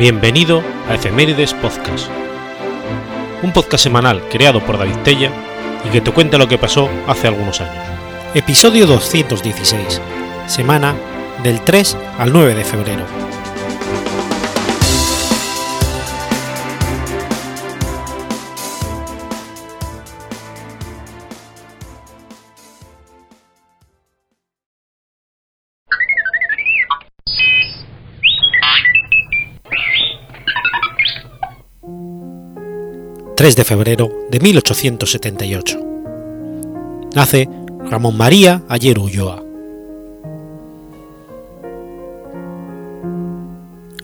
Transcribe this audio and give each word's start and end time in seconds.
Bienvenido 0.00 0.62
a 0.88 0.94
Efemérides 0.94 1.52
Podcast, 1.52 2.08
un 3.42 3.52
podcast 3.52 3.84
semanal 3.84 4.26
creado 4.30 4.64
por 4.64 4.78
David 4.78 4.96
Tella 5.04 5.30
y 5.84 5.90
que 5.90 6.00
te 6.00 6.10
cuenta 6.10 6.38
lo 6.38 6.48
que 6.48 6.56
pasó 6.56 6.88
hace 7.06 7.28
algunos 7.28 7.60
años. 7.60 7.84
Episodio 8.32 8.86
216, 8.86 10.00
semana 10.46 10.94
del 11.42 11.60
3 11.60 11.98
al 12.18 12.32
9 12.32 12.54
de 12.54 12.64
febrero. 12.64 13.04
3 33.40 33.56
de 33.56 33.64
febrero 33.64 34.12
de 34.30 34.38
1878. 34.38 35.80
Nace 37.14 37.48
Ramón 37.88 38.14
María 38.18 38.62
Ayer 38.68 38.98
Ulloa. 38.98 39.42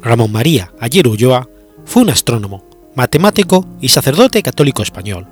Ramón 0.01 0.33
María 0.33 0.73
Ayer 0.81 1.07
Ulloa 1.07 1.51
fue 1.85 2.05
un 2.05 2.09
astrónomo, 2.09 2.65
matemático 2.95 3.67
y 3.79 3.89
sacerdote 3.89 4.43
católico 4.43 4.83
español. 4.83 5.27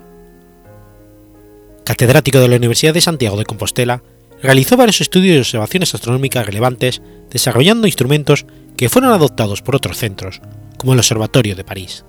Catedrático 1.84 2.40
de 2.40 2.48
la 2.48 2.56
Universidad 2.56 2.92
de 2.92 3.00
Santiago 3.00 3.38
de 3.38 3.46
Compostela, 3.46 4.02
realizó 4.42 4.76
varios 4.76 5.00
estudios 5.00 5.36
y 5.36 5.38
observaciones 5.38 5.94
astronómicas 5.94 6.44
relevantes 6.44 7.00
desarrollando 7.30 7.86
instrumentos 7.86 8.44
que 8.76 8.90
fueron 8.90 9.12
adoptados 9.12 9.62
por 9.62 9.74
otros 9.76 9.96
centros, 9.96 10.42
como 10.76 10.92
el 10.92 10.98
Observatorio 10.98 11.56
de 11.56 11.64
París. 11.64 12.04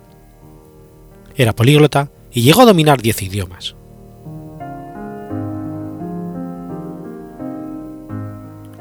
Era 1.37 1.53
políglota 1.53 2.11
y 2.31 2.41
llegó 2.41 2.61
a 2.61 2.65
dominar 2.65 3.01
diez 3.01 3.21
idiomas. 3.21 3.75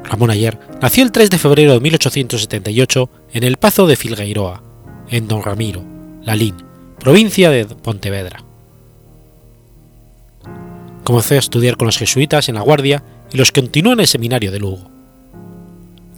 Ramón 0.03 0.29
Ayer 0.29 0.59
nació 0.81 1.03
el 1.03 1.11
3 1.11 1.29
de 1.29 1.37
febrero 1.37 1.73
de 1.73 1.79
1878 1.79 3.09
en 3.33 3.43
el 3.43 3.57
Pazo 3.57 3.87
de 3.87 3.95
Filgueiroa, 3.95 4.61
en 5.09 5.27
Don 5.27 5.43
Ramiro, 5.43 5.83
Lalín, 6.23 6.55
provincia 6.99 7.49
de 7.49 7.65
Pontevedra. 7.65 8.43
Comenzó 11.03 11.35
a 11.35 11.39
estudiar 11.39 11.77
con 11.77 11.87
los 11.87 11.97
jesuitas 11.97 12.49
en 12.49 12.55
La 12.55 12.61
Guardia 12.61 13.03
y 13.31 13.37
los 13.37 13.51
continuó 13.51 13.93
en 13.93 13.99
el 13.99 14.07
seminario 14.07 14.51
de 14.51 14.59
Lugo. 14.59 14.89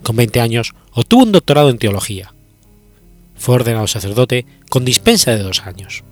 Con 0.04 0.16
20 0.16 0.40
años 0.40 0.74
obtuvo 0.94 1.24
un 1.24 1.32
doctorado 1.32 1.70
en 1.70 1.78
teología. 1.78 2.34
Fue 3.36 3.56
ordenado 3.56 3.88
sacerdote 3.88 4.46
con 4.70 4.86
dispensa 4.86 5.32
de 5.32 5.44
dos 5.44 5.66
años. 5.66 6.04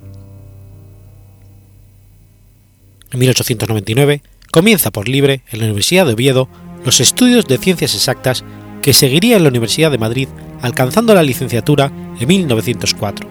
En 3.16 3.20
1899 3.20 4.22
comienza 4.52 4.92
por 4.92 5.08
libre 5.08 5.42
en 5.50 5.60
la 5.60 5.66
Universidad 5.68 6.06
de 6.06 6.12
Oviedo 6.12 6.50
los 6.84 7.00
estudios 7.00 7.46
de 7.46 7.58
ciencias 7.58 7.96
exactas 7.96 8.44
que 8.82 8.92
seguiría 8.92 9.38
en 9.38 9.44
la 9.44 9.50
Universidad 9.50 9.90
de 9.90 9.98
Madrid 9.98 10.28
alcanzando 10.62 11.16
la 11.16 11.24
licenciatura 11.24 11.94
en 12.20 12.28
1904, 12.28 13.30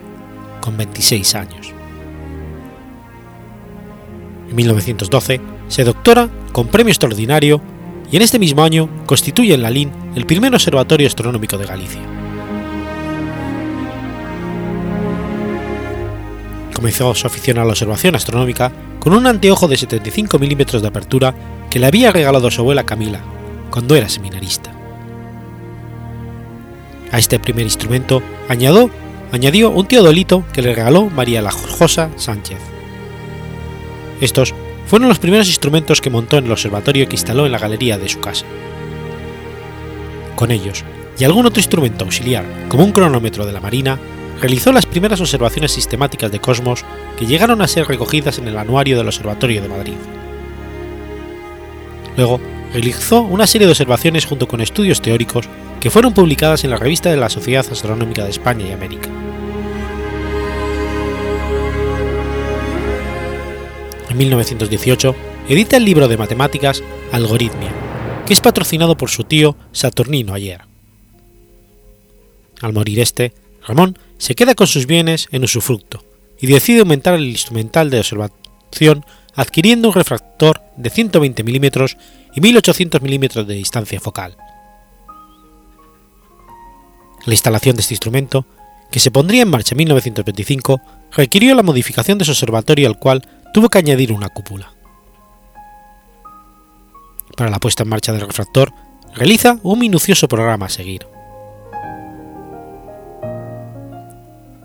con 0.59 0.75
26 0.75 1.35
años. 1.35 1.67
En 4.49 4.55
1912 4.55 5.39
se 5.67 5.83
doctora 5.83 6.31
con 6.51 6.67
premio 6.69 6.89
extraordinario 6.91 7.61
y 8.11 8.15
en 8.15 8.23
este 8.23 8.39
mismo 8.39 8.63
año 8.63 8.89
constituye 9.05 9.53
en 9.53 9.61
la 9.61 9.69
LIN 9.69 9.91
el 10.15 10.25
primer 10.25 10.51
observatorio 10.51 11.05
astronómico 11.05 11.59
de 11.59 11.67
Galicia. 11.67 12.01
Comenzó 16.73 17.13
su 17.13 17.27
afición 17.27 17.59
a 17.59 17.63
la 17.63 17.69
observación 17.69 18.15
astronómica 18.15 18.71
con 19.05 19.13
un 19.13 19.27
anteojo 19.27 19.67
de 19.67 19.77
75 19.77 20.39
milímetros 20.39 20.81
de 20.81 20.87
apertura 20.87 21.35
que 21.69 21.77
le 21.77 21.85
había 21.85 22.11
regalado 22.11 22.49
su 22.49 22.61
abuela 22.61 22.87
Camila 22.87 23.19
cuando 23.69 23.95
era 23.95 24.09
seminarista. 24.09 24.73
A 27.11 27.19
este 27.19 27.37
primer 27.37 27.65
instrumento 27.65 28.23
añadió, 28.49 28.89
añadió 29.31 29.69
un 29.69 29.87
teodolito 29.87 30.43
que 30.51 30.63
le 30.63 30.73
regaló 30.73 31.05
María 31.11 31.43
la 31.43 31.51
Sánchez. 31.51 32.57
Estos 34.21 34.55
fueron 34.87 35.07
los 35.07 35.19
primeros 35.19 35.49
instrumentos 35.49 36.01
que 36.01 36.09
montó 36.09 36.39
en 36.39 36.45
el 36.45 36.51
observatorio 36.51 37.07
que 37.07 37.15
instaló 37.15 37.45
en 37.45 37.51
la 37.51 37.59
galería 37.59 37.99
de 37.99 38.09
su 38.09 38.19
casa. 38.19 38.47
Con 40.35 40.49
ellos, 40.49 40.83
y 41.19 41.25
algún 41.25 41.45
otro 41.45 41.59
instrumento 41.59 42.05
auxiliar, 42.05 42.43
como 42.69 42.83
un 42.83 42.91
cronómetro 42.91 43.45
de 43.45 43.53
la 43.53 43.61
Marina, 43.61 43.99
realizó 44.39 44.71
las 44.71 44.85
primeras 44.85 45.21
observaciones 45.21 45.71
sistemáticas 45.71 46.31
de 46.31 46.39
cosmos 46.39 46.83
que 47.17 47.25
llegaron 47.25 47.61
a 47.61 47.67
ser 47.67 47.87
recogidas 47.87 48.37
en 48.37 48.47
el 48.47 48.57
Anuario 48.57 48.97
del 48.97 49.07
Observatorio 49.07 49.61
de 49.61 49.69
Madrid. 49.69 49.95
Luego, 52.17 52.39
realizó 52.73 53.21
una 53.21 53.47
serie 53.47 53.67
de 53.67 53.71
observaciones 53.71 54.25
junto 54.25 54.47
con 54.47 54.61
estudios 54.61 55.01
teóricos 55.01 55.47
que 55.79 55.89
fueron 55.89 56.13
publicadas 56.13 56.63
en 56.63 56.71
la 56.71 56.77
revista 56.77 57.09
de 57.09 57.17
la 57.17 57.29
Sociedad 57.29 57.65
Astronómica 57.69 58.23
de 58.23 58.31
España 58.31 58.65
y 58.67 58.71
América. 58.71 59.09
En 64.09 64.17
1918 64.17 65.15
edita 65.49 65.77
el 65.77 65.85
libro 65.85 66.07
de 66.07 66.17
matemáticas 66.17 66.81
Algoritmia, 67.11 67.71
que 68.25 68.33
es 68.33 68.41
patrocinado 68.41 68.97
por 68.97 69.09
su 69.09 69.25
tío 69.25 69.55
Saturnino 69.71 70.33
Ayer. 70.33 70.61
Al 72.61 72.73
morir 72.73 72.99
este, 72.99 73.33
Ramón 73.65 73.97
se 74.17 74.35
queda 74.35 74.55
con 74.55 74.67
sus 74.67 74.85
bienes 74.85 75.27
en 75.31 75.43
usufructo 75.43 76.03
y 76.39 76.47
decide 76.47 76.81
aumentar 76.81 77.15
el 77.15 77.27
instrumental 77.27 77.89
de 77.89 77.99
observación 77.99 79.05
adquiriendo 79.35 79.89
un 79.89 79.93
refractor 79.93 80.61
de 80.77 80.89
120 80.89 81.43
mm 81.43 81.65
y 82.35 82.41
1800 82.41 83.01
mm 83.01 83.45
de 83.45 83.53
distancia 83.53 83.99
focal. 83.99 84.37
La 87.25 87.33
instalación 87.33 87.75
de 87.75 87.81
este 87.81 87.95
instrumento, 87.95 88.45
que 88.91 88.99
se 88.99 89.11
pondría 89.11 89.41
en 89.41 89.49
marcha 89.49 89.73
en 89.73 89.79
1925, 89.79 90.79
requirió 91.11 91.55
la 91.55 91.63
modificación 91.63 92.17
de 92.17 92.25
su 92.25 92.31
observatorio 92.31 92.87
al 92.87 92.99
cual 92.99 93.27
tuvo 93.53 93.69
que 93.69 93.79
añadir 93.79 94.11
una 94.11 94.29
cúpula. 94.29 94.73
Para 97.35 97.49
la 97.49 97.59
puesta 97.59 97.83
en 97.83 97.89
marcha 97.89 98.13
del 98.13 98.27
refractor, 98.27 98.71
realiza 99.15 99.57
un 99.63 99.79
minucioso 99.79 100.27
programa 100.27 100.67
a 100.67 100.69
seguir. 100.69 101.14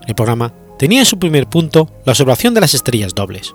El 0.07 0.15
programa 0.15 0.53
tenía 0.77 0.99
en 0.99 1.05
su 1.05 1.19
primer 1.19 1.47
punto 1.47 1.89
la 2.05 2.11
observación 2.11 2.53
de 2.53 2.61
las 2.61 2.73
estrellas 2.73 3.13
dobles. 3.13 3.53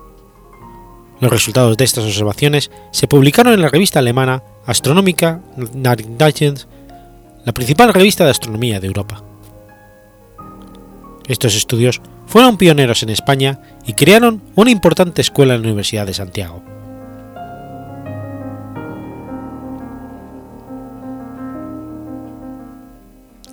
Los 1.21 1.31
resultados 1.31 1.77
de 1.77 1.85
estas 1.85 2.05
observaciones 2.05 2.71
se 2.93 3.09
publicaron 3.09 3.55
en 3.55 3.63
la 3.63 3.69
revista 3.69 3.99
alemana 3.99 4.43
Astronómica 4.67 5.41
Nachrichten, 5.75 6.57
la 7.45 7.53
principal 7.53 7.95
revista 7.95 8.25
de 8.25 8.31
astronomía 8.31 8.81
de 8.81 8.87
Europa. 8.87 9.23
Estos 11.27 11.55
estudios 11.55 12.01
fueron 12.27 12.57
pioneros 12.59 13.03
en 13.03 13.11
España 13.11 13.61
y 13.87 13.95
crearon 13.95 14.43
una 14.55 14.71
importante 14.71 15.23
escuela 15.23 15.55
en 15.55 15.63
la 15.63 15.67
Universidad 15.69 16.07
de 16.07 16.15
Santiago. 16.15 16.76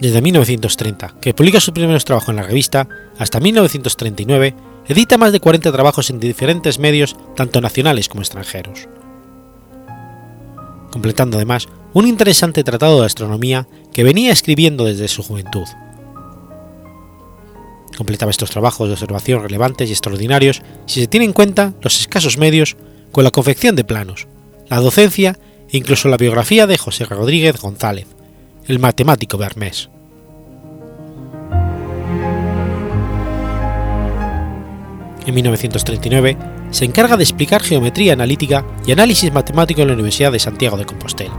Desde 0.03 0.21
1930, 0.21 1.15
que 1.21 1.33
publica 1.33 1.61
sus 1.61 1.73
primeros 1.73 2.03
trabajos 2.03 2.27
en 2.27 2.35
la 2.35 2.43
revista, 2.43 2.89
hasta 3.17 3.39
1939, 3.39 4.53
edita 4.89 5.17
más 5.17 5.31
de 5.31 5.39
40 5.39 5.71
trabajos 5.71 6.09
en 6.09 6.19
diferentes 6.19 6.77
medios, 6.77 7.15
tanto 7.37 7.61
nacionales 7.61 8.09
como 8.09 8.21
extranjeros. 8.21 8.89
Completando 10.91 11.37
además 11.37 11.69
un 11.93 12.05
interesante 12.05 12.65
tratado 12.65 12.99
de 12.99 13.05
astronomía 13.05 13.65
que 13.93 14.03
venía 14.03 14.33
escribiendo 14.33 14.83
desde 14.83 15.07
su 15.07 15.23
juventud. 15.23 15.63
Completaba 17.95 18.31
estos 18.31 18.51
trabajos 18.51 18.89
de 18.89 18.95
observación 18.95 19.41
relevantes 19.41 19.87
y 19.87 19.93
extraordinarios 19.93 20.63
si 20.85 20.99
se 20.99 21.07
tiene 21.07 21.27
en 21.27 21.31
cuenta 21.31 21.75
los 21.81 22.01
escasos 22.01 22.37
medios 22.37 22.75
con 23.13 23.23
la 23.23 23.31
confección 23.31 23.77
de 23.77 23.85
planos, 23.85 24.27
la 24.67 24.81
docencia 24.81 25.39
e 25.69 25.77
incluso 25.77 26.09
la 26.09 26.17
biografía 26.17 26.67
de 26.67 26.77
José 26.77 27.05
Rodríguez 27.05 27.55
González, 27.61 28.07
el 28.67 28.79
matemático 28.79 29.37
Bermés. 29.37 29.92
En 35.25 35.33
1939 35.33 36.37
se 36.71 36.85
encarga 36.85 37.15
de 37.15 37.23
explicar 37.23 37.61
geometría 37.61 38.13
analítica 38.13 38.65
y 38.85 38.91
análisis 38.91 39.31
matemático 39.31 39.81
en 39.81 39.87
la 39.87 39.93
Universidad 39.93 40.31
de 40.31 40.39
Santiago 40.39 40.75
de 40.75 40.85
Compostela. 40.85 41.33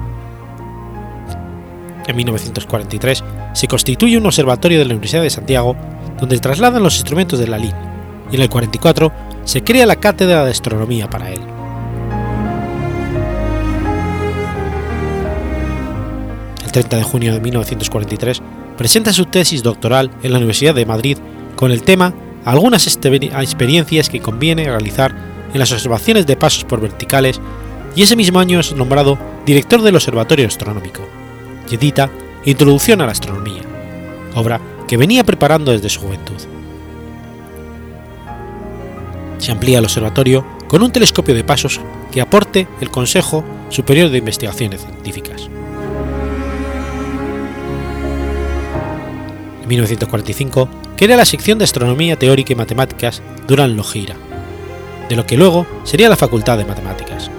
En 2.06 2.16
1943 2.16 3.25
se 3.52 3.69
constituye 3.69 4.16
un 4.16 4.26
observatorio 4.26 4.78
de 4.78 4.84
la 4.84 4.92
Universidad 4.92 5.22
de 5.22 5.31
Santiago 5.31 5.76
donde 6.19 6.38
trasladan 6.38 6.82
los 6.82 6.96
instrumentos 6.96 7.38
de 7.38 7.46
la 7.46 7.58
LIN 7.58 7.75
y 8.31 8.36
en 8.36 8.42
el 8.42 8.48
44 8.48 9.12
se 9.44 9.62
crea 9.62 9.86
la 9.86 9.96
cátedra 9.96 10.44
de 10.44 10.50
astronomía 10.50 11.10
para 11.10 11.31
él. 11.31 11.40
El 16.64 16.72
30 16.72 16.96
de 16.96 17.02
junio 17.02 17.32
de 17.34 17.40
1943 17.40 18.42
presenta 18.76 19.12
su 19.12 19.26
tesis 19.26 19.62
doctoral 19.62 20.10
en 20.22 20.32
la 20.32 20.38
Universidad 20.38 20.75
de 20.75 20.86
Madrid 20.86 21.19
con 21.56 21.70
el 21.70 21.82
tema 21.82 22.14
Algunas 22.44 22.87
experiencias 22.87 24.11
que 24.11 24.20
conviene 24.20 24.64
realizar 24.64 25.14
en 25.52 25.58
las 25.58 25.73
observaciones 25.73 26.26
de 26.26 26.37
pasos 26.37 26.64
por 26.64 26.81
verticales 26.81 27.41
y 27.96 28.02
ese 28.02 28.17
mismo 28.17 28.41
año 28.41 28.61
es 28.61 28.75
nombrado 28.75 29.19
director 29.46 29.81
del 29.81 29.94
Observatorio 29.94 30.46
Astronómico 30.46 31.08
y 31.70 31.76
edita 31.76 32.11
Introducción 32.44 33.00
a 33.00 33.06
la 33.06 33.12
Astronomía, 33.12 33.62
obra 34.35 34.61
que 34.87 34.99
venía 34.99 35.25
preparando 35.25 35.73
desde 35.73 35.88
su 35.88 36.00
juventud. 36.00 36.37
Se 39.38 39.52
amplía 39.52 39.79
el 39.79 39.85
observatorio 39.85 40.44
con 40.69 40.82
un 40.82 40.93
telescopio 40.93 41.35
de 41.35 41.44
pasos 41.44 41.81
que 42.12 42.20
aporte 42.20 42.69
el 42.81 42.91
Consejo 42.91 43.44
Superior 43.70 44.11
de 44.11 44.19
Investigaciones 44.19 44.82
Científicas. 44.82 45.49
En 49.64 49.69
1945 49.69 50.69
crea 50.94 51.16
la 51.16 51.25
sección 51.25 51.56
de 51.56 51.64
Astronomía 51.64 52.19
Teórica 52.19 52.52
y 52.52 52.56
Matemáticas 52.56 53.22
Durán 53.49 53.76
Lojira, 53.76 54.14
de 55.08 55.16
lo 55.16 55.25
que 55.25 55.38
luego 55.38 55.66
sería 55.84 56.11
la 56.11 56.19
Facultad 56.19 56.58
de 56.58 56.66
Matemáticas. 56.66 57.31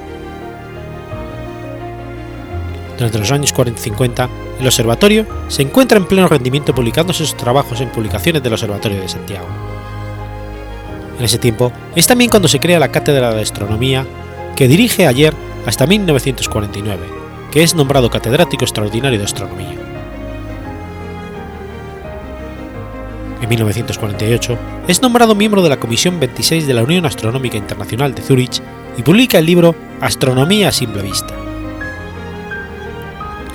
Durante 2.98 3.20
los 3.20 3.32
años 3.32 3.54
40 3.54 3.80
y 3.80 3.84
50, 3.84 4.30
el 4.60 4.66
observatorio 4.66 5.28
se 5.50 5.62
encuentra 5.62 6.00
en 6.00 6.08
pleno 6.08 6.28
rendimiento 6.28 6.74
publicándose 6.74 7.28
sus 7.28 7.38
trabajos 7.38 7.80
en 7.80 7.92
publicaciones 7.92 8.42
del 8.42 8.54
Observatorio 8.54 9.02
de 9.02 9.08
Santiago. 9.08 9.46
En 11.20 11.26
ese 11.26 11.38
tiempo 11.38 11.72
es 11.96 12.08
también 12.08 12.32
cuando 12.32 12.48
se 12.48 12.60
crea 12.60 12.80
la 12.80 12.92
Cátedra 12.92 13.36
de 13.36 13.42
Astronomía 13.44 14.04
que 14.56 14.68
dirige 14.68 15.06
ayer 15.06 15.36
hasta 15.68 15.86
1949, 15.86 17.06
que 17.52 17.62
es 17.62 17.76
nombrado 17.76 18.10
catedrático 18.10 18.66
extraordinario 18.66 19.20
de 19.20 19.26
astronomía. 19.26 19.85
En 23.46 23.50
1948 23.50 24.58
es 24.88 25.04
nombrado 25.04 25.36
miembro 25.36 25.62
de 25.62 25.70
la 25.70 25.80
Comisión 25.80 26.20
26 26.20 26.66
de 26.66 26.74
la 26.74 26.82
Unión 26.82 27.06
Astronómica 27.06 27.58
Internacional 27.58 28.16
de 28.16 28.24
Zúrich 28.24 28.60
y 28.98 29.04
publica 29.04 29.38
el 29.38 29.46
libro 29.46 29.76
Astronomía 30.02 30.70
a 30.70 30.72
simple 30.72 31.04
vista. 31.04 31.36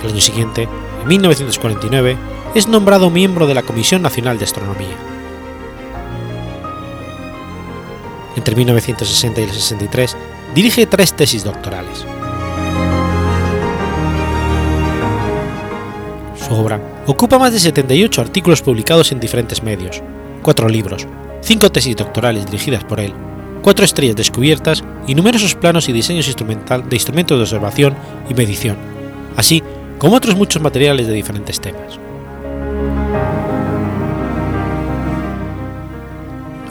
El 0.01 0.11
año 0.11 0.21
siguiente, 0.21 0.69
en 1.01 1.07
1949, 1.09 2.15
es 2.55 2.69
nombrado 2.69 3.09
miembro 3.09 3.47
de 3.47 3.53
la 3.53 3.63
Comisión 3.63 4.01
Nacional 4.01 4.37
de 4.39 4.45
Astronomía. 4.45 4.95
Entre 8.37 8.55
1960 8.55 9.41
y 9.41 9.43
el 9.43 9.51
63 9.51 10.15
dirige 10.55 10.85
tres 10.85 11.13
tesis 11.13 11.43
doctorales. 11.43 12.05
Su 16.37 16.55
obra 16.55 16.90
ocupa 17.07 17.39
más 17.39 17.53
de 17.53 17.59
78 17.59 18.21
artículos 18.21 18.61
publicados 18.61 19.11
en 19.11 19.19
diferentes 19.19 19.63
medios, 19.63 20.01
cuatro 20.41 20.69
libros, 20.69 21.07
cinco 21.41 21.71
tesis 21.71 21.95
doctorales 21.95 22.45
dirigidas 22.45 22.83
por 22.83 22.99
él, 22.99 23.13
cuatro 23.61 23.85
estrellas 23.85 24.15
descubiertas 24.15 24.83
y 25.07 25.15
numerosos 25.15 25.55
planos 25.55 25.89
y 25.89 25.93
diseños 25.93 26.27
instrumental 26.27 26.87
de 26.87 26.95
instrumentos 26.95 27.37
de 27.37 27.43
observación 27.43 27.95
y 28.29 28.33
medición, 28.33 28.77
así 29.35 29.63
como 29.97 30.15
otros 30.15 30.35
muchos 30.35 30.61
materiales 30.61 31.07
de 31.07 31.13
diferentes 31.13 31.59
temas. 31.59 31.99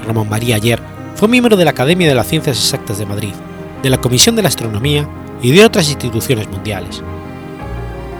Ramón 0.06 0.28
María 0.28 0.56
Ayer 0.56 0.80
fue 1.14 1.28
miembro 1.28 1.56
de 1.56 1.64
la 1.64 1.70
Academia 1.70 2.08
de 2.08 2.14
las 2.14 2.26
Ciencias 2.26 2.56
Exactas 2.56 2.98
de 2.98 3.06
Madrid, 3.06 3.34
de 3.82 3.90
la 3.90 3.98
Comisión 3.98 4.34
de 4.34 4.42
la 4.42 4.48
Astronomía 4.48 5.08
y 5.42 5.52
de 5.52 5.64
otras 5.64 5.88
instituciones 5.88 6.48
mundiales. 6.48 7.02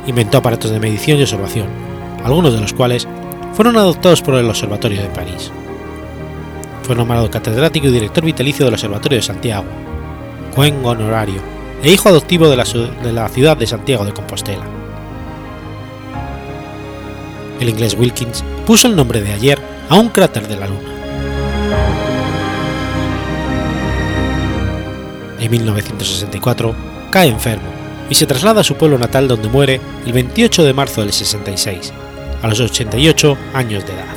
Inventó 0.06 0.38
aparatos 0.38 0.70
de 0.70 0.80
medición 0.80 1.18
y 1.18 1.22
observación, 1.22 1.89
algunos 2.24 2.54
de 2.54 2.60
los 2.60 2.72
cuales 2.72 3.06
fueron 3.54 3.76
adoptados 3.76 4.22
por 4.22 4.34
el 4.34 4.48
Observatorio 4.48 5.02
de 5.02 5.08
París. 5.08 5.50
Fue 6.82 6.96
nombrado 6.96 7.30
catedrático 7.30 7.88
y 7.88 7.92
director 7.92 8.24
vitalicio 8.24 8.64
del 8.64 8.74
Observatorio 8.74 9.18
de 9.18 9.22
Santiago, 9.22 9.66
juez 10.54 10.74
honorario 10.82 11.40
e 11.82 11.90
hijo 11.90 12.08
adoptivo 12.08 12.48
de 12.48 12.56
la, 12.56 12.64
de 12.64 13.12
la 13.12 13.28
ciudad 13.28 13.56
de 13.56 13.66
Santiago 13.66 14.04
de 14.04 14.12
Compostela 14.12 14.80
el 17.60 17.68
inglés 17.68 17.94
Wilkins 17.98 18.42
puso 18.66 18.88
el 18.88 18.96
nombre 18.96 19.20
de 19.20 19.32
ayer 19.32 19.58
a 19.88 19.96
un 19.96 20.08
cráter 20.08 20.48
de 20.48 20.56
la 20.56 20.66
Luna. 20.66 20.90
En 25.38 25.50
1964 25.50 26.74
cae 27.10 27.28
enfermo 27.28 27.68
y 28.08 28.14
se 28.14 28.26
traslada 28.26 28.62
a 28.62 28.64
su 28.64 28.76
pueblo 28.76 28.98
natal 28.98 29.28
donde 29.28 29.48
muere 29.48 29.80
el 30.06 30.12
28 30.12 30.64
de 30.64 30.72
marzo 30.72 31.02
del 31.02 31.12
66, 31.12 31.92
a 32.42 32.48
los 32.48 32.60
88 32.60 33.36
años 33.54 33.86
de 33.86 33.92
edad. 33.92 34.09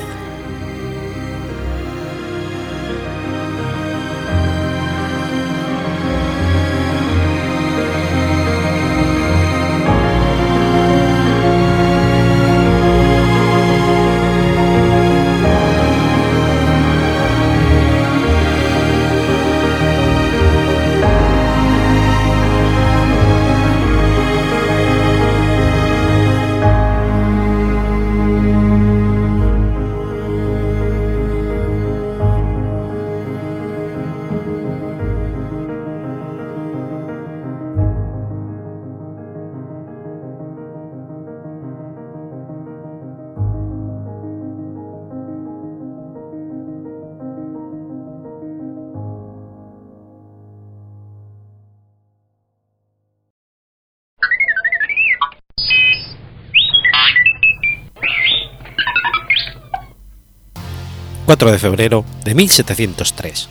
4 61.44 61.52
de 61.52 61.59
febrero 61.59 62.06
de 62.23 62.35
1703. 62.35 63.50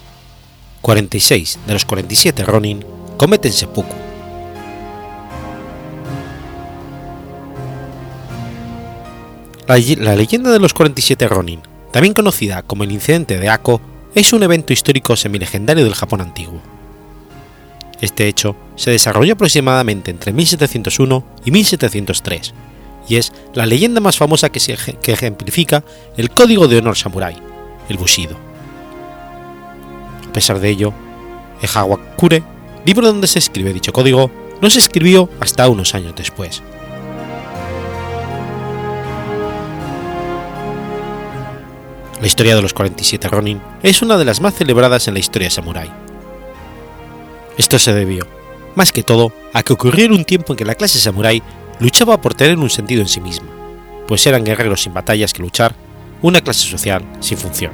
46 0.81 1.59
de 1.67 1.73
los 1.75 1.85
47 1.85 2.43
Ronin 2.43 2.83
cometen 3.19 3.53
seppuku. 3.53 3.95
La, 9.67 10.17
leyenda 10.17 10.51
de 10.51 10.59
los 10.59 10.73
47 10.73 11.29
Ronin, 11.29 11.61
también 11.93 12.15
conocida 12.15 12.63
como 12.63 12.85
el 12.85 12.93
incidente 12.93 13.39
de 13.39 13.51
Ako, 13.51 13.83
es 14.15 14.33
un 14.33 14.43
evento 14.43 14.73
histórico 14.73 15.15
semilegendario 15.15 15.85
del 15.85 15.95
Japón 15.95 16.23
antiguo. 16.23 16.63
Este 18.01 18.27
hecho 18.27 18.57
se 18.75 18.91
desarrolló 18.91 19.35
aproximadamente 19.35 20.11
entre 20.11 20.33
1701 20.33 21.25
y 21.45 21.51
1703, 21.51 22.55
y 23.07 23.17
es 23.17 23.35
la 23.53 23.67
leyenda 23.67 24.01
más 24.01 24.17
famosa 24.17 24.49
que, 24.49 24.61
que 25.03 25.13
ejemplifica 25.13 25.85
el 26.17 26.31
código 26.31 26.69
de 26.69 26.79
honor 26.79 26.97
samurái, 26.97 27.52
el 27.89 27.97
Bushido. 27.97 28.37
A 30.29 30.33
pesar 30.33 30.61
de 30.61 30.69
ello, 30.69 30.93
el 31.61 31.69
Hawakure, 31.69 32.43
libro 32.85 33.07
donde 33.07 33.27
se 33.27 33.39
escribe 33.39 33.73
dicho 33.73 33.93
código, 33.93 34.31
no 34.61 34.71
se 34.71 34.79
escribió 34.79 35.29
hasta 35.41 35.69
unos 35.69 35.95
años 35.95 36.15
después. 36.17 36.62
La 42.21 42.29
historia 42.29 42.55
de 42.55 42.62
los 42.62 42.73
47 42.73 43.29
Ronin 43.29 43.61
es 43.83 44.01
una 44.01 44.17
de 44.17 44.25
las 44.25 44.41
más 44.41 44.55
celebradas 44.55 45.09
en 45.09 45.15
la 45.15 45.21
historia 45.21 45.51
samurái. 45.51 45.91
Esto 47.59 47.81
se 47.81 47.93
debió, 47.93 48.27
más 48.77 48.93
que 48.93 49.03
todo, 49.03 49.33
a 49.53 49.65
que 49.65 49.73
ocurrió 49.73 50.07
en 50.07 50.12
un 50.12 50.25
tiempo 50.25 50.53
en 50.53 50.57
que 50.57 50.65
la 50.65 50.77
clase 50.77 51.01
samurái 51.01 51.43
luchaba 51.81 52.21
por 52.21 52.35
tener 52.35 52.57
un 52.59 52.71
sentido 52.71 53.03
en 53.03 53.09
sí 53.09 53.21
misma, 53.21 53.49
pues 54.07 54.25
eran 54.27 54.45
guerreros 54.45 54.83
sin 54.83 54.95
batallas 54.95 55.33
que 55.33 55.43
luchar 55.43 55.75
una 56.23 56.41
clase 56.41 56.69
social 56.69 57.05
sin 57.21 57.37
función. 57.37 57.73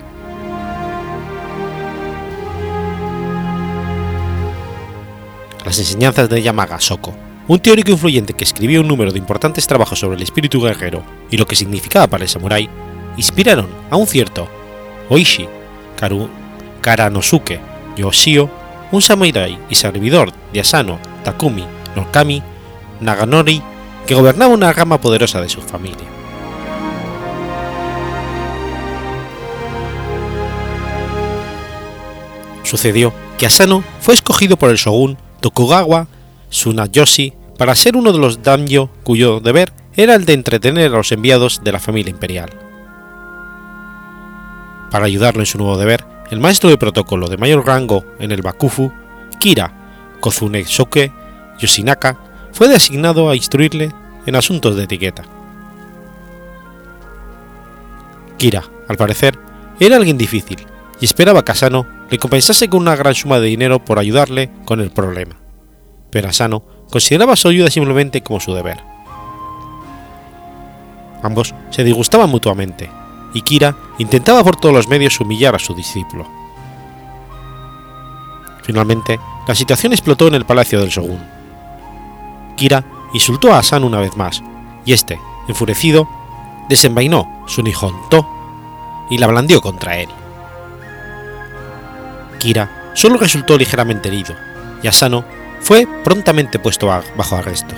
Las 5.64 5.78
enseñanzas 5.78 6.30
de 6.30 6.42
Yamaga 6.42 6.80
Soko, 6.80 7.14
un 7.46 7.58
teórico 7.58 7.90
influyente 7.90 8.32
que 8.32 8.44
escribió 8.44 8.80
un 8.80 8.88
número 8.88 9.12
de 9.12 9.18
importantes 9.18 9.66
trabajos 9.66 9.98
sobre 9.98 10.16
el 10.16 10.22
espíritu 10.22 10.62
guerrero 10.62 11.02
y 11.30 11.36
lo 11.36 11.46
que 11.46 11.56
significaba 11.56 12.06
para 12.06 12.24
el 12.24 12.30
samurái, 12.30 12.68
inspiraron 13.16 13.68
a 13.90 13.96
un 13.96 14.06
cierto 14.06 14.48
Oishi 15.10 15.46
Karu, 15.96 16.28
Karanosuke 16.80 17.60
Yoshio, 17.96 18.50
un 18.92 19.02
samurái 19.02 19.58
y 19.68 19.74
servidor 19.74 20.32
de 20.52 20.60
Asano 20.60 20.98
Takumi 21.24 21.64
Norkami 21.96 22.42
Naganori 23.00 23.62
que 24.06 24.14
gobernaba 24.14 24.54
una 24.54 24.72
rama 24.72 25.00
poderosa 25.00 25.40
de 25.40 25.50
su 25.50 25.60
familia. 25.60 26.17
Sucedió 32.68 33.14
que 33.38 33.46
Asano 33.46 33.82
fue 33.98 34.12
escogido 34.12 34.58
por 34.58 34.68
el 34.68 34.76
shogun 34.76 35.16
Tokugawa 35.40 36.06
Tsunayoshi 36.50 37.32
para 37.56 37.74
ser 37.74 37.96
uno 37.96 38.12
de 38.12 38.18
los 38.18 38.42
daimyo 38.42 38.90
cuyo 39.04 39.40
deber 39.40 39.72
era 39.96 40.14
el 40.14 40.26
de 40.26 40.34
entretener 40.34 40.92
a 40.92 40.96
los 40.98 41.10
enviados 41.10 41.62
de 41.64 41.72
la 41.72 41.80
familia 41.80 42.10
imperial. 42.10 42.50
Para 44.90 45.06
ayudarlo 45.06 45.40
en 45.40 45.46
su 45.46 45.56
nuevo 45.56 45.78
deber, 45.78 46.04
el 46.30 46.40
maestro 46.40 46.68
de 46.68 46.76
protocolo 46.76 47.28
de 47.28 47.38
mayor 47.38 47.66
rango 47.66 48.04
en 48.18 48.32
el 48.32 48.42
Bakufu, 48.42 48.92
Kira 49.40 49.72
Kozunesoke 50.20 51.10
Yoshinaka, 51.58 52.18
fue 52.52 52.68
designado 52.68 53.30
a 53.30 53.36
instruirle 53.36 53.94
en 54.26 54.36
asuntos 54.36 54.76
de 54.76 54.84
etiqueta. 54.84 55.22
Kira, 58.36 58.62
al 58.88 58.98
parecer, 58.98 59.38
era 59.80 59.96
alguien 59.96 60.18
difícil 60.18 60.66
y 61.00 61.06
esperaba 61.06 61.42
que 61.42 61.52
Asano 61.52 61.97
le 62.10 62.18
compensase 62.18 62.68
con 62.68 62.80
una 62.80 62.96
gran 62.96 63.14
suma 63.14 63.38
de 63.40 63.48
dinero 63.48 63.84
por 63.84 63.98
ayudarle 63.98 64.50
con 64.64 64.80
el 64.80 64.90
problema, 64.90 65.36
pero 66.10 66.28
Asano 66.28 66.62
consideraba 66.90 67.36
su 67.36 67.48
ayuda 67.48 67.70
simplemente 67.70 68.22
como 68.22 68.40
su 68.40 68.54
deber. 68.54 68.78
Ambos 71.22 71.54
se 71.70 71.84
disgustaban 71.84 72.30
mutuamente, 72.30 72.90
y 73.34 73.42
Kira 73.42 73.76
intentaba 73.98 74.42
por 74.42 74.56
todos 74.56 74.74
los 74.74 74.88
medios 74.88 75.20
humillar 75.20 75.54
a 75.54 75.58
su 75.58 75.74
discípulo. 75.74 76.26
Finalmente, 78.62 79.18
la 79.46 79.54
situación 79.54 79.92
explotó 79.92 80.28
en 80.28 80.34
el 80.34 80.46
palacio 80.46 80.80
del 80.80 80.90
shogun. 80.90 81.20
Kira 82.56 82.84
insultó 83.12 83.52
a 83.52 83.58
Asano 83.58 83.86
una 83.86 84.00
vez 84.00 84.16
más, 84.16 84.42
y 84.84 84.92
este, 84.92 85.20
enfurecido, 85.48 86.08
desenvainó 86.68 87.44
su 87.46 87.62
Nihon 87.62 87.94
To 88.10 88.26
y 89.10 89.18
la 89.18 89.26
blandió 89.26 89.60
contra 89.60 89.98
él. 89.98 90.08
Kira 92.38 92.90
solo 92.94 93.18
resultó 93.18 93.56
ligeramente 93.58 94.08
herido, 94.08 94.34
y 94.82 94.88
Asano 94.88 95.24
fue 95.60 95.86
prontamente 96.04 96.58
puesto 96.58 96.86
bajo 96.86 97.36
arresto. 97.36 97.74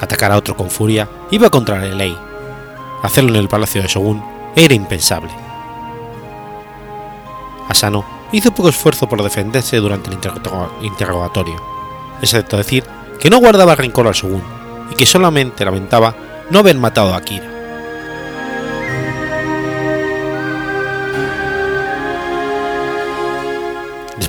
Atacar 0.00 0.32
a 0.32 0.36
otro 0.38 0.56
con 0.56 0.70
furia 0.70 1.08
iba 1.30 1.50
contra 1.50 1.78
la 1.78 1.94
ley. 1.94 2.16
Hacerlo 3.02 3.30
en 3.30 3.36
el 3.36 3.48
palacio 3.48 3.82
de 3.82 3.88
Shogun 3.88 4.22
era 4.56 4.74
impensable. 4.74 5.30
Asano 7.68 8.04
hizo 8.32 8.52
poco 8.52 8.68
esfuerzo 8.68 9.08
por 9.08 9.22
defenderse 9.22 9.76
durante 9.76 10.10
el 10.10 10.18
interrogatorio, 10.82 11.56
excepto 12.20 12.56
decir 12.56 12.84
que 13.20 13.30
no 13.30 13.38
guardaba 13.38 13.76
rencor 13.76 14.06
al 14.06 14.14
Shogun 14.14 14.42
y 14.90 14.94
que 14.94 15.06
solamente 15.06 15.64
lamentaba 15.64 16.14
no 16.50 16.58
haber 16.58 16.76
matado 16.76 17.14
a 17.14 17.18
Akira. 17.18 17.49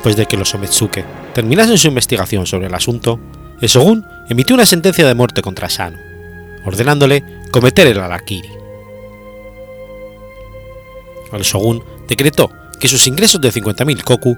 Después 0.01 0.15
de 0.15 0.25
que 0.25 0.35
los 0.35 0.55
Ometsuke 0.55 1.05
terminasen 1.35 1.77
su 1.77 1.87
investigación 1.87 2.47
sobre 2.47 2.65
el 2.65 2.73
asunto, 2.73 3.19
el 3.61 3.69
Shogun 3.69 4.03
emitió 4.29 4.55
una 4.55 4.65
sentencia 4.65 5.05
de 5.05 5.13
muerte 5.13 5.43
contra 5.43 5.67
Asano, 5.67 5.99
ordenándole 6.65 7.23
cometer 7.51 7.85
el 7.85 7.99
Arakiri. 7.99 8.49
El 11.31 11.43
Shogun 11.43 11.83
decretó 12.07 12.49
que 12.79 12.87
sus 12.87 13.05
ingresos 13.05 13.39
de 13.41 13.51
50.000 13.51 14.01
koku 14.01 14.35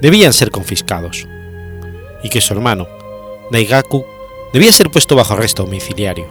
debían 0.00 0.32
ser 0.32 0.52
confiscados, 0.52 1.26
y 2.22 2.28
que 2.28 2.40
su 2.40 2.54
hermano, 2.54 2.86
Daigaku, 3.50 4.06
debía 4.52 4.70
ser 4.70 4.90
puesto 4.90 5.16
bajo 5.16 5.32
arresto 5.32 5.64
domiciliario. 5.64 6.28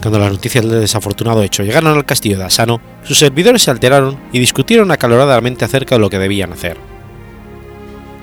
Cuando 0.00 0.20
las 0.20 0.30
noticias 0.30 0.64
del 0.64 0.82
desafortunado 0.82 1.42
hecho 1.42 1.64
llegaron 1.64 1.96
al 1.96 2.06
castillo 2.06 2.38
de 2.38 2.44
Asano, 2.44 2.80
sus 3.04 3.18
servidores 3.18 3.62
se 3.62 3.70
alteraron 3.70 4.18
y 4.32 4.38
discutieron 4.38 4.90
acaloradamente 4.90 5.64
acerca 5.64 5.94
de 5.94 6.00
lo 6.00 6.10
que 6.10 6.18
debían 6.18 6.52
hacer. 6.52 6.76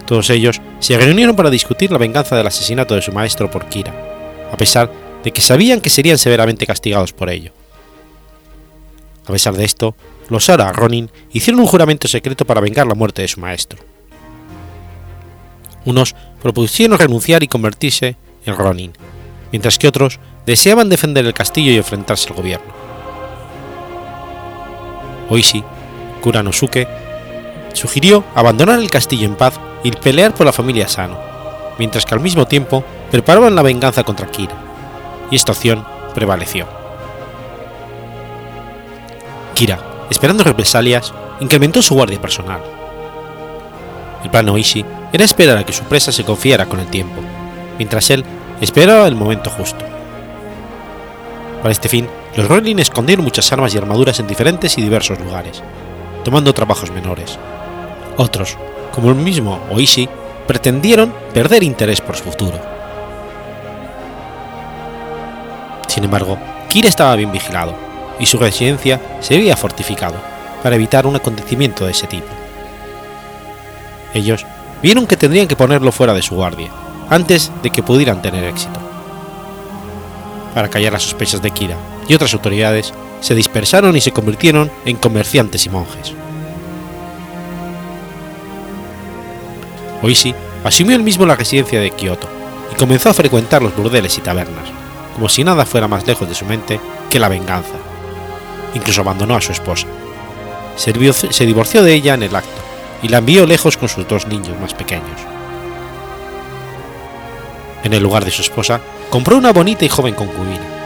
Todos 0.05 0.29
ellos 0.29 0.59
se 0.79 0.97
reunieron 0.97 1.35
para 1.35 1.50
discutir 1.50 1.91
la 1.91 1.97
venganza 1.97 2.35
del 2.35 2.47
asesinato 2.47 2.95
de 2.95 3.01
su 3.01 3.11
maestro 3.11 3.50
por 3.50 3.67
Kira, 3.67 3.93
a 4.51 4.57
pesar 4.57 4.91
de 5.23 5.31
que 5.31 5.41
sabían 5.41 5.81
que 5.81 5.89
serían 5.89 6.17
severamente 6.17 6.65
castigados 6.65 7.13
por 7.13 7.29
ello. 7.29 7.51
A 9.25 9.31
pesar 9.31 9.53
de 9.55 9.63
esto, 9.63 9.95
los 10.29 10.50
Ara 10.50 10.71
Ronin 10.73 11.09
hicieron 11.31 11.61
un 11.61 11.67
juramento 11.67 12.07
secreto 12.07 12.45
para 12.45 12.61
vengar 12.61 12.88
la 12.88 12.95
muerte 12.95 13.21
de 13.21 13.27
su 13.27 13.39
maestro. 13.39 13.79
Unos 15.85 16.15
propusieron 16.41 16.97
renunciar 16.97 17.43
y 17.43 17.47
convertirse 17.47 18.17
en 18.45 18.55
Ronin, 18.55 18.93
mientras 19.51 19.77
que 19.77 19.88
otros 19.88 20.19
deseaban 20.45 20.89
defender 20.89 21.25
el 21.25 21.33
castillo 21.33 21.71
y 21.71 21.77
enfrentarse 21.77 22.29
al 22.29 22.35
gobierno. 22.35 22.90
Oishi, 25.31 25.63
Kuranosuke, 26.21 26.89
sugirió 27.71 28.25
abandonar 28.35 28.79
el 28.79 28.91
castillo 28.91 29.25
en 29.25 29.35
paz 29.35 29.59
y 29.81 29.91
pelear 29.91 30.33
por 30.33 30.45
la 30.45 30.51
familia 30.51 30.89
Sano, 30.89 31.17
mientras 31.79 32.05
que 32.05 32.13
al 32.13 32.19
mismo 32.19 32.45
tiempo 32.47 32.83
preparaban 33.09 33.55
la 33.55 33.61
venganza 33.61 34.03
contra 34.03 34.27
Kira, 34.27 34.55
y 35.31 35.38
esta 35.38 35.53
opción 35.53 35.85
prevaleció. 36.13 36.67
Kira, 39.55 39.79
esperando 40.09 40.43
represalias, 40.43 41.13
incrementó 41.39 41.81
su 41.81 41.95
guardia 41.95 42.19
personal. 42.19 42.61
El 44.25 44.29
plan 44.29 44.50
Oishi 44.50 44.85
era 45.13 45.23
esperar 45.23 45.57
a 45.57 45.65
que 45.65 45.71
su 45.71 45.83
presa 45.85 46.11
se 46.11 46.25
confiara 46.25 46.65
con 46.65 46.81
el 46.81 46.88
tiempo, 46.88 47.21
mientras 47.77 48.09
él 48.09 48.25
esperaba 48.59 49.07
el 49.07 49.15
momento 49.15 49.50
justo. 49.50 49.85
Para 51.61 51.71
este 51.71 51.88
fin, 51.88 52.09
los 52.35 52.47
Ronin 52.47 52.79
escondieron 52.79 53.25
muchas 53.25 53.51
armas 53.51 53.73
y 53.73 53.77
armaduras 53.77 54.19
en 54.19 54.27
diferentes 54.27 54.77
y 54.77 54.81
diversos 54.81 55.19
lugares, 55.19 55.61
tomando 56.23 56.53
trabajos 56.53 56.91
menores. 56.91 57.38
Otros, 58.17 58.57
como 58.93 59.09
el 59.09 59.15
mismo 59.15 59.59
Oishi, 59.69 60.07
pretendieron 60.47 61.13
perder 61.33 61.63
interés 61.63 62.00
por 62.00 62.15
su 62.15 62.23
futuro. 62.23 62.59
Sin 65.88 66.05
embargo, 66.05 66.38
Kira 66.69 66.88
estaba 66.88 67.15
bien 67.15 67.31
vigilado, 67.31 67.73
y 68.17 68.25
su 68.25 68.38
residencia 68.38 69.01
se 69.19 69.35
había 69.35 69.57
fortificado, 69.57 70.15
para 70.63 70.75
evitar 70.75 71.05
un 71.05 71.15
acontecimiento 71.15 71.85
de 71.85 71.91
ese 71.91 72.07
tipo. 72.07 72.27
Ellos 74.13 74.45
vieron 74.81 75.05
que 75.05 75.17
tendrían 75.17 75.47
que 75.47 75.55
ponerlo 75.55 75.91
fuera 75.91 76.13
de 76.13 76.21
su 76.21 76.35
guardia, 76.35 76.71
antes 77.09 77.51
de 77.61 77.71
que 77.71 77.83
pudieran 77.83 78.21
tener 78.21 78.45
éxito 78.45 78.79
para 80.53 80.69
callar 80.69 80.93
las 80.93 81.03
sospechas 81.03 81.41
de 81.41 81.51
Kira 81.51 81.77
y 82.12 82.13
otras 82.13 82.34
autoridades, 82.34 82.94
se 83.22 83.36
dispersaron 83.36 83.96
y 83.96 84.01
se 84.01 84.12
convirtieron 84.12 84.70
en 84.84 84.98
comerciantes 84.98 85.65
y 85.65 85.70
monjes. 85.70 86.12
Oishi 90.01 90.36
asumió 90.65 90.98
él 90.98 91.03
mismo 91.03 91.25
la 91.25 91.38
residencia 91.38 91.80
de 91.80 91.91
Kioto 91.91 92.27
y 92.70 92.75
comenzó 92.75 93.10
a 93.10 93.13
frecuentar 93.13 93.62
los 93.62 93.74
burdeles 93.77 94.18
y 94.18 94.22
tabernas, 94.22 94.65
como 95.15 95.30
si 95.30 95.46
nada 95.46 95.65
fuera 95.65 95.88
más 95.88 96.06
lejos 96.06 96.27
de 96.27 96.36
su 96.36 96.44
mente 96.44 96.82
que 97.10 97.18
la 97.18 97.30
venganza. 97.30 97.75
Incluso 98.75 99.00
abandonó 99.00 99.38
a 99.38 99.41
su 99.41 99.53
esposa. 99.53 99.88
se 100.75 101.46
divorció 101.46 101.82
de 101.82 101.94
ella 101.94 102.15
en 102.15 102.24
el 102.24 102.36
acto 102.36 102.62
y 103.01 103.08
la 103.08 103.20
envió 103.20 103.46
lejos 103.46 103.77
con 103.77 103.88
sus 103.88 104.06
dos 104.06 104.27
niños 104.27 104.60
más 104.60 104.74
pequeños. 104.74 105.22
En 107.86 107.94
el 107.94 108.03
lugar 108.03 108.25
de 108.25 108.32
su 108.32 108.41
esposa, 108.41 108.82
compró 109.10 109.38
una 109.38 109.53
bonita 109.53 109.86
y 109.86 109.89
joven 109.89 110.13
concubina. 110.13 110.80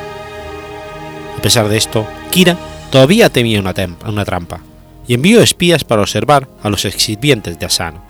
Pesar 1.45 1.69
de 1.69 1.77
esto, 1.77 2.07
Kira 2.31 2.57
todavía 2.89 3.29
temía 3.29 3.59
una, 3.59 4.25
trampa, 4.25 4.61
y 5.07 5.13
envió 5.13 5.43
espías 5.43 5.83
para 5.83 6.01
observar 6.01 6.47
a 6.63 6.71
los 6.71 6.85
exhibientes 6.85 7.59
de 7.59 7.67
Asano. 7.67 8.03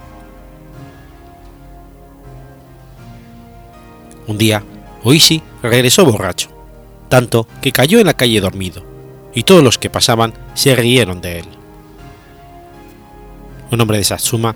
Un 4.25 4.37
día, 4.37 4.63
Oishi 5.03 5.41
regresó 5.61 6.05
borracho, 6.05 6.47
tanto 7.09 7.45
que 7.61 7.73
cayó 7.73 7.99
en 7.99 8.05
la 8.05 8.13
calle 8.13 8.39
dormido, 8.39 8.85
y 9.33 9.43
todos 9.43 9.61
los 9.61 9.77
que 9.77 9.89
pasaban 9.89 10.33
se 10.53 10.73
rieron 10.73 11.19
de 11.19 11.39
él. 11.39 11.45
Un 13.69 13.81
hombre 13.81 13.97
de 13.97 14.05
Satsuma 14.05 14.55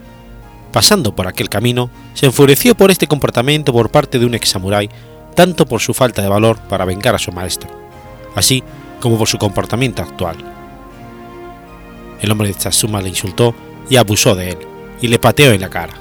pasando 0.71 1.13
por 1.13 1.27
aquel 1.27 1.49
camino, 1.49 1.89
se 2.13 2.27
enfureció 2.27 2.75
por 2.75 2.91
este 2.91 3.07
comportamiento 3.07 3.73
por 3.73 3.91
parte 3.91 4.19
de 4.19 4.25
un 4.25 4.35
ex 4.35 4.47
samurái, 4.47 4.89
tanto 5.35 5.65
por 5.65 5.81
su 5.81 5.93
falta 5.93 6.21
de 6.21 6.29
valor 6.29 6.59
para 6.69 6.85
vengar 6.85 7.13
a 7.13 7.19
su 7.19 7.33
maestro, 7.33 7.88
así 8.35 8.63
como 8.99 9.17
por 9.17 9.27
su 9.27 9.37
comportamiento 9.37 10.01
actual. 10.01 10.37
El 12.21 12.31
hombre 12.31 12.49
de 12.49 12.53
Tsatsuma 12.53 13.01
le 13.01 13.09
insultó 13.09 13.55
y 13.89 13.95
abusó 13.95 14.35
de 14.35 14.49
él, 14.49 14.57
y 15.01 15.07
le 15.07 15.19
pateó 15.19 15.51
en 15.51 15.61
la 15.61 15.69
cara. 15.69 15.93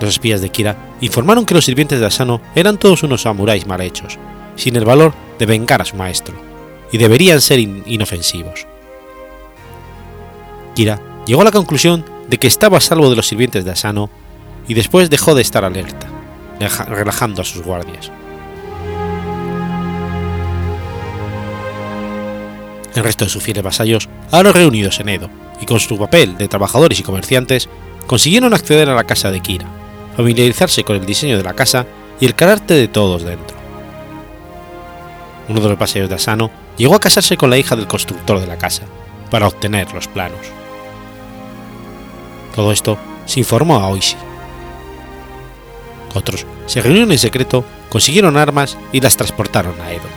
Los 0.00 0.10
espías 0.10 0.40
de 0.40 0.50
Kira 0.50 0.76
informaron 1.00 1.44
que 1.44 1.54
los 1.54 1.64
sirvientes 1.64 1.98
de 1.98 2.06
Asano 2.06 2.40
eran 2.54 2.78
todos 2.78 3.02
unos 3.02 3.22
samuráis 3.22 3.66
mal 3.66 3.80
hechos, 3.80 4.18
sin 4.54 4.76
el 4.76 4.84
valor 4.84 5.12
de 5.38 5.46
vengar 5.46 5.82
a 5.82 5.84
su 5.84 5.96
maestro, 5.96 6.34
y 6.92 6.98
deberían 6.98 7.40
ser 7.40 7.58
inofensivos. 7.58 8.66
Kira 10.74 11.00
llegó 11.26 11.42
a 11.42 11.44
la 11.44 11.52
conclusión 11.52 12.04
de 12.28 12.38
que 12.38 12.46
estaba 12.46 12.78
a 12.78 12.80
salvo 12.80 13.10
de 13.10 13.16
los 13.16 13.26
sirvientes 13.26 13.64
de 13.64 13.72
Asano 13.72 14.10
y 14.68 14.74
después 14.74 15.10
dejó 15.10 15.34
de 15.34 15.42
estar 15.42 15.64
alerta, 15.64 16.06
relajando 16.60 17.42
a 17.42 17.44
sus 17.44 17.62
guardias. 17.62 18.10
El 22.94 23.04
resto 23.04 23.24
de 23.24 23.30
sus 23.30 23.42
fieles 23.42 23.62
vasallos, 23.62 24.08
ahora 24.32 24.52
reunidos 24.52 24.98
en 25.00 25.08
Edo 25.08 25.30
y 25.60 25.66
con 25.66 25.78
su 25.78 25.98
papel 25.98 26.36
de 26.36 26.48
trabajadores 26.48 26.98
y 26.98 27.02
comerciantes, 27.02 27.68
consiguieron 28.06 28.54
acceder 28.54 28.88
a 28.88 28.94
la 28.94 29.04
casa 29.04 29.30
de 29.30 29.40
Kira, 29.40 29.66
familiarizarse 30.16 30.82
con 30.82 30.96
el 30.96 31.06
diseño 31.06 31.36
de 31.36 31.44
la 31.44 31.54
casa 31.54 31.86
y 32.20 32.26
el 32.26 32.34
carácter 32.34 32.76
de 32.76 32.88
todos 32.88 33.22
dentro. 33.22 33.56
Uno 35.48 35.60
de 35.60 35.68
los 35.68 35.78
vasallos 35.78 36.08
de 36.08 36.16
Asano 36.16 36.50
llegó 36.76 36.94
a 36.96 37.00
casarse 37.00 37.36
con 37.36 37.50
la 37.50 37.58
hija 37.58 37.76
del 37.76 37.86
constructor 37.86 38.40
de 38.40 38.46
la 38.46 38.58
casa, 38.58 38.82
para 39.30 39.46
obtener 39.46 39.92
los 39.92 40.08
planos. 40.08 40.40
Todo 42.54 42.72
esto 42.72 42.98
se 43.26 43.40
informó 43.40 43.76
a 43.76 43.88
Oishi. 43.88 44.16
Otros 46.14 46.46
se 46.66 46.80
reunieron 46.80 47.12
en 47.12 47.18
secreto, 47.18 47.64
consiguieron 47.90 48.36
armas 48.36 48.76
y 48.92 49.00
las 49.00 49.16
transportaron 49.16 49.80
a 49.80 49.92
Edo. 49.92 50.08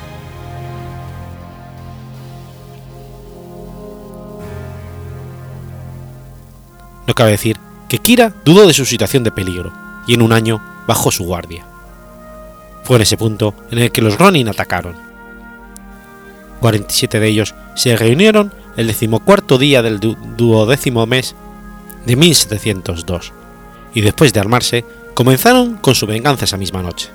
No 7.08 7.14
cabe 7.14 7.32
decir 7.32 7.58
que 7.90 7.98
Kira 7.98 8.34
dudó 8.46 8.66
de 8.68 8.74
su 8.74 8.86
situación 8.86 9.24
de 9.24 9.32
peligro 9.32 9.74
y 10.08 10.14
en 10.14 10.22
un 10.22 10.32
año 10.32 10.62
bajó 10.88 11.12
su 11.12 11.26
guardia. 11.26 11.66
Fue 12.84 12.96
en 12.96 13.02
ese 13.02 13.18
punto 13.18 13.54
en 13.70 13.80
el 13.80 13.92
que 13.92 14.02
los 14.02 14.18
Ronin 14.18 14.48
atacaron. 14.48 14.96
47 16.62 17.20
de 17.20 17.28
ellos 17.28 17.56
se 17.76 17.96
reunieron 17.98 18.54
el 18.78 18.88
decimocuarto 18.88 19.58
día 19.58 19.82
del 19.82 20.00
duodécimo 20.00 21.06
mes 21.06 21.36
de 22.06 22.16
1702, 22.16 23.34
y 23.94 24.02
después 24.02 24.32
de 24.34 24.40
armarse, 24.40 24.86
comenzaron 25.14 25.78
con 25.78 25.96
su 25.96 26.06
venganza 26.08 26.46
esa 26.46 26.58
misma 26.58 26.82
noche. 26.82 27.10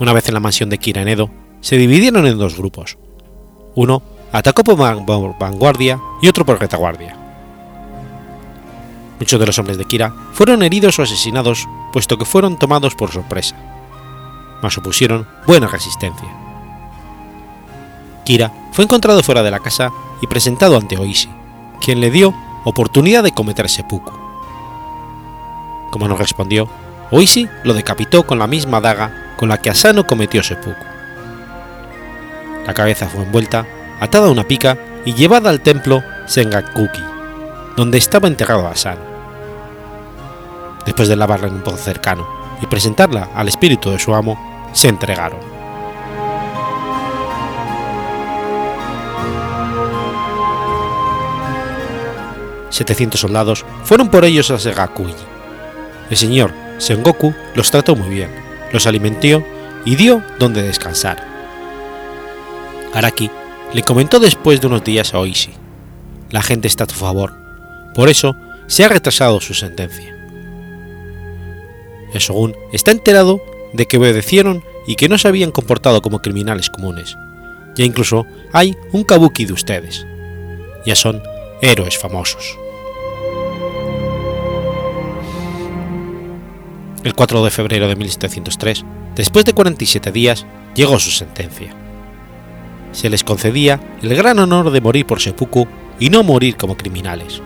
Una 0.00 0.12
vez 0.12 0.28
en 0.28 0.34
la 0.34 0.40
mansión 0.40 0.70
de 0.70 0.78
Kira 0.78 1.02
en 1.02 1.08
Edo, 1.08 1.30
se 1.60 1.76
dividieron 1.76 2.26
en 2.26 2.38
dos 2.38 2.56
grupos. 2.56 2.98
Uno 3.74 4.02
atacó 4.32 4.64
por 4.64 4.76
vanguardia 4.76 6.00
y 6.20 6.28
otro 6.28 6.44
por 6.44 6.60
retaguardia. 6.60 7.16
Muchos 9.18 9.38
de 9.38 9.46
los 9.46 9.58
hombres 9.58 9.78
de 9.78 9.84
Kira 9.84 10.12
fueron 10.32 10.62
heridos 10.62 10.98
o 10.98 11.02
asesinados 11.02 11.66
puesto 11.92 12.18
que 12.18 12.24
fueron 12.24 12.58
tomados 12.58 12.94
por 12.94 13.12
sorpresa, 13.12 13.56
mas 14.60 14.76
opusieron 14.76 15.26
buena 15.46 15.68
resistencia. 15.68 16.28
Kira 18.24 18.52
fue 18.72 18.84
encontrado 18.84 19.22
fuera 19.22 19.42
de 19.42 19.50
la 19.50 19.60
casa 19.60 19.92
y 20.20 20.26
presentado 20.26 20.76
ante 20.76 20.98
Oishi, 20.98 21.30
quien 21.80 22.00
le 22.00 22.10
dio 22.10 22.34
oportunidad 22.64 23.22
de 23.22 23.32
cometer 23.32 23.68
seppuku. 23.68 24.23
Como 25.94 26.08
no 26.08 26.16
respondió, 26.16 26.68
Oishi 27.12 27.48
lo 27.62 27.72
decapitó 27.72 28.26
con 28.26 28.40
la 28.40 28.48
misma 28.48 28.80
daga 28.80 29.36
con 29.36 29.48
la 29.48 29.58
que 29.58 29.70
Asano 29.70 30.08
cometió 30.08 30.42
seppuku. 30.42 30.84
La 32.66 32.74
cabeza 32.74 33.06
fue 33.06 33.22
envuelta, 33.22 33.64
atada 34.00 34.26
a 34.26 34.32
una 34.32 34.42
pica 34.42 34.76
y 35.04 35.14
llevada 35.14 35.50
al 35.50 35.60
templo 35.60 36.02
Sengakuki, 36.26 37.00
donde 37.76 37.98
estaba 37.98 38.26
enterrado 38.26 38.66
Asano. 38.66 39.02
Después 40.84 41.06
de 41.06 41.14
lavarla 41.14 41.46
en 41.46 41.54
un 41.54 41.62
pozo 41.62 41.76
cercano 41.76 42.26
y 42.60 42.66
presentarla 42.66 43.28
al 43.32 43.46
espíritu 43.46 43.92
de 43.92 44.00
su 44.00 44.16
amo, 44.16 44.68
se 44.72 44.88
entregaron. 44.88 45.38
700 52.70 53.20
soldados 53.20 53.64
fueron 53.84 54.08
por 54.08 54.24
ellos 54.24 54.50
a 54.50 54.58
Segakuji. 54.58 55.33
El 56.10 56.16
señor 56.16 56.52
Sengoku 56.78 57.34
los 57.54 57.70
trató 57.70 57.96
muy 57.96 58.08
bien, 58.08 58.30
los 58.72 58.86
alimentó 58.86 59.44
y 59.84 59.96
dio 59.96 60.22
donde 60.38 60.62
descansar. 60.62 61.24
Araki 62.92 63.30
le 63.72 63.82
comentó 63.82 64.20
después 64.20 64.60
de 64.60 64.66
unos 64.66 64.84
días 64.84 65.14
a 65.14 65.18
Oishi: 65.18 65.52
La 66.30 66.42
gente 66.42 66.68
está 66.68 66.84
a 66.84 66.86
tu 66.86 66.94
favor, 66.94 67.34
por 67.94 68.08
eso 68.08 68.36
se 68.66 68.84
ha 68.84 68.88
retrasado 68.88 69.40
su 69.40 69.54
sentencia. 69.54 70.14
El 72.12 72.20
shogun 72.20 72.56
está 72.72 72.92
enterado 72.92 73.42
de 73.72 73.86
que 73.86 73.98
obedecieron 73.98 74.62
y 74.86 74.94
que 74.96 75.08
no 75.08 75.18
se 75.18 75.28
habían 75.28 75.50
comportado 75.50 76.00
como 76.02 76.22
criminales 76.22 76.70
comunes. 76.70 77.16
Ya 77.74 77.84
incluso 77.84 78.26
hay 78.52 78.76
un 78.92 79.02
kabuki 79.02 79.46
de 79.46 79.52
ustedes. 79.52 80.06
Ya 80.86 80.94
son 80.94 81.22
héroes 81.60 81.98
famosos. 81.98 82.58
El 87.04 87.14
4 87.14 87.44
de 87.44 87.50
febrero 87.50 87.86
de 87.86 87.96
1703, 87.96 88.82
después 89.14 89.44
de 89.44 89.52
47 89.52 90.10
días, 90.10 90.46
llegó 90.74 90.98
su 90.98 91.10
sentencia. 91.10 91.74
Se 92.92 93.10
les 93.10 93.22
concedía 93.22 93.78
el 94.02 94.16
gran 94.16 94.38
honor 94.38 94.70
de 94.70 94.80
morir 94.80 95.04
por 95.04 95.20
seppuku 95.20 95.68
y 96.00 96.08
no 96.08 96.22
morir 96.22 96.56
como 96.56 96.78
criminales. 96.78 97.42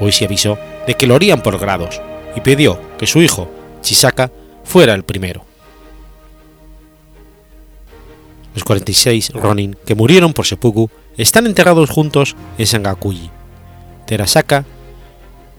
Hoy 0.00 0.12
se 0.12 0.26
avisó 0.26 0.58
de 0.86 0.94
que 0.94 1.06
lo 1.06 1.14
harían 1.14 1.42
por 1.42 1.58
grados 1.58 1.98
y 2.36 2.42
pidió 2.42 2.78
que 2.98 3.06
su 3.06 3.22
hijo, 3.22 3.50
Chisaka, 3.80 4.30
fuera 4.62 4.92
el 4.92 5.02
primero. 5.02 5.46
Los 8.54 8.64
46 8.64 9.32
Ronin 9.32 9.78
que 9.86 9.94
murieron 9.94 10.34
por 10.34 10.44
seppuku 10.44 10.90
están 11.16 11.46
enterrados 11.46 11.88
juntos 11.88 12.36
en 12.58 12.66
Sangakuji. 12.66 13.30
Terasaka, 14.06 14.66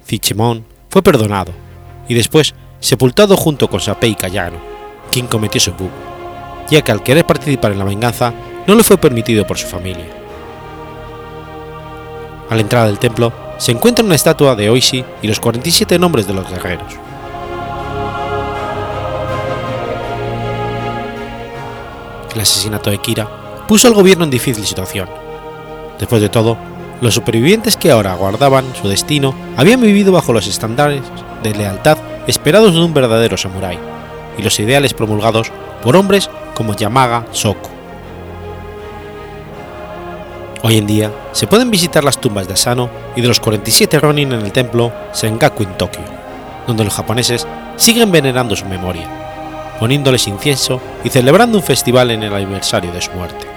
Zichemon, 0.06 0.75
fue 0.96 1.04
perdonado 1.04 1.52
y 2.08 2.14
después 2.14 2.56
sepultado 2.80 3.36
junto 3.36 3.70
con 3.70 3.82
Sapei 3.82 4.16
Kayano, 4.16 4.56
quien 5.12 5.28
cometió 5.28 5.60
seppuku, 5.60 5.92
ya 6.70 6.82
que 6.84 6.92
al 6.94 7.04
querer 7.04 7.26
participar 7.26 7.74
en 7.74 7.80
la 7.80 7.84
venganza 7.84 8.34
no 8.66 8.76
le 8.76 8.84
fue 8.86 8.96
permitido 8.98 9.46
por 9.46 9.58
su 9.58 9.68
familia. 9.68 10.06
A 12.50 12.56
la 12.56 12.62
entrada 12.62 12.86
del 12.86 12.98
templo 12.98 13.34
se 13.58 13.74
encuentra 13.74 14.06
una 14.06 14.16
estatua 14.16 14.56
de 14.56 14.70
Oishi 14.70 15.04
y 15.22 15.28
los 15.28 15.42
47 15.42 16.00
nombres 16.00 16.28
de 16.28 16.34
los 16.34 16.50
guerreros. 16.50 16.94
El 22.34 22.40
asesinato 22.40 22.90
de 22.90 23.00
Kira 23.00 23.28
puso 23.68 23.90
al 23.90 23.96
gobierno 23.96 24.24
en 24.24 24.30
difícil 24.30 24.66
situación. 24.66 25.10
Después 26.00 26.22
de 26.22 26.30
todo, 26.30 26.58
los 27.02 27.14
supervivientes 27.14 27.78
que 27.78 27.92
ahora 27.92 28.14
aguardaban 28.14 28.66
su 28.80 28.88
destino 28.88 29.36
habían 29.58 29.82
vivido 29.82 30.12
bajo 30.12 30.34
los 30.34 30.48
estándares 30.48 31.02
de 31.44 31.54
lealtad 31.54 31.98
esperados 32.28 32.74
de 32.74 32.82
un 32.82 32.94
verdadero 32.94 33.38
samurái 33.38 33.78
y 34.38 34.42
los 34.42 34.60
ideales 34.60 34.94
promulgados 34.94 35.52
por 35.84 35.96
hombres 35.96 36.30
como 36.56 36.74
Yamaga 36.74 37.26
Soku. 37.32 37.70
Hoy 40.64 40.78
en 40.78 40.88
día 40.88 41.12
se 41.32 41.46
pueden 41.46 41.70
visitar 41.70 42.04
las 42.04 42.20
tumbas 42.20 42.48
de 42.48 42.54
Asano 42.54 42.90
y 43.16 43.22
de 43.22 43.28
los 43.28 43.40
47 43.40 44.00
Ronin 44.00 44.32
en 44.32 44.42
el 44.42 44.52
templo 44.52 44.92
Sengaku 45.12 45.64
en 45.64 45.78
Tokio, 45.78 46.02
donde 46.66 46.84
los 46.84 46.94
japoneses 46.94 47.46
siguen 47.76 48.12
venerando 48.12 48.56
su 48.56 48.66
memoria, 48.66 49.08
poniéndoles 49.80 50.28
incienso 50.28 50.82
y 51.04 51.10
celebrando 51.10 51.60
un 51.60 51.64
festival 51.64 52.10
en 52.10 52.24
el 52.24 52.34
aniversario 52.34 52.92
de 52.92 53.02
su 53.02 53.12
muerte. 53.12 53.55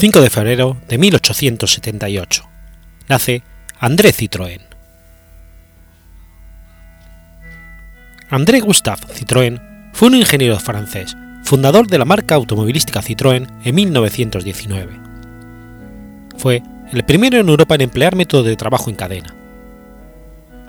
5 0.00 0.22
de 0.22 0.30
febrero 0.30 0.78
de 0.88 0.96
1878. 0.96 2.48
Nace 3.10 3.42
André 3.78 4.14
Citroën. 4.14 4.62
André 8.30 8.60
Gustave 8.60 9.02
Citroën 9.12 9.60
fue 9.92 10.08
un 10.08 10.14
ingeniero 10.14 10.58
francés, 10.58 11.18
fundador 11.44 11.86
de 11.86 11.98
la 11.98 12.06
marca 12.06 12.36
automovilística 12.36 13.02
Citroën 13.02 13.46
en 13.62 13.74
1919. 13.74 14.98
Fue 16.38 16.62
el 16.94 17.04
primero 17.04 17.36
en 17.36 17.50
Europa 17.50 17.74
en 17.74 17.82
emplear 17.82 18.16
métodos 18.16 18.46
de 18.46 18.56
trabajo 18.56 18.88
en 18.88 18.96
cadena. 18.96 19.34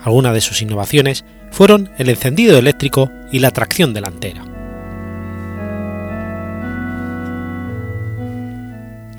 Algunas 0.04 0.34
de 0.34 0.42
sus 0.42 0.62
innovaciones 0.62 1.24
fueron 1.52 1.90
el 1.98 2.10
encendido 2.10 2.58
eléctrico 2.58 3.10
y 3.32 3.40
la 3.40 3.52
tracción 3.52 3.94
delantera. 3.94 4.51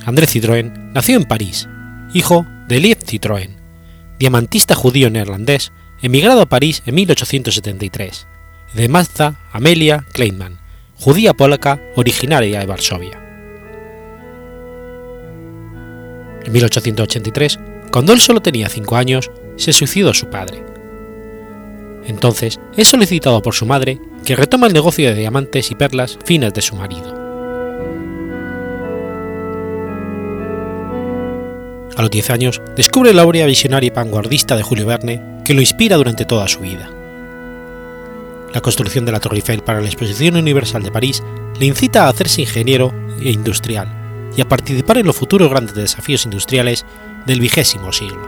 André 0.04 0.26
Citroën 0.26 0.92
nació 0.92 1.16
en 1.16 1.24
París, 1.24 1.68
hijo 2.12 2.44
de 2.66 2.80
Lieb 2.80 2.98
Citroën, 2.98 3.50
diamantista 4.18 4.74
judío 4.74 5.10
neerlandés, 5.10 5.72
emigrado 6.02 6.42
a 6.42 6.46
París 6.46 6.82
en 6.86 6.96
1873, 6.96 8.26
y 8.74 8.78
de 8.78 8.88
Mazda 8.88 9.40
Amelia 9.52 10.04
Kleinman, 10.12 10.58
judía 10.96 11.34
polaca 11.34 11.80
originaria 11.94 12.58
de 12.60 12.66
Varsovia. 12.66 13.18
En 16.44 16.52
1883, 16.52 17.60
cuando 17.92 18.12
él 18.12 18.20
solo 18.20 18.40
tenía 18.40 18.68
5 18.68 18.96
años, 18.96 19.30
se 19.56 19.72
suicidó 19.72 20.12
su 20.14 20.28
padre. 20.28 20.64
Entonces 22.06 22.58
es 22.76 22.88
solicitado 22.88 23.40
por 23.42 23.54
su 23.54 23.66
madre 23.66 24.00
que 24.24 24.34
retoma 24.34 24.66
el 24.66 24.72
negocio 24.72 25.08
de 25.08 25.14
diamantes 25.14 25.70
y 25.70 25.76
perlas 25.76 26.18
finas 26.24 26.52
de 26.52 26.62
su 26.62 26.74
marido. 26.74 27.21
A 31.96 32.02
los 32.02 32.10
10 32.10 32.30
años, 32.30 32.62
descubre 32.74 33.12
la 33.12 33.24
obra 33.24 33.44
visionaria 33.46 33.88
y 33.88 33.90
vanguardista 33.90 34.56
de 34.56 34.62
Julio 34.62 34.86
Verne 34.86 35.40
que 35.44 35.54
lo 35.54 35.60
inspira 35.60 35.96
durante 35.96 36.24
toda 36.24 36.48
su 36.48 36.60
vida. 36.60 36.90
La 38.54 38.60
construcción 38.60 39.04
de 39.04 39.12
la 39.12 39.20
Torre 39.20 39.36
Eiffel 39.36 39.62
para 39.62 39.80
la 39.80 39.86
Exposición 39.86 40.36
Universal 40.36 40.82
de 40.82 40.90
París 40.90 41.22
le 41.58 41.66
incita 41.66 42.04
a 42.04 42.08
hacerse 42.08 42.42
ingeniero 42.42 42.92
e 43.20 43.30
industrial 43.30 43.88
y 44.36 44.40
a 44.40 44.48
participar 44.48 44.98
en 44.98 45.06
los 45.06 45.16
futuros 45.16 45.50
grandes 45.50 45.74
desafíos 45.74 46.24
industriales 46.24 46.86
del 47.26 47.40
vigésimo 47.40 47.92
siglo. 47.92 48.26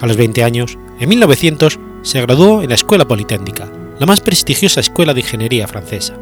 A 0.00 0.06
los 0.06 0.16
20 0.16 0.44
años, 0.44 0.78
en 0.98 1.08
1900, 1.08 1.78
se 2.02 2.20
graduó 2.20 2.62
en 2.62 2.68
la 2.68 2.74
Escuela 2.74 3.06
Politécnica, 3.06 3.70
la 3.98 4.06
más 4.06 4.20
prestigiosa 4.20 4.80
escuela 4.80 5.14
de 5.14 5.20
ingeniería 5.20 5.66
francesa. 5.66 6.14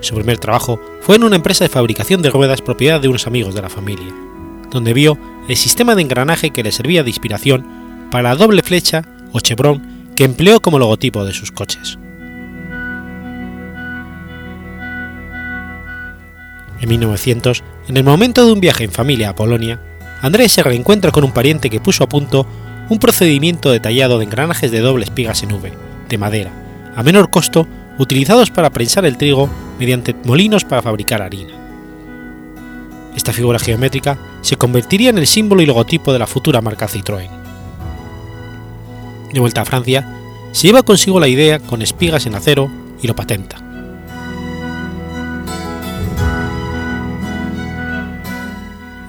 Su 0.00 0.14
primer 0.14 0.38
trabajo 0.38 0.80
fue 1.00 1.16
en 1.16 1.24
una 1.24 1.36
empresa 1.36 1.64
de 1.64 1.68
fabricación 1.68 2.22
de 2.22 2.30
ruedas 2.30 2.62
propiedad 2.62 3.00
de 3.00 3.08
unos 3.08 3.26
amigos 3.26 3.54
de 3.54 3.62
la 3.62 3.68
familia, 3.68 4.14
donde 4.70 4.94
vio 4.94 5.18
el 5.48 5.56
sistema 5.56 5.94
de 5.94 6.02
engranaje 6.02 6.50
que 6.50 6.62
le 6.62 6.72
servía 6.72 7.02
de 7.02 7.10
inspiración 7.10 7.66
para 8.10 8.30
la 8.30 8.34
doble 8.34 8.62
flecha 8.62 9.04
o 9.32 9.40
chevron 9.40 10.10
que 10.16 10.24
empleó 10.24 10.60
como 10.60 10.78
logotipo 10.78 11.24
de 11.24 11.32
sus 11.32 11.52
coches. 11.52 11.98
En 16.80 16.88
1900, 16.88 17.62
en 17.88 17.96
el 17.98 18.04
momento 18.04 18.46
de 18.46 18.52
un 18.52 18.60
viaje 18.60 18.84
en 18.84 18.92
familia 18.92 19.30
a 19.30 19.34
Polonia, 19.34 19.80
Andrés 20.22 20.52
se 20.52 20.62
reencuentra 20.62 21.10
con 21.10 21.24
un 21.24 21.32
pariente 21.32 21.68
que 21.68 21.80
puso 21.80 22.04
a 22.04 22.08
punto 22.08 22.46
un 22.88 22.98
procedimiento 22.98 23.70
detallado 23.70 24.18
de 24.18 24.24
engranajes 24.24 24.70
de 24.70 24.80
doble 24.80 25.04
espigas 25.04 25.42
en 25.42 25.52
V, 25.52 25.72
de 26.08 26.18
madera, 26.18 26.52
a 26.96 27.02
menor 27.02 27.30
costo 27.30 27.66
utilizados 28.00 28.50
para 28.50 28.70
prensar 28.70 29.04
el 29.04 29.18
trigo 29.18 29.48
mediante 29.78 30.14
molinos 30.24 30.64
para 30.64 30.82
fabricar 30.82 31.20
harina. 31.20 31.54
Esta 33.14 33.32
figura 33.32 33.58
geométrica 33.58 34.18
se 34.40 34.56
convertiría 34.56 35.10
en 35.10 35.18
el 35.18 35.26
símbolo 35.26 35.60
y 35.60 35.66
logotipo 35.66 36.12
de 36.12 36.18
la 36.18 36.26
futura 36.26 36.62
marca 36.62 36.88
Citroën. 36.88 37.28
De 39.32 39.40
vuelta 39.40 39.60
a 39.60 39.64
Francia, 39.66 40.16
se 40.52 40.68
lleva 40.68 40.82
consigo 40.82 41.20
la 41.20 41.28
idea 41.28 41.58
con 41.58 41.82
espigas 41.82 42.26
en 42.26 42.34
acero 42.34 42.70
y 43.02 43.06
lo 43.06 43.14
patenta. 43.14 43.62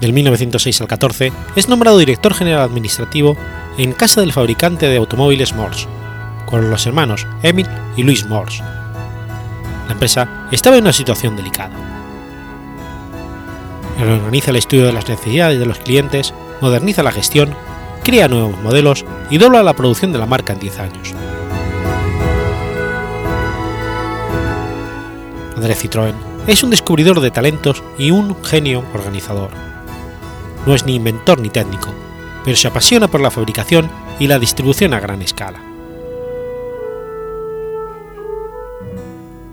Del 0.00 0.12
1906 0.12 0.80
al 0.80 0.88
14 0.88 1.32
es 1.56 1.68
nombrado 1.68 1.96
director 1.96 2.34
general 2.34 2.62
administrativo 2.62 3.36
en 3.78 3.92
casa 3.92 4.20
del 4.20 4.32
fabricante 4.32 4.88
de 4.88 4.98
automóviles 4.98 5.54
Morse, 5.54 5.86
con 6.44 6.70
los 6.70 6.86
hermanos 6.86 7.26
Emil 7.42 7.68
y 7.96 8.02
Louis 8.02 8.26
Morse, 8.26 8.62
la 9.92 9.94
empresa 9.94 10.48
estaba 10.50 10.78
en 10.78 10.84
una 10.84 10.92
situación 10.94 11.36
delicada. 11.36 11.74
Organiza 14.00 14.50
el 14.50 14.56
estudio 14.56 14.86
de 14.86 14.92
las 14.94 15.06
necesidades 15.06 15.58
de 15.58 15.66
los 15.66 15.78
clientes, 15.78 16.32
moderniza 16.62 17.02
la 17.02 17.12
gestión, 17.12 17.54
crea 18.02 18.26
nuevos 18.26 18.58
modelos 18.62 19.04
y 19.28 19.36
dobla 19.36 19.62
la 19.62 19.74
producción 19.74 20.10
de 20.10 20.18
la 20.18 20.24
marca 20.24 20.54
en 20.54 20.60
10 20.60 20.78
años. 20.80 21.14
André 25.56 25.76
Citroën 25.76 26.14
es 26.46 26.64
un 26.64 26.70
descubridor 26.70 27.20
de 27.20 27.30
talentos 27.30 27.84
y 27.98 28.12
un 28.12 28.42
genio 28.42 28.84
organizador. 28.94 29.50
No 30.66 30.74
es 30.74 30.86
ni 30.86 30.94
inventor 30.94 31.38
ni 31.38 31.50
técnico, 31.50 31.90
pero 32.46 32.56
se 32.56 32.66
apasiona 32.66 33.08
por 33.08 33.20
la 33.20 33.30
fabricación 33.30 33.90
y 34.18 34.26
la 34.26 34.38
distribución 34.38 34.94
a 34.94 35.00
gran 35.00 35.20
escala. 35.20 35.71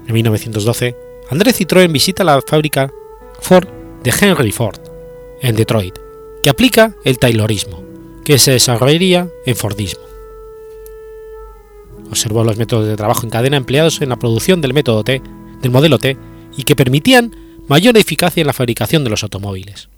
En 0.10 0.16
1912, 0.16 0.96
André 1.30 1.54
Citroën 1.54 1.92
visita 1.92 2.24
la 2.24 2.42
fábrica 2.42 2.92
Ford 3.42 3.68
de 4.02 4.12
Henry 4.20 4.52
Ford, 4.52 4.80
en 5.40 5.56
Detroit, 5.56 6.00
y 6.44 6.50
aplica 6.50 6.96
el 7.06 7.20
Taylorismo, 7.20 7.84
que 8.26 8.40
se 8.40 8.50
desarrollaría 8.50 9.30
en 9.46 9.56
Fordismo. 9.56 10.02
Observó 12.10 12.44
los 12.44 12.58
métodos 12.58 12.88
de 12.88 12.96
trabajo 12.96 13.22
en 13.24 13.30
cadena 13.30 13.58
empleados 13.58 14.02
en 14.02 14.10
la 14.10 14.16
producción 14.16 14.62
del 14.62 14.74
método 14.74 15.04
T, 15.04 15.22
del 15.62 15.70
modelo 15.70 16.00
T, 16.00 16.18
y 16.58 16.64
que 16.64 16.76
permitían 16.76 17.36
mayor 17.68 17.96
eficacia 17.96 18.42
en 18.42 18.48
la 18.48 18.54
fabricación 18.54 19.04
de 19.04 19.12
los 19.12 19.22
automóviles. 19.22 19.90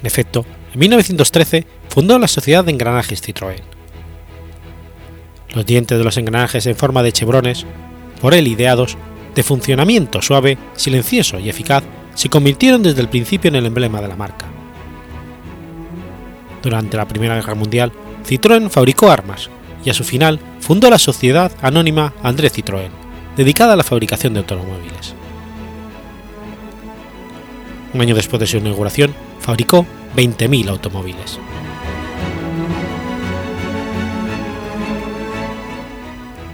En 0.00 0.06
efecto, 0.06 0.44
en 0.74 0.80
1913 0.80 1.64
fundó 1.88 2.18
la 2.18 2.26
Sociedad 2.26 2.64
de 2.64 2.72
Engranajes 2.72 3.22
Citroën. 3.22 3.62
Los 5.54 5.64
dientes 5.64 5.96
de 5.96 6.02
los 6.02 6.16
engranajes 6.16 6.66
en 6.66 6.74
forma 6.74 7.04
de 7.04 7.12
chevrones 7.12 7.66
por 8.22 8.34
él 8.34 8.46
ideados, 8.46 8.96
de 9.34 9.42
funcionamiento 9.42 10.22
suave, 10.22 10.56
silencioso 10.74 11.40
y 11.40 11.48
eficaz, 11.48 11.82
se 12.14 12.28
convirtieron 12.28 12.82
desde 12.82 13.00
el 13.00 13.08
principio 13.08 13.48
en 13.48 13.56
el 13.56 13.66
emblema 13.66 14.00
de 14.00 14.06
la 14.08 14.16
marca. 14.16 14.46
Durante 16.62 16.96
la 16.96 17.08
Primera 17.08 17.34
Guerra 17.34 17.56
Mundial, 17.56 17.92
Citroën 18.24 18.70
fabricó 18.70 19.10
armas 19.10 19.50
y 19.84 19.90
a 19.90 19.94
su 19.94 20.04
final 20.04 20.38
fundó 20.60 20.88
la 20.88 21.00
Sociedad 21.00 21.50
Anónima 21.60 22.12
André 22.22 22.48
Citroën, 22.48 22.90
dedicada 23.36 23.72
a 23.72 23.76
la 23.76 23.82
fabricación 23.82 24.34
de 24.34 24.40
automóviles. 24.40 25.16
Un 27.92 28.00
año 28.00 28.14
después 28.14 28.38
de 28.38 28.46
su 28.46 28.58
inauguración, 28.58 29.14
fabricó 29.40 29.84
20.000 30.16 30.68
automóviles. 30.68 31.40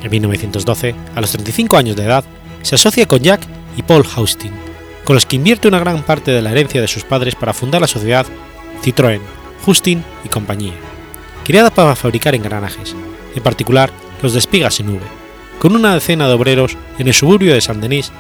En 0.03 0.11
1912, 0.11 0.95
a 1.15 1.21
los 1.21 1.31
35 1.33 1.77
años 1.77 1.97
de 1.97 2.05
edad, 2.05 2.25
se 2.63 2.75
asocia 2.75 3.07
con 3.07 3.21
Jack 3.21 3.41
y 3.77 3.83
Paul 3.83 4.05
Austin, 4.17 4.53
con 5.05 5.15
los 5.15 5.27
que 5.27 5.37
invierte 5.37 5.69
una 5.69 5.81
gran 5.81 6.03
parte 6.03 6.31
de 6.31 6.43
la 6.43 6.51
herencia 6.51 6.81
de 6.81 6.89
sus 6.89 7.05
padres 7.05 7.35
para 7.35 7.55
fundar 7.55 7.81
la 7.81 7.87
sociedad 7.87 8.27
Citroën, 8.83 9.21
Justin 9.65 10.05
y 10.25 10.29
compañía, 10.29 10.75
creada 11.45 11.71
para 11.71 11.97
fabricar 11.97 12.35
engranajes, 12.35 12.95
en 13.35 13.43
particular 13.43 13.91
los 14.23 14.33
de 14.33 14.39
espigas 14.39 14.81
en 14.81 14.91
V, 14.91 15.01
con 15.59 15.75
una 15.75 15.95
decena 15.95 16.29
de 16.29 16.35
obreros 16.35 16.77
en 16.99 17.09
el 17.09 17.15
suburbio 17.15 17.55
de 17.55 17.61
Saint-Denis 17.61 18.13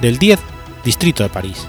del 0.00 0.18
10 0.18 0.38
distrito 0.84 1.22
de 1.22 1.28
París. 1.28 1.66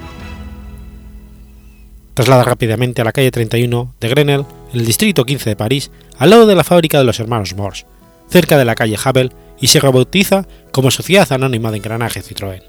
Traslada 2.14 2.44
rápidamente 2.44 3.02
a 3.02 3.06
la 3.06 3.12
calle 3.12 3.32
31 3.32 3.96
de 4.00 4.10
Grenelle, 4.10 4.46
en 4.72 4.80
el 4.80 4.86
distrito 4.86 5.26
15 5.26 5.52
de 5.52 5.56
París, 5.56 5.92
al 6.18 6.30
lado 6.30 6.46
de 6.46 6.56
la 6.56 6.64
fábrica 6.64 7.00
de 7.00 7.06
los 7.06 7.20
hermanos 7.20 7.56
Morse, 7.56 7.86
cerca 8.34 8.58
de 8.58 8.66
la 8.66 8.74
calle 8.74 8.98
Havel, 9.02 9.32
y 9.62 9.68
se 9.68 9.80
rebautiza 9.80 10.48
como 10.72 10.90
Sociedad 10.90 11.32
Anónima 11.32 11.70
de 11.70 11.78
Engranaje 11.78 12.24
Citroën. 12.24 12.64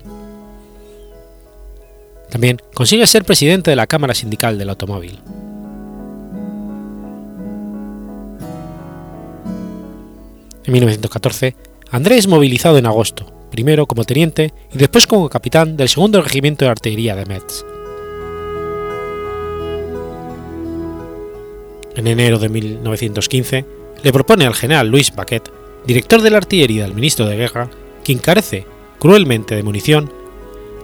También 2.30 2.58
consigue 2.74 3.06
ser 3.06 3.24
presidente 3.24 3.70
de 3.70 3.76
la 3.76 3.86
Cámara 3.86 4.14
Sindical 4.14 4.58
del 4.58 4.68
Automóvil. 4.68 5.20
En 10.66 10.72
1914, 10.72 11.56
Andrés 11.90 12.18
es 12.18 12.28
movilizado 12.28 12.76
en 12.76 12.84
agosto, 12.84 13.32
primero 13.50 13.86
como 13.86 14.04
teniente 14.04 14.52
y 14.70 14.76
después 14.76 15.06
como 15.06 15.30
capitán 15.30 15.78
del 15.78 15.88
segundo 15.88 16.20
regimiento 16.20 16.66
de 16.66 16.72
artillería 16.72 17.16
de 17.16 17.24
Metz. 17.24 17.64
En 21.96 22.06
enero 22.06 22.38
de 22.38 22.48
1915, 22.50 23.64
le 24.04 24.12
propone 24.12 24.44
al 24.44 24.54
general 24.54 24.88
Louis 24.88 25.12
Baquet, 25.16 25.50
director 25.86 26.20
de 26.20 26.30
la 26.30 26.36
artillería 26.36 26.84
del 26.84 26.94
ministro 26.94 27.26
de 27.26 27.36
Guerra, 27.36 27.70
quien 28.04 28.18
carece 28.18 28.66
cruelmente 28.98 29.56
de 29.56 29.62
munición, 29.62 30.12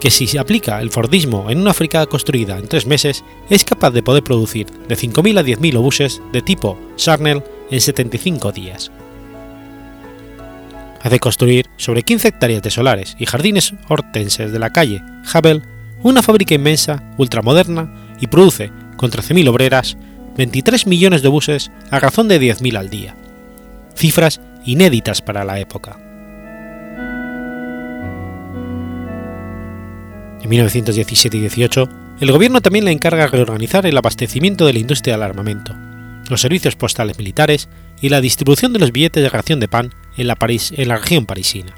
que 0.00 0.10
si 0.10 0.26
se 0.26 0.38
aplica 0.38 0.80
el 0.80 0.90
Fordismo 0.90 1.50
en 1.50 1.60
una 1.60 1.74
fábrica 1.74 2.06
construida 2.06 2.58
en 2.58 2.66
tres 2.66 2.86
meses, 2.86 3.22
es 3.50 3.64
capaz 3.64 3.90
de 3.90 4.02
poder 4.02 4.24
producir 4.24 4.66
de 4.88 4.96
5.000 4.96 5.38
a 5.38 5.42
10.000 5.42 5.76
obuses 5.76 6.22
de 6.32 6.40
tipo 6.40 6.78
Charnel 6.96 7.44
en 7.70 7.80
75 7.82 8.52
días. 8.52 8.90
Hace 11.02 11.20
construir 11.20 11.66
sobre 11.76 12.02
15 12.02 12.28
hectáreas 12.28 12.62
de 12.62 12.70
solares 12.70 13.16
y 13.18 13.26
jardines 13.26 13.74
hortenses 13.88 14.50
de 14.50 14.58
la 14.58 14.70
calle 14.70 15.02
Havel 15.30 15.62
una 16.02 16.22
fábrica 16.22 16.54
inmensa, 16.54 17.02
ultramoderna 17.18 18.16
y 18.18 18.28
produce, 18.28 18.72
con 18.96 19.10
13.000 19.10 19.48
obreras, 19.48 19.98
23 20.36 20.86
millones 20.86 21.22
de 21.22 21.28
buses 21.28 21.70
a 21.90 21.98
razón 22.00 22.28
de 22.28 22.40
10.000 22.40 22.76
al 22.76 22.90
día, 22.90 23.16
cifras 23.94 24.40
inéditas 24.64 25.22
para 25.22 25.44
la 25.44 25.58
época. 25.60 25.98
En 30.42 30.48
1917 30.48 31.36
y 31.36 31.40
18, 31.40 31.88
el 32.20 32.32
gobierno 32.32 32.60
también 32.60 32.84
le 32.84 32.92
encarga 32.92 33.26
reorganizar 33.26 33.86
el 33.86 33.96
abastecimiento 33.96 34.66
de 34.66 34.72
la 34.72 34.78
industria 34.78 35.14
del 35.14 35.22
armamento, 35.22 35.74
los 36.28 36.40
servicios 36.40 36.76
postales 36.76 37.18
militares 37.18 37.68
y 38.00 38.08
la 38.08 38.20
distribución 38.20 38.72
de 38.72 38.78
los 38.78 38.92
billetes 38.92 39.22
de 39.22 39.28
ración 39.28 39.60
de 39.60 39.68
pan 39.68 39.92
en 40.16 40.26
la, 40.26 40.36
en 40.40 40.88
la 40.88 40.96
región 40.96 41.26
parisina. 41.26 41.74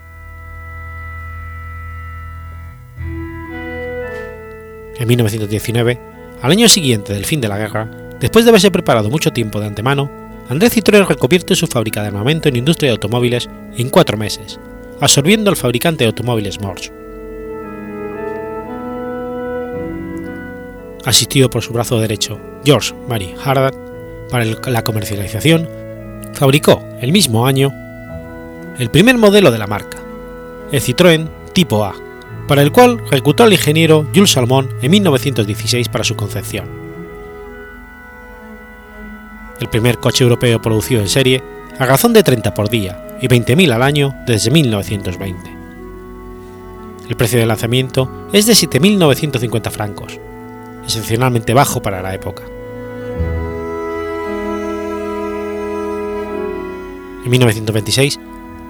En 4.98 5.08
1919, 5.08 5.98
al 6.42 6.50
año 6.50 6.68
siguiente 6.68 7.12
del 7.12 7.24
fin 7.24 7.40
de 7.40 7.48
la 7.48 7.58
guerra, 7.58 7.90
después 8.22 8.44
de 8.44 8.50
haberse 8.50 8.70
preparado 8.70 9.10
mucho 9.10 9.32
tiempo 9.32 9.60
de 9.60 9.66
antemano, 9.66 10.10
André 10.48 10.70
Citroën 10.70 11.06
reconvierte 11.06 11.56
su 11.56 11.66
fábrica 11.66 12.02
de 12.02 12.08
armamento 12.08 12.48
en 12.48 12.56
industria 12.56 12.88
de 12.88 12.92
automóviles 12.94 13.50
en 13.76 13.90
cuatro 13.90 14.16
meses, 14.16 14.60
absorbiendo 15.00 15.50
al 15.50 15.56
fabricante 15.56 16.04
de 16.04 16.08
automóviles 16.08 16.60
Morse. 16.60 16.92
Asistido 21.04 21.50
por 21.50 21.62
su 21.62 21.72
brazo 21.72 21.98
derecho, 21.98 22.38
George 22.64 22.94
Marie 23.08 23.34
Hardat, 23.44 23.74
para 24.30 24.44
la 24.44 24.84
comercialización, 24.84 25.68
fabricó 26.32 26.80
el 27.00 27.12
mismo 27.12 27.46
año 27.46 27.72
el 28.78 28.88
primer 28.88 29.18
modelo 29.18 29.50
de 29.50 29.58
la 29.58 29.66
marca, 29.66 29.98
el 30.70 30.80
Citroën 30.80 31.28
Tipo 31.52 31.84
A, 31.84 31.94
para 32.46 32.62
el 32.62 32.70
cual 32.70 33.02
reclutó 33.10 33.42
al 33.42 33.52
ingeniero 33.52 34.06
Jules 34.14 34.30
Salmon 34.30 34.68
en 34.80 34.90
1916 34.92 35.88
para 35.88 36.04
su 36.04 36.14
concepción. 36.14 36.81
El 39.62 39.68
primer 39.68 39.98
coche 39.98 40.24
europeo 40.24 40.60
producido 40.60 41.00
en 41.00 41.08
serie 41.08 41.40
a 41.78 41.86
razón 41.86 42.12
de 42.12 42.24
30 42.24 42.52
por 42.52 42.68
día 42.68 43.16
y 43.20 43.28
20.000 43.28 43.72
al 43.72 43.84
año 43.84 44.12
desde 44.26 44.50
1920. 44.50 45.38
El 47.08 47.16
precio 47.16 47.38
de 47.38 47.46
lanzamiento 47.46 48.28
es 48.32 48.46
de 48.46 48.54
7.950 48.54 49.70
francos, 49.70 50.18
excepcionalmente 50.82 51.54
bajo 51.54 51.80
para 51.80 52.02
la 52.02 52.12
época. 52.12 52.42
En 57.24 57.30
1926 57.30 58.18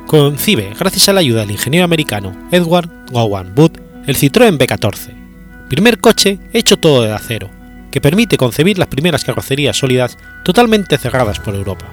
concibe, 0.07 0.75
gracias 0.79 1.09
a 1.09 1.15
la 1.15 1.21
ayuda 1.21 1.41
del 1.41 1.53
ingeniero 1.53 1.87
americano 1.87 2.37
Edward 2.51 2.91
Gowan 3.11 3.55
Wood, 3.57 3.79
el 4.07 4.17
Citroën 4.17 4.59
B14, 4.59 5.69
primer 5.71 6.01
coche 6.01 6.39
hecho 6.53 6.77
todo 6.77 7.01
de 7.01 7.13
acero, 7.13 7.62
que 7.93 8.01
permite 8.01 8.37
concebir 8.37 8.79
las 8.79 8.89
primeras 8.89 9.23
carrocerías 9.23 9.77
sólidas 9.77 10.19
totalmente 10.45 10.99
cerradas 10.99 11.39
por 11.39 11.55
Europa. 11.55 11.87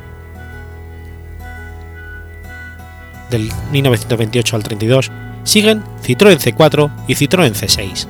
Del 3.30 3.52
1928 3.72 4.56
al 4.56 4.64
32 4.64 5.12
siguen 5.44 5.84
Citroën 6.04 6.40
C4 6.40 6.90
y 7.08 7.14
Citroën 7.14 7.54
C6. 7.54 8.08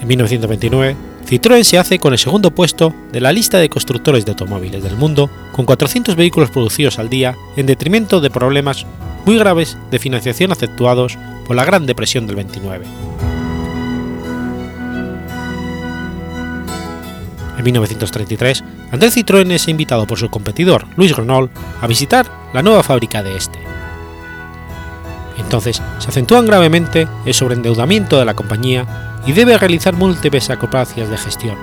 En 0.00 0.06
1929, 0.06 0.96
Citroën 1.26 1.64
se 1.64 1.78
hace 1.78 1.98
con 1.98 2.12
el 2.12 2.18
segundo 2.18 2.52
puesto 2.52 2.94
de 3.10 3.20
la 3.20 3.32
lista 3.32 3.58
de 3.58 3.68
constructores 3.68 4.24
de 4.24 4.32
automóviles 4.32 4.82
del 4.84 4.96
mundo, 4.96 5.28
con 5.52 5.64
400 5.64 6.14
vehículos 6.14 6.50
producidos 6.50 7.00
al 7.00 7.08
día, 7.08 7.34
en 7.56 7.66
detrimento 7.66 8.20
de 8.20 8.30
problemas 8.30 8.86
muy 9.24 9.38
graves 9.38 9.76
de 9.90 9.98
financiación 9.98 10.52
acentuados 10.52 11.18
por 11.46 11.56
la 11.56 11.64
Gran 11.64 11.86
Depresión 11.86 12.26
del 12.26 12.36
29. 12.36 12.86
En 17.56 17.64
1933, 17.64 18.64
André 18.92 19.10
Citroën 19.10 19.50
es 19.50 19.68
invitado 19.68 20.06
por 20.06 20.18
su 20.18 20.28
competidor, 20.28 20.86
Louis 20.96 21.16
Renault, 21.16 21.50
a 21.80 21.86
visitar 21.86 22.26
la 22.52 22.62
nueva 22.62 22.82
fábrica 22.82 23.22
de 23.22 23.36
este. 23.36 23.58
Entonces 25.38 25.82
se 25.98 26.08
acentúan 26.08 26.46
gravemente 26.46 27.08
el 27.24 27.34
sobreendeudamiento 27.34 28.18
de 28.18 28.24
la 28.24 28.34
compañía 28.34 29.20
y 29.26 29.32
debe 29.32 29.58
realizar 29.58 29.94
múltiples 29.94 30.50
acrobacias 30.50 31.08
de 31.08 31.16
gestión, 31.16 31.56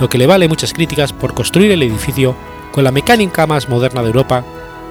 lo 0.00 0.08
que 0.08 0.18
le 0.18 0.26
vale 0.26 0.48
muchas 0.48 0.72
críticas 0.72 1.12
por 1.12 1.34
construir 1.34 1.72
el 1.72 1.82
edificio 1.82 2.36
con 2.72 2.84
la 2.84 2.90
mecánica 2.90 3.46
más 3.46 3.68
moderna 3.68 4.02
de 4.02 4.08
Europa 4.08 4.44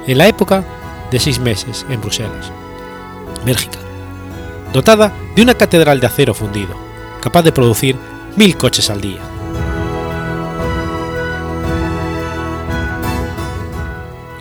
en 0.07 0.17
la 0.17 0.27
época 0.27 0.63
de 1.11 1.19
seis 1.19 1.39
meses 1.39 1.85
en 1.89 2.01
Bruselas, 2.01 2.51
Bélgica, 3.45 3.79
dotada 4.73 5.13
de 5.35 5.41
una 5.41 5.53
catedral 5.53 5.99
de 5.99 6.07
acero 6.07 6.33
fundido, 6.33 6.75
capaz 7.21 7.43
de 7.43 7.51
producir 7.51 7.95
mil 8.35 8.57
coches 8.57 8.89
al 8.89 9.01
día. 9.01 9.32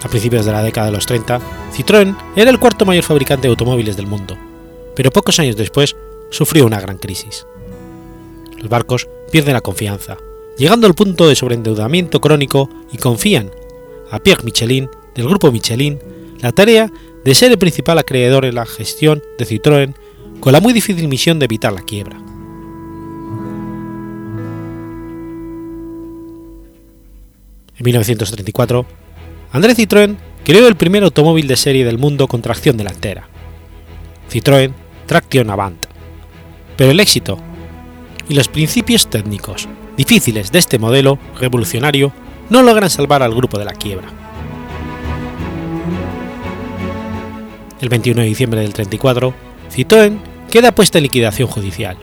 A 0.05 0.09
principios 0.09 0.45
de 0.45 0.53
la 0.53 0.63
década 0.63 0.87
de 0.87 0.93
los 0.93 1.07
30, 1.07 1.41
Citroën 1.73 2.17
era 2.37 2.51
el 2.51 2.59
cuarto 2.59 2.85
mayor 2.85 3.05
fabricante 3.05 3.43
de 3.43 3.51
automóviles 3.51 3.97
del 3.97 4.07
mundo, 4.07 4.37
pero 4.97 5.11
pocos 5.11 5.39
años 5.39 5.57
después 5.57 5.97
sufrió 6.31 6.67
una 6.67 6.81
gran 6.81 6.99
crisis 6.99 7.47
los 8.63 8.71
barcos 8.71 9.09
pierden 9.31 9.55
la 9.55 9.61
confianza, 9.61 10.17
llegando 10.57 10.87
al 10.87 10.95
punto 10.95 11.29
de 11.29 11.35
sobreendeudamiento 11.35 12.21
crónico 12.21 12.71
y 12.93 12.97
confían 12.97 13.51
a 14.11 14.21
Pierre 14.21 14.45
Michelin 14.45 14.89
del 15.15 15.29
grupo 15.29 15.51
Michelin 15.51 15.99
la 16.41 16.53
tarea 16.53 16.91
de 17.25 17.35
ser 17.35 17.51
el 17.51 17.59
principal 17.59 17.99
acreedor 17.99 18.45
en 18.45 18.55
la 18.55 18.67
gestión 18.67 19.23
de 19.39 19.47
Citroën 19.47 19.95
con 20.41 20.53
la 20.53 20.61
muy 20.61 20.73
difícil 20.73 21.09
misión 21.09 21.39
de 21.39 21.45
evitar 21.47 21.73
la 21.73 21.83
quiebra. 21.83 22.17
En 27.77 27.85
1934, 27.85 28.87
André 29.53 29.75
Citroën 29.75 30.17
creó 30.45 30.67
el 30.67 30.77
primer 30.77 31.03
automóvil 31.03 31.47
de 31.47 31.57
serie 31.57 31.85
del 31.85 31.99
mundo 31.99 32.27
con 32.27 32.41
tracción 32.41 32.79
delantera, 32.79 33.29
Citroën 34.31 34.73
Traction 35.05 35.51
Avant, 35.51 35.85
pero 36.77 36.91
el 36.91 37.01
éxito 37.01 37.39
y 38.31 38.35
los 38.35 38.49
principios 38.49 39.11
técnicos 39.11 39.69
difíciles 39.97 40.53
de 40.53 40.59
este 40.59 40.79
modelo 40.79 41.19
revolucionario 41.39 42.15
no 42.49 42.63
logran 42.63 42.89
salvar 42.89 43.23
al 43.23 43.35
grupo 43.35 43.59
de 43.59 43.67
la 43.67 43.75
quiebra. 43.75 44.09
El 47.83 47.91
21 47.91 48.23
de 48.23 48.27
diciembre 48.27 48.61
del 48.63 48.73
34, 48.73 49.35
Citroën 49.71 50.19
queda 50.51 50.73
puesta 50.73 50.97
en 50.97 51.05
liquidación 51.05 51.49
judicial. 51.49 51.99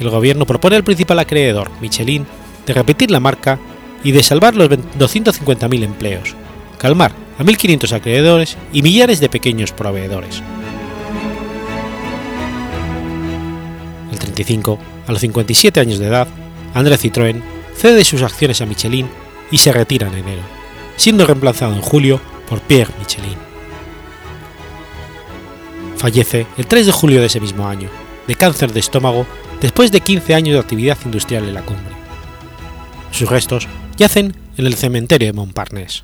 El 0.00 0.08
gobierno 0.08 0.46
propone 0.46 0.76
al 0.76 0.84
principal 0.84 1.18
acreedor, 1.18 1.70
Michelin, 1.82 2.24
de 2.64 2.72
repetir 2.72 3.10
la 3.10 3.20
marca 3.20 3.58
y 4.04 4.12
de 4.12 4.22
salvar 4.22 4.54
los 4.54 4.68
250.000 4.68 5.84
empleos, 5.84 6.34
calmar 6.78 7.12
a 7.38 7.44
1.500 7.44 7.92
acreedores 7.92 8.56
y 8.72 8.82
millares 8.82 9.20
de 9.20 9.28
pequeños 9.28 9.72
proveedores. 9.72 10.42
35, 14.32 14.78
a 15.06 15.12
los 15.12 15.20
57 15.20 15.78
años 15.80 15.98
de 15.98 16.06
edad, 16.06 16.26
André 16.74 16.96
Citroën 16.96 17.42
cede 17.76 18.04
sus 18.04 18.22
acciones 18.22 18.60
a 18.60 18.66
Michelin 18.66 19.08
y 19.50 19.58
se 19.58 19.72
retira 19.72 20.08
en 20.08 20.14
enero, 20.14 20.42
siendo 20.96 21.26
reemplazado 21.26 21.74
en 21.74 21.82
julio 21.82 22.20
por 22.48 22.60
Pierre 22.60 22.92
Michelin. 22.98 23.36
Fallece 25.96 26.46
el 26.56 26.66
3 26.66 26.86
de 26.86 26.92
julio 26.92 27.20
de 27.20 27.26
ese 27.26 27.40
mismo 27.40 27.68
año, 27.68 27.88
de 28.26 28.34
cáncer 28.34 28.72
de 28.72 28.80
estómago, 28.80 29.26
después 29.60 29.92
de 29.92 30.00
15 30.00 30.34
años 30.34 30.54
de 30.54 30.60
actividad 30.60 30.98
industrial 31.04 31.44
en 31.44 31.54
la 31.54 31.62
cumbre. 31.62 31.94
Sus 33.10 33.28
restos 33.28 33.68
yacen 33.98 34.34
en 34.56 34.66
el 34.66 34.74
cementerio 34.74 35.28
de 35.28 35.32
Montparnasse. 35.32 36.02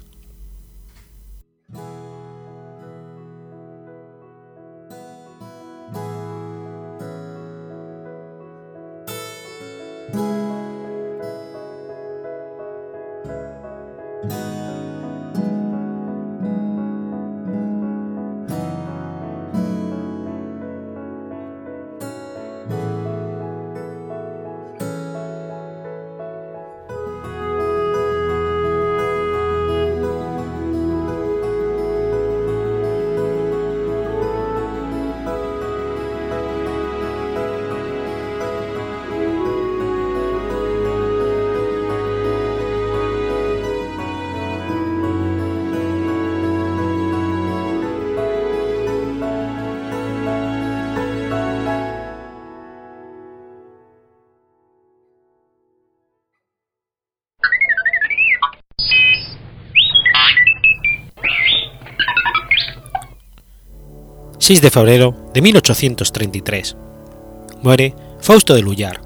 6 64.48 64.62
de 64.62 64.70
febrero 64.70 65.14
de 65.34 65.42
1833. 65.42 66.74
Muere 67.60 67.94
Fausto 68.18 68.54
de 68.54 68.62
Lullar. 68.62 69.02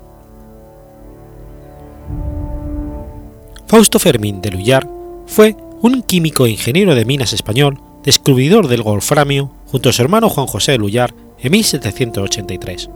Fausto 3.67 3.99
Fermín 3.99 4.41
de 4.41 4.53
Lullar 4.53 4.89
fue 5.27 5.57
un 5.81 6.03
químico 6.03 6.47
e 6.47 6.51
ingeniero 6.51 6.95
de 6.95 7.05
minas 7.05 7.33
español, 7.33 7.81
descubridor 8.05 8.69
del 8.69 8.85
golframio 8.85 9.51
junto 9.67 9.89
a 9.89 9.93
su 9.93 10.01
hermano 10.03 10.29
Juan 10.29 10.47
José 10.47 10.71
de 10.71 10.79
Lullar 10.79 11.13
en 11.41 11.51
1783. 11.51 12.89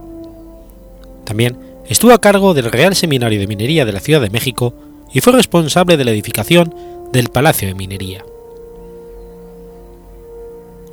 También 1.24 1.59
estuvo 1.88 2.12
a 2.12 2.20
cargo 2.20 2.54
del 2.54 2.70
Real 2.70 2.94
Seminario 2.94 3.40
de 3.40 3.48
Minería 3.48 3.85
de 3.85 3.92
la 3.92 3.98
Ciudad 3.98 4.20
de 4.20 4.30
México 4.30 4.72
y 5.12 5.20
fue 5.20 5.32
responsable 5.32 5.96
de 5.96 6.04
la 6.04 6.12
edificación 6.12 6.72
del 7.12 7.28
Palacio 7.28 7.66
de 7.66 7.74
Minería. 7.74 8.24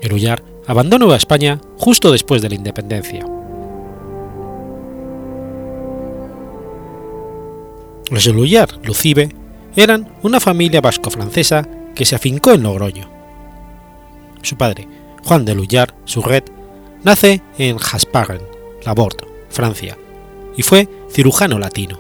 El 0.01 0.13
Ullar 0.13 0.52
abandonó 0.67 1.12
a 1.12 1.17
España 1.17 1.60
justo 1.78 2.12
después 2.12 2.41
de 2.41 2.49
la 2.49 2.56
independencia. 2.56 3.26
Los 8.10 8.28
Ullar 8.28 8.69
Lucibe 8.84 9.30
eran 9.76 10.08
una 10.21 10.39
familia 10.39 10.82
vasco-francesa 10.82 11.67
que 11.95 12.06
se 12.06 12.15
afincó 12.15 12.52
en 12.52 12.63
Logroño. 12.63 13.10
Su 14.41 14.56
padre, 14.56 14.88
Juan 15.23 15.45
de 15.45 15.56
Lullar 15.56 15.95
Surret, 16.06 16.52
nace 17.04 17.41
en 17.58 17.78
Hasparren, 17.78 18.41
Laborde, 18.86 19.26
Francia, 19.49 19.97
y 20.56 20.62
fue 20.62 20.88
cirujano 21.10 21.58
latino. 21.60 21.97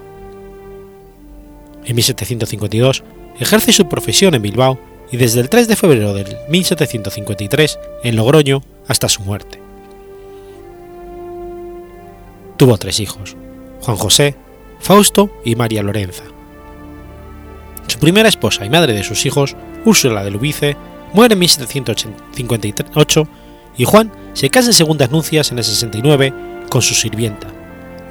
En 1.85 1.95
1752 1.95 3.03
ejerce 3.39 3.71
su 3.71 3.87
profesión 3.87 4.35
en 4.35 4.41
Bilbao 4.41 4.79
y 5.13 5.17
desde 5.17 5.41
el 5.41 5.47
3 5.47 5.67
de 5.67 5.75
febrero 5.75 6.15
de 6.15 6.25
1753 6.49 7.79
en 8.03 8.15
Logroño 8.15 8.63
hasta 8.87 9.07
su 9.07 9.21
muerte. 9.21 9.61
Tuvo 12.57 12.79
tres 12.79 12.99
hijos, 12.99 13.35
Juan 13.81 13.95
José, 13.95 14.35
Fausto 14.79 15.29
y 15.45 15.55
María 15.55 15.83
Lorenza. 15.83 16.23
Su 17.85 17.99
primera 17.99 18.27
esposa 18.27 18.65
y 18.65 18.71
madre 18.71 18.93
de 18.93 19.03
sus 19.03 19.27
hijos, 19.27 19.55
Úrsula 19.85 20.23
de 20.23 20.31
Lubice, 20.31 20.75
muere 21.13 21.33
en 21.33 21.39
1758 21.41 23.27
y 23.77 23.85
Juan 23.85 24.11
se 24.33 24.49
casa 24.49 24.69
en 24.69 24.73
segundas 24.73 25.11
nupcias 25.11 25.51
en 25.51 25.59
el 25.59 25.63
69 25.63 26.33
con 26.71 26.81
su 26.81 26.95
sirvienta, 26.95 27.49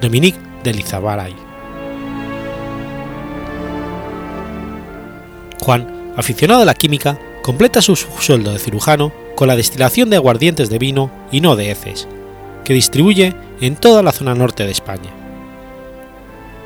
Dominique 0.01 0.39
de 0.63 0.73
Lizabaray. 0.73 1.35
Juan, 5.59 6.02
aficionado 6.17 6.63
a 6.63 6.65
la 6.65 6.75
química, 6.75 7.19
completa 7.43 7.83
su 7.83 7.97
sueldo 7.97 8.53
de 8.53 8.59
cirujano 8.59 9.13
con 9.35 9.49
la 9.49 9.57
destilación 9.57 10.11
de 10.11 10.17
aguardientes 10.17 10.71
de 10.71 10.79
vino 10.79 11.11
y 11.31 11.41
no 11.41 11.57
de 11.57 11.71
heces, 11.71 12.09
que 12.65 12.75
distribuye 12.75 13.35
en 13.61 13.77
toda 13.77 14.03
la 14.03 14.13
zona 14.13 14.35
norte 14.35 14.65
de 14.65 14.71
España. 14.71 15.11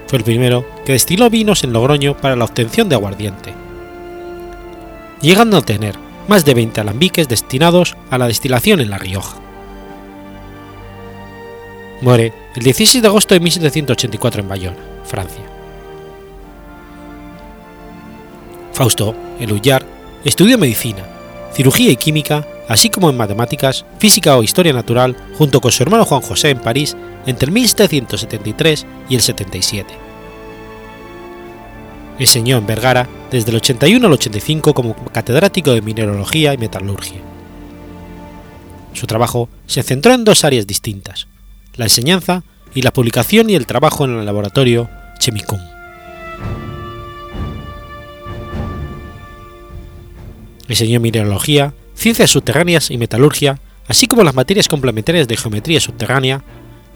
Fue 0.06 0.18
el 0.18 0.24
primero 0.24 0.64
que 0.84 0.92
destiló 0.92 1.30
vinos 1.30 1.64
en 1.64 1.72
Logroño 1.72 2.16
para 2.16 2.36
la 2.36 2.44
obtención 2.44 2.88
de 2.88 2.94
aguardiente, 2.94 3.54
llegando 5.20 5.56
a 5.56 5.62
tener 5.62 5.96
más 6.28 6.44
de 6.44 6.54
20 6.54 6.80
alambiques 6.80 7.28
destinados 7.28 7.96
a 8.10 8.18
la 8.18 8.28
destilación 8.28 8.80
en 8.80 8.90
La 8.90 8.98
Rioja. 8.98 9.38
Muere 12.02 12.32
el 12.54 12.62
16 12.62 13.02
de 13.02 13.08
agosto 13.08 13.34
de 13.34 13.40
1784 13.40 14.42
en 14.42 14.48
Bayona, 14.48 14.76
Francia. 15.04 15.42
Fausto 18.72 19.14
Elullar 19.40 19.84
estudió 20.24 20.58
medicina, 20.58 21.04
cirugía 21.52 21.90
y 21.90 21.96
química, 21.96 22.46
así 22.68 22.90
como 22.90 23.10
en 23.10 23.16
matemáticas, 23.16 23.84
física 23.98 24.36
o 24.36 24.42
historia 24.42 24.72
natural, 24.72 25.16
junto 25.38 25.60
con 25.60 25.72
su 25.72 25.82
hermano 25.82 26.04
Juan 26.04 26.22
José 26.22 26.50
en 26.50 26.58
París 26.58 26.96
entre 27.26 27.46
el 27.46 27.52
1773 27.52 28.86
y 29.08 29.14
el 29.14 29.20
77. 29.20 29.94
Enseñó 32.18 32.56
en 32.56 32.66
Vergara 32.66 33.08
desde 33.30 33.50
el 33.50 33.56
81 33.56 34.06
al 34.06 34.12
85 34.12 34.74
como 34.74 34.94
catedrático 35.12 35.72
de 35.72 35.82
mineralogía 35.82 36.54
y 36.54 36.58
metalurgia. 36.58 37.20
Su 38.94 39.06
trabajo 39.06 39.50
se 39.66 39.82
centró 39.82 40.14
en 40.14 40.24
dos 40.24 40.44
áreas 40.44 40.66
distintas, 40.66 41.26
la 41.74 41.84
enseñanza 41.84 42.42
y 42.74 42.82
la 42.82 42.92
publicación 42.92 43.50
y 43.50 43.54
el 43.54 43.66
trabajo 43.66 44.06
en 44.06 44.18
el 44.18 44.24
laboratorio 44.24 44.88
Chemicum. 45.18 45.75
Enseñó 50.68 51.00
mineralogía, 51.00 51.74
ciencias 51.94 52.30
subterráneas 52.30 52.90
y 52.90 52.98
metalurgia, 52.98 53.60
así 53.88 54.06
como 54.06 54.24
las 54.24 54.34
materias 54.34 54.68
complementarias 54.68 55.28
de 55.28 55.36
geometría 55.36 55.80
subterránea, 55.80 56.42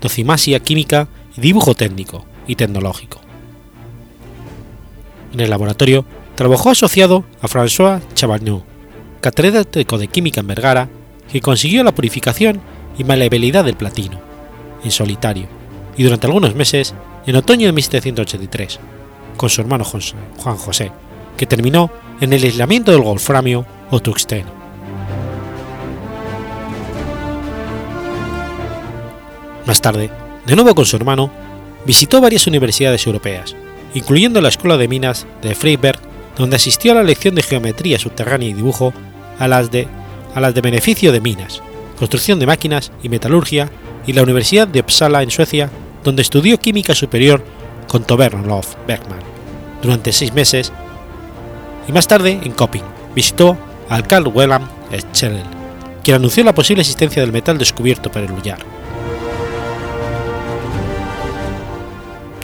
docimasia 0.00 0.60
química 0.60 1.08
y 1.36 1.40
dibujo 1.40 1.74
técnico 1.74 2.24
y 2.46 2.56
tecnológico. 2.56 3.20
En 5.32 5.40
el 5.40 5.50
laboratorio 5.50 6.04
trabajó 6.34 6.70
asociado 6.70 7.24
a 7.40 7.46
François 7.46 8.00
Chabagneux, 8.14 8.62
catedrático 9.20 9.98
de 9.98 10.08
química 10.08 10.40
en 10.40 10.46
Vergara, 10.48 10.88
que 11.30 11.40
consiguió 11.40 11.84
la 11.84 11.94
purificación 11.94 12.60
y 12.98 13.04
maleabilidad 13.04 13.64
del 13.64 13.76
platino, 13.76 14.20
en 14.82 14.90
solitario, 14.90 15.46
y 15.96 16.02
durante 16.02 16.26
algunos 16.26 16.54
meses, 16.54 16.94
en 17.26 17.36
otoño 17.36 17.66
de 17.66 17.72
1783, 17.72 18.80
con 19.36 19.48
su 19.48 19.60
hermano 19.60 19.84
Juan 19.84 20.56
José, 20.56 20.90
que 21.36 21.46
terminó 21.46 21.90
en 22.20 22.32
el 22.32 22.42
aislamiento 22.42 22.92
del 22.92 23.00
wolframio 23.00 23.66
o 23.90 24.00
tuxteno. 24.00 24.50
Más 29.66 29.80
tarde, 29.80 30.10
de 30.46 30.56
nuevo 30.56 30.74
con 30.74 30.84
su 30.84 30.96
hermano, 30.96 31.30
visitó 31.86 32.20
varias 32.20 32.46
universidades 32.46 33.06
europeas, 33.06 33.54
incluyendo 33.94 34.40
la 34.40 34.48
Escuela 34.48 34.76
de 34.76 34.88
Minas 34.88 35.26
de 35.42 35.54
Freiberg, 35.54 35.98
donde 36.36 36.56
asistió 36.56 36.92
a 36.92 36.96
la 36.96 37.02
lección 37.02 37.34
de 37.34 37.42
geometría 37.42 37.98
subterránea 37.98 38.48
y 38.48 38.54
dibujo, 38.54 38.92
a 39.38 39.48
las 39.48 39.70
de, 39.70 39.88
a 40.34 40.40
las 40.40 40.54
de 40.54 40.60
beneficio 40.60 41.12
de 41.12 41.20
minas, 41.20 41.62
construcción 41.98 42.38
de 42.38 42.46
máquinas 42.46 42.92
y 43.02 43.08
metalurgia, 43.08 43.70
y 44.06 44.12
la 44.12 44.22
Universidad 44.22 44.66
de 44.66 44.80
Uppsala 44.80 45.22
en 45.22 45.30
Suecia, 45.30 45.70
donde 46.04 46.22
estudió 46.22 46.58
química 46.58 46.94
superior 46.94 47.44
con 47.86 48.04
Tobernlof 48.04 48.74
Bergman 48.86 49.20
durante 49.82 50.12
seis 50.12 50.32
meses, 50.32 50.72
y 51.90 51.92
más 51.92 52.06
tarde 52.06 52.38
en 52.40 52.52
Köping 52.52 52.84
visitó 53.16 53.58
al 53.88 54.06
Carl 54.06 54.28
Wilhelm 54.28 54.64
Schlegel, 55.12 55.42
quien 56.04 56.14
anunció 56.14 56.44
la 56.44 56.54
posible 56.54 56.82
existencia 56.82 57.20
del 57.20 57.32
metal 57.32 57.58
descubierto 57.58 58.12
por 58.12 58.22
el 58.22 58.30
Ullar. 58.30 58.60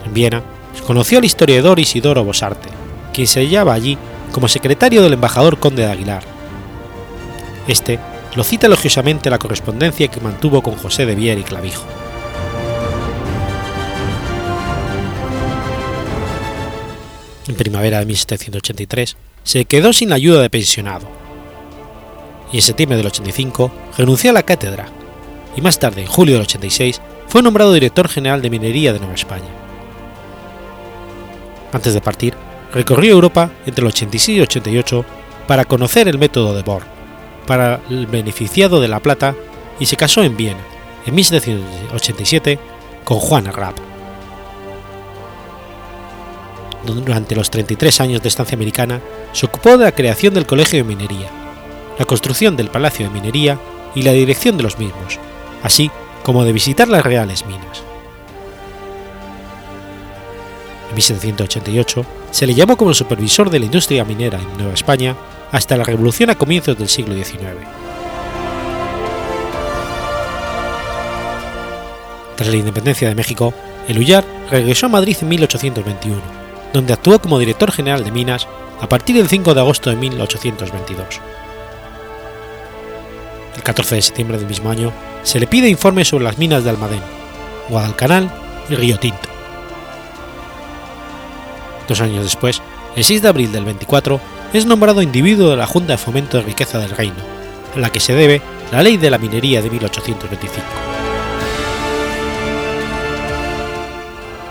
En 0.05 0.13
Viena 0.13 0.43
conoció 0.85 1.19
al 1.19 1.25
historiador 1.25 1.79
Isidoro 1.79 2.25
Bosarte, 2.25 2.69
quien 3.15 3.29
se 3.29 3.39
hallaba 3.39 3.73
allí 3.73 3.97
como 4.33 4.49
secretario 4.49 5.01
del 5.01 5.13
embajador 5.13 5.61
conde 5.61 5.83
de 5.83 5.93
Aguilar. 5.93 6.25
Este 7.69 8.01
lo 8.35 8.43
cita 8.43 8.67
elogiosamente 8.67 9.31
la 9.31 9.39
correspondencia 9.39 10.09
que 10.09 10.21
mantuvo 10.21 10.61
con 10.61 10.75
José 10.75 11.07
de 11.07 11.15
Vier 11.15 11.39
y 11.39 11.45
Clavijo. 11.45 11.85
En 17.47 17.55
primavera 17.55 18.01
de 18.01 18.07
1783 18.07 19.17
se 19.47 19.65
quedó 19.65 19.93
sin 19.93 20.11
la 20.11 20.17
ayuda 20.17 20.43
de 20.43 20.51
pensionado 20.51 21.07
y 22.53 22.57
en 22.57 22.63
septiembre 22.63 22.97
del 22.97 23.07
85 23.07 23.71
renunció 23.97 24.31
a 24.31 24.33
la 24.33 24.43
cátedra 24.43 24.89
y 25.57 25.61
más 25.61 25.79
tarde, 25.79 26.03
en 26.03 26.09
julio 26.09 26.35
del 26.35 26.43
86, 26.43 27.01
fue 27.29 27.43
nombrado 27.43 27.73
director 27.73 28.09
general 28.09 28.43
de 28.43 28.51
minería 28.51 28.93
de 28.93 28.99
Nueva 28.99 29.15
España. 29.15 29.47
Antes 31.73 31.95
de 31.95 32.01
partir, 32.01 32.35
recorrió 32.75 33.13
Europa 33.13 33.51
entre 33.65 33.83
el 33.83 33.89
86 33.89 34.39
y 34.39 34.41
88 34.41 35.05
para 35.47 35.65
conocer 35.65 36.09
el 36.09 36.19
método 36.19 36.53
de 36.53 36.63
Bohr, 36.63 36.83
para 37.47 37.81
el 37.89 38.07
beneficiado 38.09 38.81
de 38.81 38.89
la 38.89 39.01
plata 39.01 39.37
y 39.79 39.87
se 39.87 39.97
casó 39.97 40.25
en 40.25 40.37
Viena 40.37 40.61
en 41.07 41.15
1787 41.15 42.59
con 43.05 43.19
Juana 43.21 43.53
Rapp. 43.53 43.79
Durante 46.95 47.35
los 47.35 47.51
33 47.51 48.01
años 48.01 48.23
de 48.23 48.29
estancia 48.29 48.55
americana 48.55 49.01
se 49.33 49.47
ocupó 49.47 49.77
de 49.77 49.85
la 49.85 49.93
creación 49.93 50.35
del 50.35 50.47
Colegio 50.47 50.79
de 50.79 50.85
Minería, 50.85 51.29
la 51.99 52.05
construcción 52.05 52.57
del 52.57 52.71
Palacio 52.71 53.07
de 53.07 53.13
Minería 53.13 53.59
y 53.95 54.03
la 54.03 54.13
dirección 54.13 54.57
de 54.57 54.63
los 54.63 54.79
mismos, 54.79 55.19
así 55.63 55.91
como 56.23 56.45
de 56.45 56.53
visitar 56.53 56.89
las 56.89 57.05
reales 57.05 57.45
minas. 57.47 57.83
En 60.91 60.95
1788 60.95 62.07
se 62.31 62.47
le 62.47 62.55
llamó 62.55 62.77
como 62.77 62.95
supervisor 62.95 63.51
de 63.51 63.59
la 63.59 63.67
industria 63.67 64.05
minera 64.05 64.39
en 64.39 64.57
Nueva 64.57 64.75
España 64.75 65.17
hasta 65.53 65.77
la 65.77 65.85
Revolución 65.85 66.31
a 66.31 66.35
comienzos 66.35 66.79
del 66.79 66.89
siglo 66.89 67.15
XIX. 67.15 67.57
Tras 72.37 72.49
la 72.49 72.57
independencia 72.57 73.09
de 73.09 73.15
México, 73.15 73.55
el 73.89 73.99
Ullar 73.99 74.25
regresó 74.51 74.87
a 74.87 74.91
Madrid 74.91 75.17
en 75.21 75.29
1821, 75.29 76.46
donde 76.77 76.93
actuó 76.93 77.19
como 77.19 77.39
director 77.39 77.73
general 77.73 78.05
de 78.05 78.13
minas 78.13 78.47
a 78.83 78.87
partir 78.87 79.17
del 79.17 79.29
5 79.29 79.55
de 79.55 79.61
agosto 79.61 79.89
de 79.89 79.97
1822. 79.97 81.07
El 83.57 83.63
14 83.63 83.95
de 83.95 84.03
septiembre 84.03 84.37
del 84.37 84.47
mismo 84.47 84.71
año 84.71 84.93
se 85.23 85.41
le 85.41 85.47
pide 85.47 85.71
informes 85.71 86.09
sobre 86.09 86.25
las 86.25 86.37
minas 86.37 86.65
de 86.65 86.71
Almadén, 86.71 87.01
Guadalcanal 87.71 88.31
y 88.69 88.75
Río 88.75 88.99
Tinto. 88.99 89.27
Dos 91.89 92.03
años 92.03 92.25
después, 92.25 92.61
el 92.95 93.05
6 93.05 93.23
de 93.23 93.29
abril 93.29 93.53
del 93.53 93.65
24, 93.65 94.21
es 94.53 94.67
nombrado 94.67 95.01
individuo 95.01 95.49
de 95.49 95.57
la 95.57 95.67
Junta 95.67 95.95
de 95.95 95.99
Fomento 95.99 96.37
de 96.37 96.43
Riqueza 96.43 96.79
del 96.79 96.91
Reino, 96.91 97.17
a 97.75 97.79
la 97.79 97.91
que 97.91 98.01
se 98.01 98.13
debe 98.13 98.43
la 98.71 98.83
Ley 98.83 98.99
de 98.99 99.09
la 99.09 99.17
Minería 99.17 99.63
de 99.63 99.71
1825. 99.71 100.63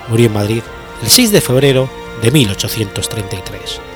Murió 0.09 0.26
en 0.26 0.34
Madrid 0.34 0.63
el 1.03 1.07
6 1.07 1.32
de 1.32 1.41
febrero 1.41 2.05
de 2.22 2.32
1833. 2.32 3.95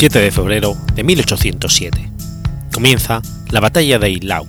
7 0.00 0.18
de 0.18 0.30
febrero 0.30 0.78
de 0.94 1.04
1807. 1.04 2.10
Comienza 2.72 3.20
la 3.50 3.60
batalla 3.60 3.98
de 3.98 4.06
Eylau. 4.06 4.46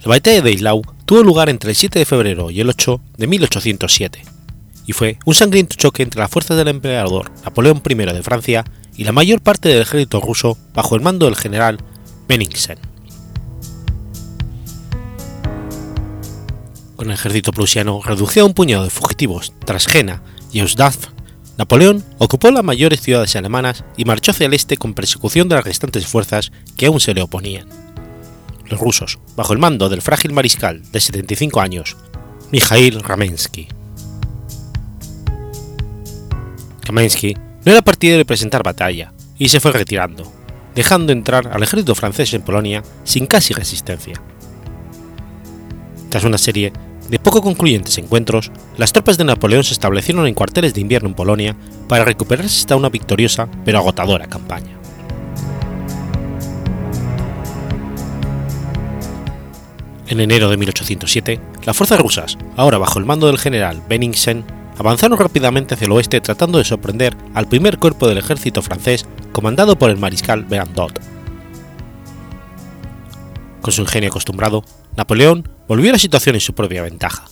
La 0.00 0.04
batalla 0.04 0.42
de 0.42 0.50
Eylau 0.50 0.82
tuvo 1.06 1.22
lugar 1.22 1.48
entre 1.48 1.70
el 1.70 1.76
7 1.76 1.98
de 1.98 2.04
febrero 2.04 2.50
y 2.50 2.60
el 2.60 2.68
8 2.68 3.00
de 3.16 3.26
1807 3.26 4.22
y 4.84 4.92
fue 4.92 5.18
un 5.24 5.32
sangriento 5.32 5.76
choque 5.76 6.02
entre 6.02 6.20
las 6.20 6.30
fuerzas 6.30 6.58
del 6.58 6.68
emperador 6.68 7.32
Napoleón 7.42 7.80
I 7.88 7.94
de 7.94 8.22
Francia 8.22 8.66
y 8.94 9.04
la 9.04 9.12
mayor 9.12 9.40
parte 9.40 9.70
del 9.70 9.80
ejército 9.80 10.20
ruso 10.20 10.58
bajo 10.74 10.94
el 10.94 11.00
mando 11.00 11.24
del 11.24 11.36
general 11.36 11.78
Benningsen. 12.28 12.80
Con 16.96 17.06
el 17.06 17.14
ejército 17.14 17.52
prusiano 17.52 18.02
reducido 18.04 18.44
a 18.44 18.46
un 18.46 18.52
puñado 18.52 18.84
de 18.84 18.90
fugitivos 18.90 19.54
tras 19.64 19.86
Jena 19.86 20.20
y 20.52 20.62
Napoleón 21.58 22.04
ocupó 22.18 22.50
las 22.52 22.62
mayores 22.62 23.00
ciudades 23.00 23.34
alemanas 23.34 23.84
y 23.96 24.04
marchó 24.04 24.30
hacia 24.30 24.46
el 24.46 24.54
este 24.54 24.76
con 24.76 24.94
persecución 24.94 25.48
de 25.48 25.56
las 25.56 25.64
restantes 25.64 26.06
fuerzas 26.06 26.52
que 26.76 26.86
aún 26.86 27.00
se 27.00 27.14
le 27.14 27.22
oponían. 27.22 27.68
Los 28.66 28.78
rusos, 28.78 29.18
bajo 29.34 29.52
el 29.52 29.58
mando 29.58 29.88
del 29.88 30.00
frágil 30.00 30.32
mariscal 30.32 30.82
de 30.92 31.00
75 31.00 31.60
años, 31.60 31.96
Mikhail 32.52 33.00
Ramensky. 33.02 33.66
Ramensky 36.84 37.36
no 37.64 37.72
era 37.72 37.82
partidario 37.82 38.18
de 38.18 38.24
presentar 38.24 38.62
batalla 38.62 39.12
y 39.36 39.48
se 39.48 39.58
fue 39.58 39.72
retirando, 39.72 40.32
dejando 40.76 41.12
entrar 41.12 41.48
al 41.48 41.62
ejército 41.62 41.94
francés 41.96 42.32
en 42.34 42.42
Polonia 42.42 42.84
sin 43.02 43.26
casi 43.26 43.52
resistencia. 43.52 44.22
Tras 46.08 46.24
una 46.24 46.38
serie 46.38 46.72
de 47.08 47.18
poco 47.18 47.42
concluyentes 47.42 47.96
encuentros, 47.98 48.50
las 48.76 48.92
tropas 48.92 49.16
de 49.16 49.24
Napoleón 49.24 49.64
se 49.64 49.72
establecieron 49.72 50.26
en 50.26 50.34
cuarteles 50.34 50.74
de 50.74 50.80
invierno 50.80 51.08
en 51.08 51.14
Polonia 51.14 51.56
para 51.88 52.04
recuperarse 52.04 52.60
hasta 52.60 52.76
una 52.76 52.90
victoriosa 52.90 53.48
pero 53.64 53.78
agotadora 53.78 54.26
campaña. 54.26 54.76
En 60.08 60.20
enero 60.20 60.48
de 60.48 60.56
1807, 60.56 61.40
las 61.64 61.76
fuerzas 61.76 62.00
rusas, 62.00 62.38
ahora 62.56 62.78
bajo 62.78 62.98
el 62.98 63.04
mando 63.04 63.26
del 63.26 63.38
general 63.38 63.82
Benningsen, 63.88 64.44
avanzaron 64.78 65.18
rápidamente 65.18 65.74
hacia 65.74 65.84
el 65.84 65.92
oeste 65.92 66.20
tratando 66.20 66.58
de 66.58 66.64
sorprender 66.64 67.14
al 67.34 67.48
primer 67.48 67.78
cuerpo 67.78 68.08
del 68.08 68.18
ejército 68.18 68.62
francés 68.62 69.06
comandado 69.32 69.78
por 69.78 69.90
el 69.90 69.98
mariscal 69.98 70.44
Bernadotte. 70.44 71.00
Con 73.60 73.72
su 73.72 73.82
ingenio 73.82 74.08
acostumbrado, 74.08 74.64
Napoleón 74.98 75.48
volvió 75.68 75.92
la 75.92 75.98
situación 75.98 76.34
en 76.34 76.40
su 76.40 76.54
propia 76.54 76.82
ventaja, 76.82 77.24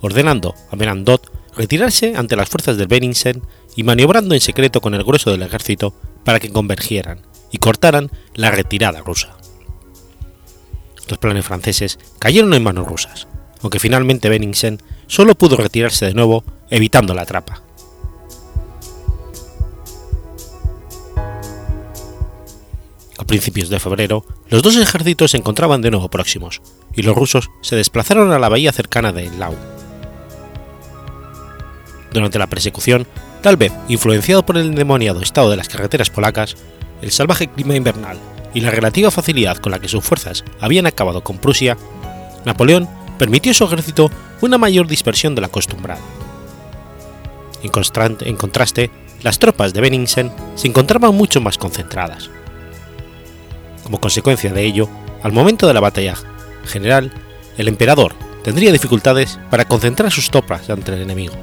ordenando 0.00 0.56
a 0.72 0.74
Bernadotte 0.74 1.30
retirarse 1.56 2.14
ante 2.16 2.34
las 2.34 2.48
fuerzas 2.48 2.76
del 2.76 2.88
Benningsen 2.88 3.42
y 3.76 3.84
maniobrando 3.84 4.34
en 4.34 4.40
secreto 4.40 4.80
con 4.80 4.94
el 4.94 5.04
grueso 5.04 5.30
del 5.30 5.42
ejército 5.42 5.94
para 6.24 6.40
que 6.40 6.50
convergieran 6.50 7.20
y 7.52 7.58
cortaran 7.58 8.10
la 8.34 8.50
retirada 8.50 9.02
rusa. 9.02 9.36
Los 11.08 11.18
planes 11.18 11.46
franceses 11.46 12.00
cayeron 12.18 12.54
en 12.54 12.64
manos 12.64 12.88
rusas, 12.88 13.28
aunque 13.60 13.78
finalmente 13.78 14.28
Benningsen 14.28 14.82
solo 15.06 15.36
pudo 15.36 15.56
retirarse 15.56 16.06
de 16.06 16.14
nuevo 16.14 16.42
evitando 16.70 17.14
la 17.14 17.24
trapa. 17.24 17.62
A 23.22 23.24
principios 23.24 23.68
de 23.68 23.78
febrero, 23.78 24.26
los 24.48 24.64
dos 24.64 24.76
ejércitos 24.76 25.30
se 25.30 25.36
encontraban 25.36 25.80
de 25.80 25.92
nuevo 25.92 26.08
próximos, 26.08 26.60
y 26.92 27.02
los 27.02 27.14
rusos 27.14 27.50
se 27.60 27.76
desplazaron 27.76 28.32
a 28.32 28.40
la 28.40 28.48
bahía 28.48 28.72
cercana 28.72 29.12
de 29.12 29.30
Lau. 29.38 29.54
Durante 32.12 32.40
la 32.40 32.48
persecución, 32.48 33.06
tal 33.40 33.56
vez 33.56 33.72
influenciado 33.86 34.44
por 34.44 34.56
el 34.56 34.66
endemoniado 34.66 35.20
estado 35.20 35.50
de 35.50 35.56
las 35.56 35.68
carreteras 35.68 36.10
polacas, 36.10 36.56
el 37.00 37.12
salvaje 37.12 37.46
clima 37.46 37.76
invernal 37.76 38.18
y 38.54 38.60
la 38.60 38.72
relativa 38.72 39.12
facilidad 39.12 39.58
con 39.58 39.70
la 39.70 39.78
que 39.78 39.88
sus 39.88 40.04
fuerzas 40.04 40.42
habían 40.60 40.86
acabado 40.86 41.22
con 41.22 41.38
Prusia, 41.38 41.78
Napoleón 42.44 42.88
permitió 43.20 43.52
a 43.52 43.54
su 43.54 43.62
ejército 43.62 44.10
una 44.40 44.58
mayor 44.58 44.88
dispersión 44.88 45.36
de 45.36 45.42
la 45.42 45.46
acostumbrada. 45.46 46.02
En, 47.62 48.36
contraste, 48.36 48.90
las 49.22 49.38
tropas 49.38 49.72
de 49.72 49.80
Benningsen 49.80 50.32
se 50.56 50.66
encontraban 50.66 51.14
mucho 51.14 51.40
más 51.40 51.56
concentradas. 51.56 52.28
Como 53.92 54.00
consecuencia 54.00 54.50
de 54.50 54.64
ello, 54.64 54.88
al 55.22 55.32
momento 55.32 55.66
de 55.66 55.74
la 55.74 55.80
batalla 55.80 56.14
general, 56.64 57.12
el 57.58 57.68
emperador 57.68 58.14
tendría 58.42 58.72
dificultades 58.72 59.38
para 59.50 59.66
concentrar 59.66 60.10
sus 60.10 60.30
tropas 60.30 60.70
ante 60.70 60.94
el 60.94 61.02
enemigo. 61.02 61.34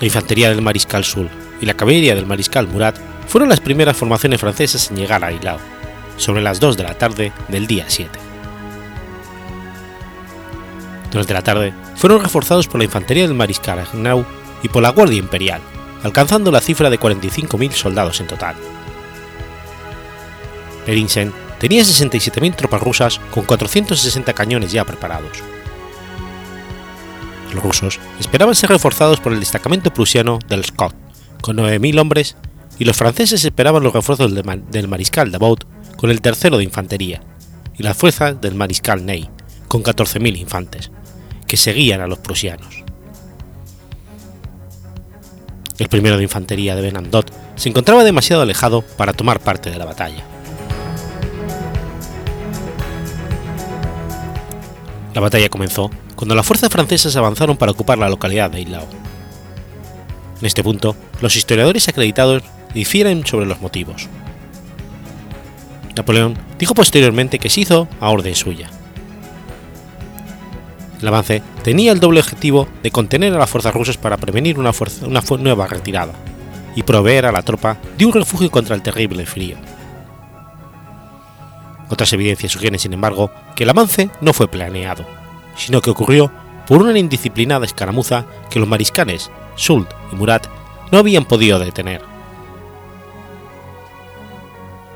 La 0.00 0.06
infantería 0.06 0.48
del 0.48 0.60
mariscal 0.60 1.04
Sul 1.04 1.30
y 1.60 1.66
la 1.66 1.74
caballería 1.74 2.16
del 2.16 2.26
mariscal 2.26 2.66
Murat 2.66 2.98
fueron 3.28 3.48
las 3.48 3.60
primeras 3.60 3.96
formaciones 3.96 4.40
francesas 4.40 4.90
en 4.90 4.96
llegar 4.96 5.22
a 5.22 5.30
Eylau, 5.30 5.58
sobre 6.16 6.42
las 6.42 6.58
2 6.58 6.76
de 6.76 6.82
la 6.82 6.98
tarde 6.98 7.32
del 7.46 7.68
día 7.68 7.84
7. 7.86 8.10
Durante 11.12 11.32
la 11.32 11.42
tarde 11.42 11.72
fueron 11.94 12.24
reforzados 12.24 12.66
por 12.66 12.78
la 12.78 12.86
infantería 12.86 13.22
del 13.22 13.36
mariscal 13.36 13.78
Agnau 13.78 14.26
y 14.64 14.68
por 14.68 14.82
la 14.82 14.90
Guardia 14.90 15.20
Imperial, 15.20 15.60
alcanzando 16.06 16.50
la 16.50 16.60
cifra 16.60 16.88
de 16.88 16.98
45.000 16.98 17.72
soldados 17.72 18.20
en 18.20 18.28
total. 18.28 18.54
Perinsen 20.86 21.32
tenía 21.58 21.82
67.000 21.82 22.54
tropas 22.54 22.80
rusas 22.80 23.20
con 23.30 23.44
460 23.44 24.32
cañones 24.32 24.72
ya 24.72 24.84
preparados. 24.84 25.42
Los 27.52 27.62
rusos 27.62 28.00
esperaban 28.20 28.54
ser 28.54 28.70
reforzados 28.70 29.20
por 29.20 29.32
el 29.32 29.40
destacamento 29.40 29.92
prusiano 29.92 30.38
del 30.48 30.64
Scott, 30.64 30.94
con 31.40 31.56
9.000 31.56 32.00
hombres, 32.00 32.36
y 32.78 32.84
los 32.84 32.96
franceses 32.96 33.44
esperaban 33.44 33.82
los 33.82 33.92
refuerzos 33.92 34.32
del, 34.32 34.88
mariscal 34.88 35.32
Davout 35.32 35.64
con 35.96 36.10
el 36.10 36.20
tercero 36.20 36.58
de 36.58 36.64
infantería, 36.64 37.22
y 37.76 37.82
las 37.82 37.96
fuerzas 37.96 38.40
del 38.40 38.54
mariscal 38.54 39.04
Ney, 39.04 39.28
con 39.66 39.82
14.000 39.82 40.38
infantes, 40.38 40.90
que 41.46 41.56
seguían 41.56 42.00
a 42.00 42.06
los 42.06 42.18
prusianos. 42.18 42.75
El 45.78 45.88
primero 45.88 46.16
de 46.16 46.22
infantería 46.22 46.74
de 46.74 46.82
Benandot 46.82 47.30
se 47.54 47.68
encontraba 47.68 48.04
demasiado 48.04 48.42
alejado 48.42 48.82
para 48.82 49.12
tomar 49.12 49.40
parte 49.40 49.70
de 49.70 49.78
la 49.78 49.84
batalla. 49.84 50.24
La 55.14 55.20
batalla 55.20 55.48
comenzó 55.48 55.90
cuando 56.14 56.34
las 56.34 56.46
fuerzas 56.46 56.70
francesas 56.70 57.14
avanzaron 57.16 57.56
para 57.56 57.72
ocupar 57.72 57.98
la 57.98 58.08
localidad 58.08 58.50
de 58.50 58.58
Eylau. 58.58 58.86
En 60.40 60.46
este 60.46 60.62
punto, 60.62 60.96
los 61.20 61.36
historiadores 61.36 61.88
acreditados 61.88 62.42
difieren 62.74 63.26
sobre 63.26 63.46
los 63.46 63.60
motivos. 63.60 64.08
Napoleón 65.94 66.38
dijo 66.58 66.74
posteriormente 66.74 67.38
que 67.38 67.48
se 67.48 67.62
hizo 67.62 67.88
a 68.00 68.10
orden 68.10 68.34
suya. 68.34 68.70
El 71.00 71.08
avance 71.08 71.42
tenía 71.62 71.92
el 71.92 72.00
doble 72.00 72.20
objetivo 72.20 72.68
de 72.82 72.90
contener 72.90 73.34
a 73.34 73.38
las 73.38 73.50
fuerzas 73.50 73.74
rusas 73.74 73.96
para 73.96 74.16
prevenir 74.16 74.58
una, 74.58 74.72
nueva 75.38 75.66
retirada 75.66 76.14
y 76.74 76.82
proveer 76.82 77.26
a 77.26 77.32
la 77.32 77.42
tropa 77.42 77.78
de 77.98 78.06
un 78.06 78.12
refugio 78.12 78.50
contra 78.50 78.74
el 78.74 78.82
terrible 78.82 79.26
frío. 79.26 79.56
Otras 81.88 82.12
evidencias 82.12 82.52
sugieren, 82.52 82.80
sin 82.80 82.92
embargo, 82.92 83.30
que 83.54 83.64
el 83.64 83.70
avance 83.70 84.10
no 84.20 84.32
fue 84.32 84.48
planeado, 84.48 85.06
sino 85.56 85.80
que 85.80 85.90
ocurrió 85.90 86.32
por 86.66 86.82
una 86.82 86.98
indisciplinada 86.98 87.64
escaramuza 87.64 88.26
que 88.50 88.58
los 88.58 88.68
mariscales 88.68 89.30
Soult 89.54 89.88
y 90.12 90.16
Murat 90.16 90.46
no 90.90 90.98
habían 90.98 91.24
podido 91.24 91.58
detener. 91.58 92.02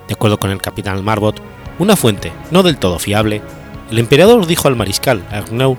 De 0.08 0.14
acuerdo 0.14 0.38
con 0.38 0.50
el 0.50 0.60
capitán 0.60 1.04
Marbot, 1.04 1.40
una 1.78 1.94
fuente 1.94 2.32
no 2.50 2.62
del 2.62 2.78
todo 2.78 2.98
fiable, 2.98 3.42
el 3.90 3.98
emperador 3.98 4.46
dijo 4.46 4.68
al 4.68 4.76
mariscal 4.76 5.24
Arnaud 5.30 5.76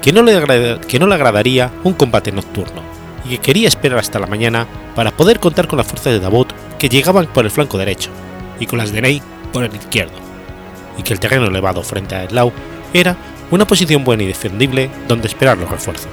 que 0.00 0.12
no, 0.12 0.22
le 0.22 0.78
que 0.88 0.98
no 0.98 1.06
le 1.06 1.14
agradaría 1.14 1.70
un 1.84 1.92
combate 1.92 2.32
nocturno 2.32 2.82
y 3.24 3.30
que 3.30 3.38
quería 3.38 3.68
esperar 3.68 3.98
hasta 3.98 4.18
la 4.18 4.26
mañana 4.26 4.66
para 4.94 5.10
poder 5.10 5.40
contar 5.40 5.68
con 5.68 5.76
las 5.76 5.86
fuerzas 5.86 6.14
de 6.14 6.20
Davot 6.20 6.54
que 6.78 6.88
llegaban 6.88 7.26
por 7.26 7.44
el 7.44 7.50
flanco 7.50 7.76
derecho 7.76 8.10
y 8.58 8.66
con 8.66 8.78
las 8.78 8.92
de 8.92 9.02
Ney 9.02 9.22
por 9.52 9.64
el 9.64 9.74
izquierdo, 9.74 10.14
y 10.96 11.02
que 11.02 11.12
el 11.12 11.20
terreno 11.20 11.46
elevado 11.46 11.82
frente 11.82 12.14
a 12.14 12.24
Eslau 12.24 12.52
era 12.94 13.16
una 13.50 13.66
posición 13.66 14.04
buena 14.04 14.22
y 14.22 14.26
defendible 14.26 14.90
donde 15.08 15.28
esperar 15.28 15.58
los 15.58 15.70
refuerzos. 15.70 16.10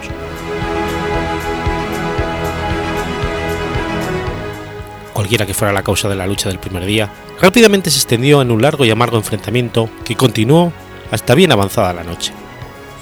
Cualquiera 5.14 5.46
que 5.46 5.54
fuera 5.54 5.74
la 5.74 5.84
causa 5.84 6.10
de 6.10 6.16
la 6.16 6.28
lucha 6.28 6.50
del 6.50 6.60
primer 6.60 6.86
día, 6.86 7.10
rápidamente 7.42 7.90
se 7.90 7.98
extendió 7.98 8.42
en 8.42 8.52
un 8.52 8.62
largo 8.62 8.86
y 8.86 8.92
amargo 8.92 9.18
enfrentamiento 9.18 9.90
que 10.04 10.16
continuó 10.16 10.72
hasta 11.12 11.36
bien 11.36 11.52
avanzada 11.52 11.94
la 11.94 12.04
noche, 12.04 12.34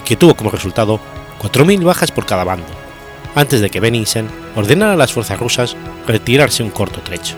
y 0.02 0.08
que 0.08 0.16
tuvo 0.16 0.36
como 0.36 0.52
resultado 0.52 1.00
4.000 1.42 1.84
bajas 1.84 2.12
por 2.12 2.26
cada 2.26 2.44
bando, 2.44 2.68
antes 3.36 3.62
de 3.62 3.70
que 3.70 3.80
Benningsen 3.80 4.30
ordenara 4.56 4.94
a 4.94 4.98
las 4.98 5.14
fuerzas 5.14 5.40
rusas 5.40 5.76
retirarse 6.08 6.64
un 6.64 6.70
corto 6.70 7.02
trecho. 7.02 7.36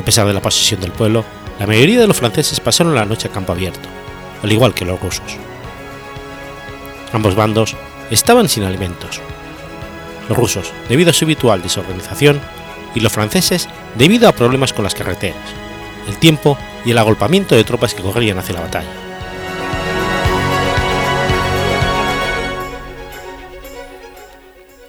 A 0.00 0.04
pesar 0.04 0.26
de 0.26 0.34
la 0.34 0.40
posesión 0.40 0.80
del 0.80 0.92
pueblo, 0.92 1.24
la 1.58 1.66
mayoría 1.66 2.00
de 2.00 2.06
los 2.06 2.16
franceses 2.16 2.60
pasaron 2.60 2.94
la 2.94 3.04
noche 3.04 3.28
a 3.28 3.32
campo 3.32 3.52
abierto, 3.52 3.88
al 4.42 4.50
igual 4.50 4.72
que 4.72 4.84
los 4.84 5.00
rusos. 5.00 5.36
Ambos 7.12 7.34
bandos 7.34 7.76
estaban 8.10 8.48
sin 8.48 8.64
alimentos. 8.64 9.20
Los 10.28 10.38
rusos, 10.38 10.72
debido 10.88 11.10
a 11.10 11.12
su 11.12 11.24
habitual 11.24 11.60
desorganización, 11.60 12.40
y 12.94 13.00
los 13.00 13.12
franceses, 13.12 13.68
debido 13.96 14.28
a 14.28 14.32
problemas 14.32 14.72
con 14.72 14.84
las 14.84 14.94
carreteras, 14.94 15.36
el 16.08 16.16
tiempo 16.18 16.56
y 16.84 16.90
el 16.90 16.98
agolpamiento 16.98 17.54
de 17.54 17.64
tropas 17.64 17.94
que 17.94 18.02
corrían 18.02 18.38
hacia 18.38 18.54
la 18.54 18.60
batalla. 18.62 18.88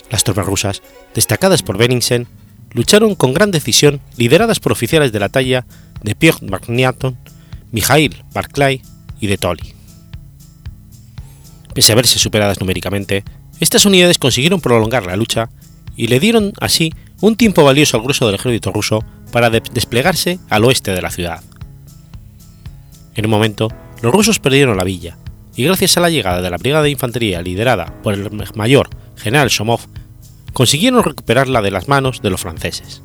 Las 0.09 0.23
tropas 0.23 0.45
rusas, 0.45 0.81
destacadas 1.15 1.63
por 1.63 1.77
Benningsen, 1.77 2.27
lucharon 2.73 3.15
con 3.15 3.33
gran 3.33 3.51
decisión 3.51 4.01
lideradas 4.17 4.59
por 4.59 4.71
oficiales 4.71 5.11
de 5.11 5.19
la 5.19 5.29
talla 5.29 5.65
de 6.03 6.15
Pierre 6.15 6.45
Magnaton, 6.47 7.17
Mikhail 7.71 8.23
Barclay 8.33 8.81
y 9.19 9.27
de 9.27 9.37
Tolly. 9.37 9.73
Pese 11.73 11.93
a 11.93 11.95
verse 11.95 12.19
superadas 12.19 12.59
numéricamente, 12.59 13.23
estas 13.59 13.85
unidades 13.85 14.17
consiguieron 14.17 14.59
prolongar 14.59 15.05
la 15.05 15.15
lucha 15.15 15.49
y 15.95 16.07
le 16.07 16.19
dieron 16.19 16.53
así 16.59 16.91
un 17.21 17.35
tiempo 17.35 17.63
valioso 17.63 17.95
al 17.95 18.03
grueso 18.03 18.25
del 18.25 18.35
ejército 18.35 18.71
ruso 18.71 19.03
para 19.31 19.49
desplegarse 19.49 20.39
al 20.49 20.65
oeste 20.65 20.91
de 20.91 21.01
la 21.01 21.11
ciudad. 21.11 21.41
En 23.15 23.25
un 23.25 23.31
momento, 23.31 23.69
los 24.01 24.13
rusos 24.13 24.39
perdieron 24.39 24.77
la 24.77 24.83
villa, 24.83 25.17
y 25.55 25.63
gracias 25.63 25.97
a 25.97 26.01
la 26.01 26.09
llegada 26.09 26.41
de 26.41 26.49
la 26.49 26.57
brigada 26.57 26.83
de 26.83 26.91
infantería 26.91 27.41
liderada 27.41 28.01
por 28.01 28.13
el 28.13 28.29
mayor 28.55 28.89
general 29.15 29.49
Somov, 29.49 29.81
consiguieron 30.53 31.03
recuperarla 31.03 31.61
de 31.61 31.71
las 31.71 31.87
manos 31.87 32.21
de 32.21 32.29
los 32.29 32.41
franceses. 32.41 33.01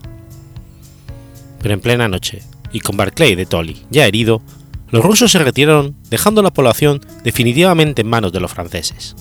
Pero 1.60 1.74
en 1.74 1.80
plena 1.80 2.08
noche, 2.08 2.42
y 2.72 2.80
con 2.80 2.96
Barclay 2.96 3.34
de 3.34 3.46
Tolly 3.46 3.84
ya 3.90 4.06
herido, 4.06 4.42
los 4.90 5.04
rusos 5.04 5.32
se 5.32 5.38
retiraron 5.38 5.96
dejando 6.10 6.42
la 6.42 6.52
población 6.52 7.00
definitivamente 7.24 8.02
en 8.02 8.08
manos 8.08 8.32
de 8.32 8.40
los 8.40 8.52
franceses. 8.52 9.16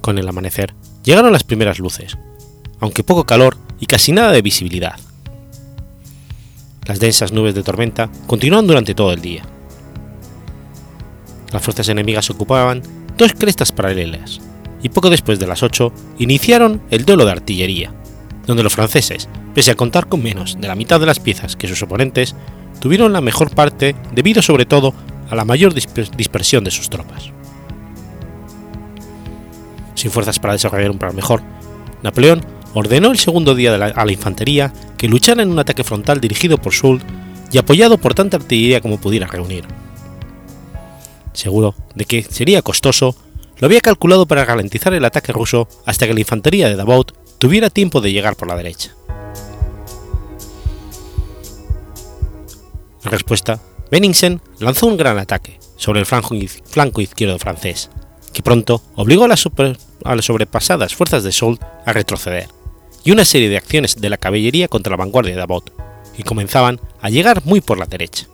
Con 0.00 0.18
el 0.18 0.28
amanecer 0.28 0.74
llegaron 1.04 1.32
las 1.32 1.44
primeras 1.44 1.78
luces, 1.78 2.18
aunque 2.84 3.02
poco 3.02 3.24
calor 3.24 3.56
y 3.80 3.86
casi 3.86 4.12
nada 4.12 4.30
de 4.30 4.42
visibilidad. 4.42 5.00
Las 6.84 7.00
densas 7.00 7.32
nubes 7.32 7.54
de 7.54 7.62
tormenta 7.62 8.10
continuaron 8.26 8.66
durante 8.66 8.94
todo 8.94 9.10
el 9.10 9.22
día. 9.22 9.42
Las 11.50 11.62
fuerzas 11.62 11.88
enemigas 11.88 12.28
ocupaban 12.28 12.82
dos 13.16 13.32
crestas 13.32 13.72
paralelas 13.72 14.38
y 14.82 14.90
poco 14.90 15.08
después 15.08 15.38
de 15.38 15.46
las 15.46 15.62
8 15.62 15.94
iniciaron 16.18 16.82
el 16.90 17.06
duelo 17.06 17.24
de 17.24 17.32
artillería, 17.32 17.90
donde 18.46 18.62
los 18.62 18.74
franceses, 18.74 19.30
pese 19.54 19.70
a 19.70 19.76
contar 19.76 20.06
con 20.06 20.22
menos 20.22 20.60
de 20.60 20.68
la 20.68 20.74
mitad 20.74 21.00
de 21.00 21.06
las 21.06 21.20
piezas 21.20 21.56
que 21.56 21.68
sus 21.68 21.82
oponentes, 21.82 22.36
tuvieron 22.80 23.14
la 23.14 23.22
mejor 23.22 23.54
parte 23.54 23.96
debido 24.12 24.42
sobre 24.42 24.66
todo 24.66 24.92
a 25.30 25.34
la 25.34 25.46
mayor 25.46 25.72
dispersión 25.72 26.64
de 26.64 26.70
sus 26.70 26.90
tropas. 26.90 27.30
Sin 29.94 30.10
fuerzas 30.10 30.38
para 30.38 30.52
desarrollar 30.52 30.90
un 30.90 30.98
plan 30.98 31.16
mejor, 31.16 31.40
Napoleón 32.02 32.44
ordenó 32.74 33.10
el 33.10 33.18
segundo 33.18 33.54
día 33.54 33.74
a 33.74 34.04
la 34.04 34.12
infantería 34.12 34.72
que 34.96 35.08
luchara 35.08 35.42
en 35.42 35.50
un 35.50 35.58
ataque 35.58 35.84
frontal 35.84 36.20
dirigido 36.20 36.58
por 36.58 36.74
Soult 36.74 37.02
y 37.52 37.58
apoyado 37.58 37.98
por 37.98 38.14
tanta 38.14 38.36
artillería 38.36 38.80
como 38.80 39.00
pudiera 39.00 39.26
reunir. 39.26 39.64
Seguro 41.32 41.74
de 41.94 42.04
que 42.04 42.22
sería 42.22 42.62
costoso, 42.62 43.14
lo 43.58 43.66
había 43.66 43.80
calculado 43.80 44.26
para 44.26 44.44
ralentizar 44.44 44.92
el 44.94 45.04
ataque 45.04 45.32
ruso 45.32 45.68
hasta 45.86 46.06
que 46.06 46.14
la 46.14 46.20
infantería 46.20 46.68
de 46.68 46.76
Davout 46.76 47.12
tuviera 47.38 47.70
tiempo 47.70 48.00
de 48.00 48.12
llegar 48.12 48.36
por 48.36 48.48
la 48.48 48.56
derecha. 48.56 48.94
En 53.04 53.10
respuesta, 53.10 53.60
Benningsen 53.90 54.40
lanzó 54.58 54.86
un 54.86 54.96
gran 54.96 55.18
ataque 55.18 55.60
sobre 55.76 56.00
el 56.00 56.06
flanco, 56.06 57.00
izquierdo 57.00 57.38
francés, 57.38 57.90
que 58.32 58.42
pronto 58.42 58.82
obligó 58.96 59.24
a 59.24 59.28
las, 59.28 59.40
sobrepasadas 60.24 60.94
fuerzas 60.94 61.22
de 61.22 61.32
Soult 61.32 61.62
a 61.84 61.92
retroceder, 61.92 62.48
y 63.04 63.10
una 63.10 63.24
serie 63.24 63.48
de 63.48 63.56
acciones 63.56 63.96
de 64.00 64.08
la 64.08 64.16
caballería 64.16 64.68
contra 64.68 64.90
la 64.90 64.96
vanguardia 64.96 65.34
de 65.34 65.38
Davot, 65.38 65.72
y 66.16 66.22
comenzaban 66.22 66.80
a 67.00 67.10
llegar 67.10 67.42
muy 67.44 67.60
por 67.60 67.78
la 67.78 67.86
derecha. 67.86 68.26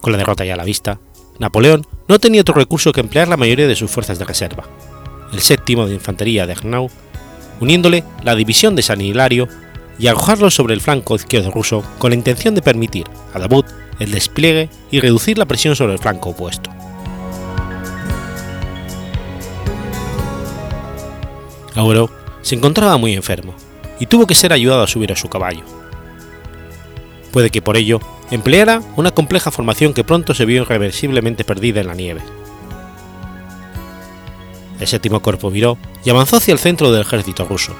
Con 0.00 0.12
la 0.12 0.18
derrota 0.18 0.44
ya 0.44 0.54
a 0.54 0.56
la 0.56 0.64
vista, 0.64 1.00
Napoleón 1.38 1.86
no 2.08 2.18
tenía 2.18 2.40
otro 2.40 2.54
recurso 2.54 2.92
que 2.92 3.00
emplear 3.00 3.28
la 3.28 3.36
mayoría 3.36 3.66
de 3.66 3.76
sus 3.76 3.90
fuerzas 3.90 4.18
de 4.18 4.24
reserva, 4.24 4.64
el 5.32 5.40
séptimo 5.40 5.86
de 5.86 5.94
infantería 5.94 6.46
de 6.46 6.52
Arnau, 6.52 6.90
uniéndole 7.60 8.04
la 8.22 8.34
división 8.34 8.74
de 8.74 8.82
San 8.82 9.00
Hilario 9.00 9.48
y 9.98 10.06
arrojarlo 10.06 10.50
sobre 10.50 10.74
el 10.74 10.80
flanco 10.80 11.16
izquierdo 11.16 11.50
ruso 11.50 11.84
con 11.98 12.10
la 12.10 12.16
intención 12.16 12.54
de 12.54 12.62
permitir 12.62 13.06
a 13.34 13.38
Davout 13.38 13.66
el 13.98 14.12
despliegue 14.12 14.70
y 14.90 15.00
reducir 15.00 15.36
la 15.36 15.44
presión 15.44 15.76
sobre 15.76 15.92
el 15.92 15.98
flanco 15.98 16.30
opuesto. 16.30 16.70
Auro 21.74 22.10
se 22.42 22.54
encontraba 22.54 22.96
muy 22.96 23.14
enfermo 23.14 23.54
y 23.98 24.06
tuvo 24.06 24.26
que 24.26 24.34
ser 24.34 24.52
ayudado 24.52 24.82
a 24.82 24.86
subir 24.86 25.12
a 25.12 25.16
su 25.16 25.28
caballo. 25.28 25.62
Puede 27.32 27.50
que 27.50 27.62
por 27.62 27.76
ello 27.76 28.00
empleara 28.30 28.82
una 28.96 29.10
compleja 29.10 29.50
formación 29.50 29.94
que 29.94 30.04
pronto 30.04 30.34
se 30.34 30.44
vio 30.44 30.62
irreversiblemente 30.62 31.44
perdida 31.44 31.80
en 31.80 31.86
la 31.86 31.94
nieve. 31.94 32.22
El 34.80 34.86
séptimo 34.86 35.20
cuerpo 35.20 35.50
viró 35.50 35.76
y 36.04 36.10
avanzó 36.10 36.36
hacia 36.36 36.52
el 36.52 36.58
centro 36.58 36.90
del 36.90 37.02
ejército 37.02 37.44
ruso, 37.44 37.74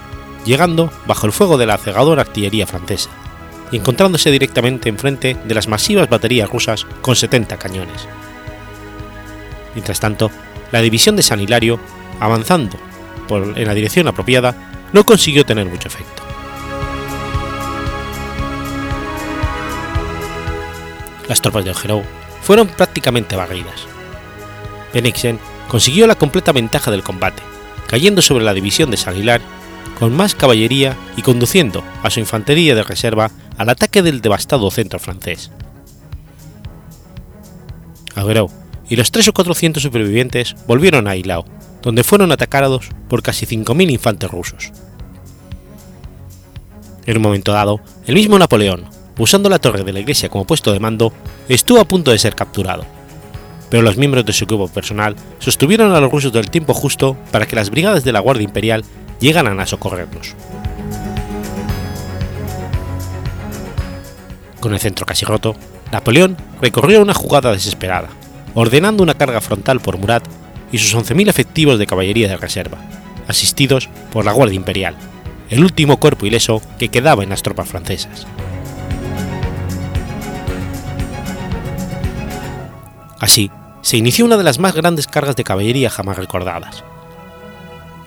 llegando 0.45 0.93
bajo 1.07 1.27
el 1.27 1.33
fuego 1.33 1.57
de 1.57 1.67
la 1.67 1.79
cegadora 1.79 2.23
artillería 2.23 2.67
francesa 2.67 3.11
y 3.73 3.77
encontrándose 3.77 4.31
directamente 4.31 4.89
enfrente 4.89 5.37
de 5.45 5.55
las 5.55 5.69
masivas 5.69 6.11
baterías 6.11 6.51
rusas 6.51 6.87
con 7.01 7.17
70 7.17 7.57
cañones. 7.57 8.07
Mientras 9.75 10.01
tanto, 10.01 10.31
la 10.73 10.83
división 10.83 11.17
de 11.17 11.23
San 11.23 11.41
Hilario, 11.41 11.81
avanzando 12.19 12.77
en 13.39 13.67
la 13.67 13.75
dirección 13.75 14.09
apropiada, 14.09 14.55
no 14.93 15.05
consiguió 15.05 15.45
tener 15.45 15.67
mucho 15.67 15.89
efecto. 15.89 16.23
Las 21.29 21.41
tropas 21.41 21.65
de 21.65 21.71
Ogerau 21.71 22.03
fueron 22.43 22.67
prácticamente 22.67 23.37
barridas. 23.37 23.87
Benixen 24.93 25.39
consiguió 25.69 26.07
la 26.07 26.17
completa 26.17 26.51
ventaja 26.51 26.91
del 26.91 27.05
combate, 27.05 27.43
cayendo 27.87 28.23
sobre 28.23 28.45
la 28.45 28.55
división 28.55 28.91
de 28.91 28.97
Salilar 28.97 29.41
con 29.99 30.17
más 30.17 30.35
caballería 30.35 30.97
y 31.17 31.23
conduciendo 31.23 31.85
a 32.03 32.11
su 32.11 32.21
infantería 32.21 32.75
de 32.75 32.83
reserva 32.83 33.31
al 33.59 33.69
ataque 33.69 34.03
del 34.03 34.23
devastado 34.23 34.71
centro 34.71 34.99
francés. 34.99 35.51
Augereau 38.17 38.51
y 38.89 38.97
los 38.97 39.13
tres 39.13 39.29
o 39.29 39.33
cuatrocientos 39.33 39.83
supervivientes 39.83 40.57
volvieron 40.67 41.07
a 41.07 41.15
Hilao, 41.15 41.45
donde 41.83 42.05
fueron 42.05 42.33
atacados 42.33 42.89
por 43.09 43.23
casi 43.23 43.47
5.000 43.47 43.91
infantes 43.91 44.31
rusos. 44.31 44.73
En 47.07 47.17
un 47.17 47.23
momento 47.23 47.53
dado, 47.53 47.81
el 48.07 48.15
mismo 48.15 48.39
Napoleón, 48.39 48.85
usando 49.19 49.49
la 49.49 49.59
torre 49.59 49.85
de 49.85 49.93
la 49.93 50.01
iglesia 50.01 50.29
como 50.29 50.47
puesto 50.47 50.73
de 50.73 50.81
mando, 50.81 51.13
estuvo 51.49 51.81
a 51.81 51.89
punto 51.89 52.11
de 52.11 52.19
ser 52.19 52.35
capturado, 52.35 52.85
pero 53.71 53.83
los 53.83 53.97
miembros 53.97 54.27
de 54.27 54.33
su 54.33 54.47
grupo 54.47 54.69
personal 54.69 55.17
sostuvieron 55.39 55.93
a 55.93 56.01
los 56.01 56.11
rusos 56.11 56.33
del 56.33 56.51
tiempo 56.51 56.75
justo 56.75 57.17
para 57.31 57.47
que 57.47 57.57
las 57.57 57.71
brigadas 57.71 58.05
de 58.05 58.13
la 58.13 58.21
Guardia 58.21 58.45
Imperial 58.45 58.85
llegaran 59.21 59.61
a 59.61 59.67
socorrerlos. 59.67 60.35
Con 64.61 64.75
el 64.75 64.81
centro 64.81 65.07
casi 65.07 65.25
roto, 65.25 65.57
Napoleón 65.91 66.37
recorrió 66.61 67.01
una 67.01 67.15
jugada 67.15 67.53
desesperada, 67.53 68.09
ordenando 68.55 69.03
una 69.03 69.15
carga 69.15 69.41
frontal 69.41 69.81
por 69.81 69.97
Murat 69.97 70.23
y 70.73 70.79
sus 70.79 70.95
11.000 70.95 71.29
efectivos 71.29 71.79
de 71.79 71.87
caballería 71.87 72.29
de 72.29 72.37
reserva, 72.37 72.79
asistidos 73.29 73.89
por 74.13 74.25
la 74.25 74.33
Guardia 74.33 74.57
Imperial, 74.57 74.97
el 75.51 75.63
último 75.63 75.99
cuerpo 75.99 76.27
ileso 76.27 76.63
que 76.79 76.89
quedaba 76.89 77.23
en 77.23 77.31
las 77.31 77.43
tropas 77.43 77.69
francesas. 77.69 78.27
Así, 83.19 83.51
se 83.83 83.97
inició 83.97 84.25
una 84.25 84.37
de 84.37 84.45
las 84.45 84.59
más 84.59 84.75
grandes 84.75 85.07
cargas 85.07 85.37
de 85.37 85.45
caballería 85.45 85.91
jamás 85.91 86.17
recordadas. 86.17 86.85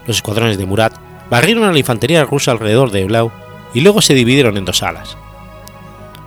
Los 0.08 0.18
escuadrones 0.18 0.58
de 0.58 0.66
Murat 0.66 0.94
barrieron 1.30 1.64
a 1.64 1.72
la 1.72 1.80
infantería 1.80 2.26
rusa 2.26 2.52
alrededor 2.52 2.92
de 2.92 3.02
Eblau 3.02 3.32
y 3.74 3.82
luego 3.82 4.02
se 4.02 4.14
dividieron 4.14 4.58
en 4.58 4.66
dos 4.66 4.84
alas. 4.84 5.18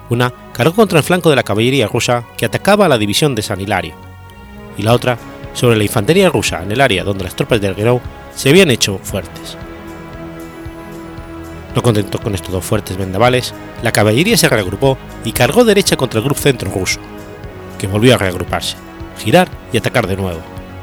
Una 0.09 0.33
cargó 0.53 0.75
contra 0.75 0.99
el 0.99 1.05
flanco 1.05 1.31
de 1.31 1.37
la 1.37 1.43
caballería 1.43 1.89
rusa 1.89 2.25
que 2.37 2.47
atacaba 2.47 2.87
a 2.87 2.89
la 2.89 2.99
división 2.99 3.35
de 3.35 3.43
San 3.43 3.61
Hilario, 3.61 3.95
y 4.79 4.83
la 4.83 4.93
otra 4.93 5.19
sobre 5.57 5.77
la 5.77 5.85
infantería 5.85 6.29
rusa 6.29 6.63
en 6.63 6.71
el 6.71 6.81
área 6.83 7.03
donde 7.03 7.25
las 7.25 7.35
tropas 7.35 7.61
del 7.61 7.75
Guerrero 7.75 8.01
se 8.35 8.51
habían 8.51 8.71
hecho 8.71 9.01
fuertes. 9.03 9.57
No 11.75 11.83
contento 11.83 12.19
con 12.19 12.35
estos 12.35 12.53
dos 12.53 12.65
fuertes 12.65 12.97
vendavales, 12.97 13.55
la 13.83 13.91
caballería 13.91 14.37
se 14.37 14.49
reagrupó 14.49 14.99
y 15.25 15.33
cargó 15.33 15.65
derecha 15.65 15.97
contra 15.97 16.19
el 16.19 16.25
grupo 16.25 16.41
centro 16.41 16.71
ruso, 16.71 17.01
que 17.79 17.87
volvió 17.87 18.15
a 18.15 18.19
reagruparse, 18.19 18.77
girar 19.19 19.49
y 19.73 19.79
atacar 19.79 20.07
de 20.07 20.17
nuevo, 20.17 20.41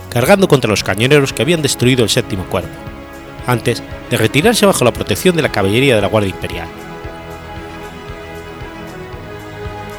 cargando 0.09 0.47
contra 0.47 0.69
los 0.69 0.83
cañoneros 0.83 1.33
que 1.33 1.43
habían 1.43 1.61
destruido 1.61 2.03
el 2.03 2.09
séptimo 2.09 2.45
cuerpo, 2.45 2.69
antes 3.45 3.83
de 4.09 4.17
retirarse 4.17 4.65
bajo 4.65 4.83
la 4.83 4.93
protección 4.93 5.35
de 5.35 5.43
la 5.43 5.51
caballería 5.51 5.95
de 5.95 6.01
la 6.01 6.07
Guardia 6.07 6.31
Imperial. 6.31 6.67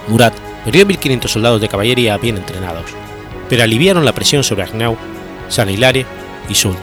Murat 0.08 0.34
perdió 0.64 0.84
1.500 0.86 1.28
soldados 1.28 1.60
de 1.60 1.68
caballería 1.68 2.18
bien 2.18 2.36
entrenados, 2.36 2.84
pero 3.49 3.62
aliviaron 3.62 4.05
la 4.05 4.12
presión 4.12 4.42
sobre 4.42 4.62
Agnau, 4.62 4.97
San 5.49 5.70
Hilaire 5.70 6.07
y 6.49 6.55
Sult, 6.55 6.78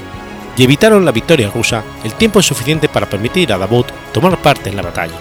y 0.58 0.64
evitaron 0.64 1.06
la 1.06 1.12
victoria 1.12 1.50
rusa 1.50 1.84
el 2.04 2.14
tiempo 2.14 2.42
suficiente 2.42 2.90
para 2.90 3.10
permitir 3.10 3.52
a 3.52 3.58
Davout 3.58 3.88
tomar 4.14 4.38
parte 4.38 4.70
en 4.70 4.76
la 4.76 4.82
batalla. 4.82 5.16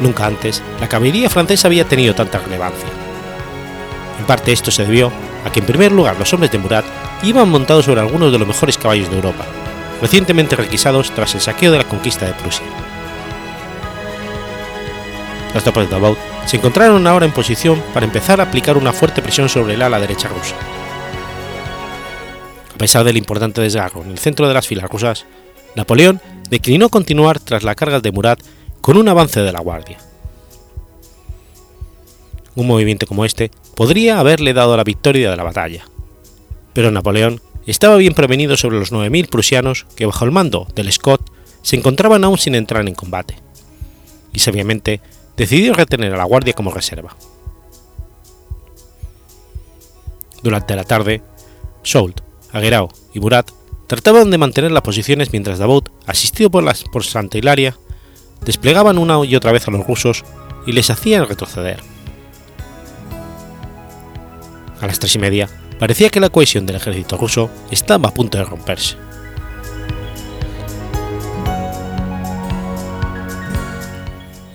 Nunca 0.00 0.26
antes 0.26 0.62
la 0.80 0.88
caballería 0.88 1.30
francesa 1.30 1.68
había 1.68 1.86
tenido 1.86 2.14
tanta 2.14 2.38
relevancia. 2.38 2.88
En 4.18 4.26
parte 4.26 4.52
esto 4.52 4.70
se 4.70 4.84
debió 4.84 5.10
a 5.44 5.52
que 5.52 5.60
en 5.60 5.66
primer 5.66 5.92
lugar 5.92 6.16
los 6.18 6.32
hombres 6.32 6.50
de 6.50 6.58
Murat 6.58 6.84
iban 7.22 7.48
montados 7.48 7.84
sobre 7.84 8.00
algunos 8.00 8.32
de 8.32 8.38
los 8.38 8.48
mejores 8.48 8.76
caballos 8.76 9.08
de 9.08 9.16
Europa, 9.16 9.44
recientemente 10.00 10.56
requisados 10.56 11.10
tras 11.12 11.34
el 11.34 11.40
saqueo 11.40 11.72
de 11.72 11.78
la 11.78 11.84
conquista 11.84 12.26
de 12.26 12.34
Prusia. 12.34 12.66
Las 15.54 15.62
tropas 15.62 15.84
de 15.84 15.92
Davout 15.92 16.18
se 16.46 16.56
encontraron 16.56 17.06
ahora 17.06 17.24
en 17.24 17.32
posición 17.32 17.80
para 17.94 18.04
empezar 18.04 18.40
a 18.40 18.44
aplicar 18.44 18.76
una 18.76 18.92
fuerte 18.92 19.22
presión 19.22 19.48
sobre 19.48 19.74
el 19.74 19.82
ala 19.82 20.00
derecha 20.00 20.28
rusa. 20.28 20.56
A 22.74 22.76
pesar 22.76 23.04
del 23.04 23.16
importante 23.16 23.60
desgarro 23.60 24.02
en 24.02 24.10
el 24.10 24.18
centro 24.18 24.48
de 24.48 24.54
las 24.54 24.66
filas 24.66 24.90
rusas, 24.90 25.26
Napoleón 25.76 26.20
declinó 26.50 26.88
continuar 26.88 27.38
tras 27.38 27.62
la 27.62 27.76
carga 27.76 28.00
de 28.00 28.10
Murat 28.10 28.40
con 28.80 28.96
un 28.96 29.08
avance 29.08 29.40
de 29.40 29.52
la 29.52 29.60
Guardia. 29.60 29.98
Un 32.56 32.66
movimiento 32.66 33.06
como 33.06 33.24
este 33.24 33.50
podría 33.76 34.18
haberle 34.18 34.54
dado 34.54 34.76
la 34.76 34.84
victoria 34.84 35.30
de 35.30 35.36
la 35.36 35.44
batalla, 35.44 35.84
pero 36.72 36.90
Napoleón 36.90 37.40
estaba 37.66 37.96
bien 37.96 38.14
prevenido 38.14 38.56
sobre 38.56 38.78
los 38.78 38.92
9.000 38.92 39.28
prusianos 39.28 39.86
que 39.96 40.06
bajo 40.06 40.24
el 40.24 40.32
mando 40.32 40.66
del 40.74 40.92
Scott 40.92 41.22
se 41.62 41.76
encontraban 41.76 42.24
aún 42.24 42.38
sin 42.38 42.54
entrar 42.54 42.86
en 42.86 42.94
combate, 42.94 43.36
y 44.32 44.40
sabiamente 44.40 45.00
decidió 45.36 45.74
retener 45.74 46.14
a 46.14 46.18
la 46.18 46.24
Guardia 46.24 46.52
como 46.52 46.70
reserva. 46.70 47.16
Durante 50.42 50.76
la 50.76 50.84
tarde, 50.84 51.22
Soult, 51.82 52.20
Aguerao 52.52 52.88
y 53.12 53.20
Murat 53.20 53.50
trataban 53.86 54.30
de 54.30 54.38
mantener 54.38 54.70
las 54.72 54.82
posiciones 54.82 55.32
mientras 55.32 55.58
Davout, 55.58 55.88
asistido 56.06 56.50
por, 56.50 56.62
las, 56.62 56.84
por 56.84 57.04
Santa 57.04 57.38
Hilaria, 57.38 57.76
desplegaban 58.44 58.98
una 58.98 59.24
y 59.24 59.36
otra 59.36 59.52
vez 59.52 59.66
a 59.66 59.70
los 59.70 59.86
rusos 59.86 60.24
y 60.66 60.72
les 60.72 60.90
hacían 60.90 61.26
retroceder. 61.26 61.80
A 64.80 64.86
las 64.86 64.98
tres 64.98 65.14
y 65.14 65.18
media, 65.18 65.48
parecía 65.78 66.10
que 66.10 66.20
la 66.20 66.28
cohesión 66.28 66.66
del 66.66 66.76
ejército 66.76 67.16
ruso 67.16 67.50
estaba 67.70 68.10
a 68.10 68.14
punto 68.14 68.38
de 68.38 68.44
romperse. 68.44 68.96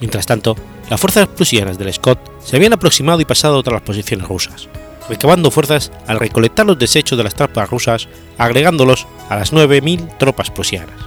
Mientras 0.00 0.24
tanto, 0.24 0.56
las 0.90 1.00
fuerzas 1.00 1.28
prusianas 1.28 1.78
del 1.78 1.94
Scott 1.94 2.18
se 2.42 2.56
habían 2.56 2.72
aproximado 2.72 3.20
y 3.20 3.24
pasado 3.24 3.54
a 3.54 3.58
otras 3.58 3.80
posiciones 3.82 4.26
rusas, 4.26 4.68
recabando 5.08 5.52
fuerzas 5.52 5.92
al 6.08 6.18
recolectar 6.18 6.66
los 6.66 6.80
desechos 6.80 7.16
de 7.16 7.22
las 7.22 7.36
tropas 7.36 7.70
rusas, 7.70 8.08
agregándolos 8.36 9.06
a 9.28 9.36
las 9.36 9.52
9.000 9.52 10.18
tropas 10.18 10.50
prusianas. 10.50 11.00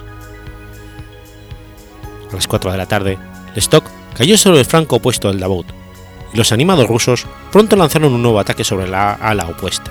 A 2.32 2.34
las 2.34 2.48
4 2.48 2.72
de 2.72 2.78
la 2.78 2.86
tarde, 2.86 3.18
Stock 3.56 3.84
cayó 4.16 4.38
sobre 4.38 4.60
el 4.60 4.64
flanco 4.64 4.96
opuesto 4.96 5.28
del 5.28 5.38
Davout, 5.38 5.66
y 6.32 6.38
los 6.38 6.50
animados 6.50 6.88
rusos 6.88 7.26
pronto 7.52 7.76
lanzaron 7.76 8.14
un 8.14 8.22
nuevo 8.22 8.40
ataque 8.40 8.64
sobre 8.64 8.88
la 8.88 9.12
ala 9.12 9.46
opuesta. 9.46 9.90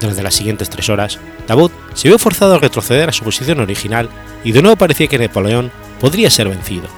Durante 0.00 0.22
las 0.22 0.34
siguientes 0.34 0.70
tres 0.70 0.88
horas, 0.88 1.18
Davout 1.46 1.72
se 1.92 2.08
vio 2.08 2.18
forzado 2.18 2.54
a 2.54 2.58
retroceder 2.58 3.10
a 3.10 3.12
su 3.12 3.24
posición 3.24 3.60
original 3.60 4.08
y 4.42 4.52
de 4.52 4.62
nuevo 4.62 4.76
parecía 4.76 5.08
que 5.08 5.18
Napoleón 5.18 5.70
podría 6.00 6.30
ser 6.30 6.48
vencido, 6.48 6.88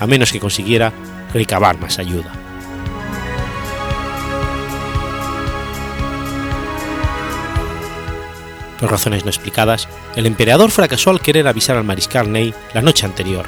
a 0.00 0.06
menos 0.06 0.32
que 0.32 0.40
consiguiera 0.40 0.92
recabar 1.32 1.78
más 1.78 1.98
ayuda. 1.98 2.32
Por 8.80 8.90
razones 8.90 9.24
no 9.24 9.30
explicadas, 9.30 9.88
el 10.16 10.24
emperador 10.24 10.70
fracasó 10.70 11.10
al 11.10 11.20
querer 11.20 11.46
avisar 11.46 11.76
al 11.76 11.84
mariscal 11.84 12.32
Ney 12.32 12.54
la 12.72 12.80
noche 12.80 13.04
anterior, 13.04 13.44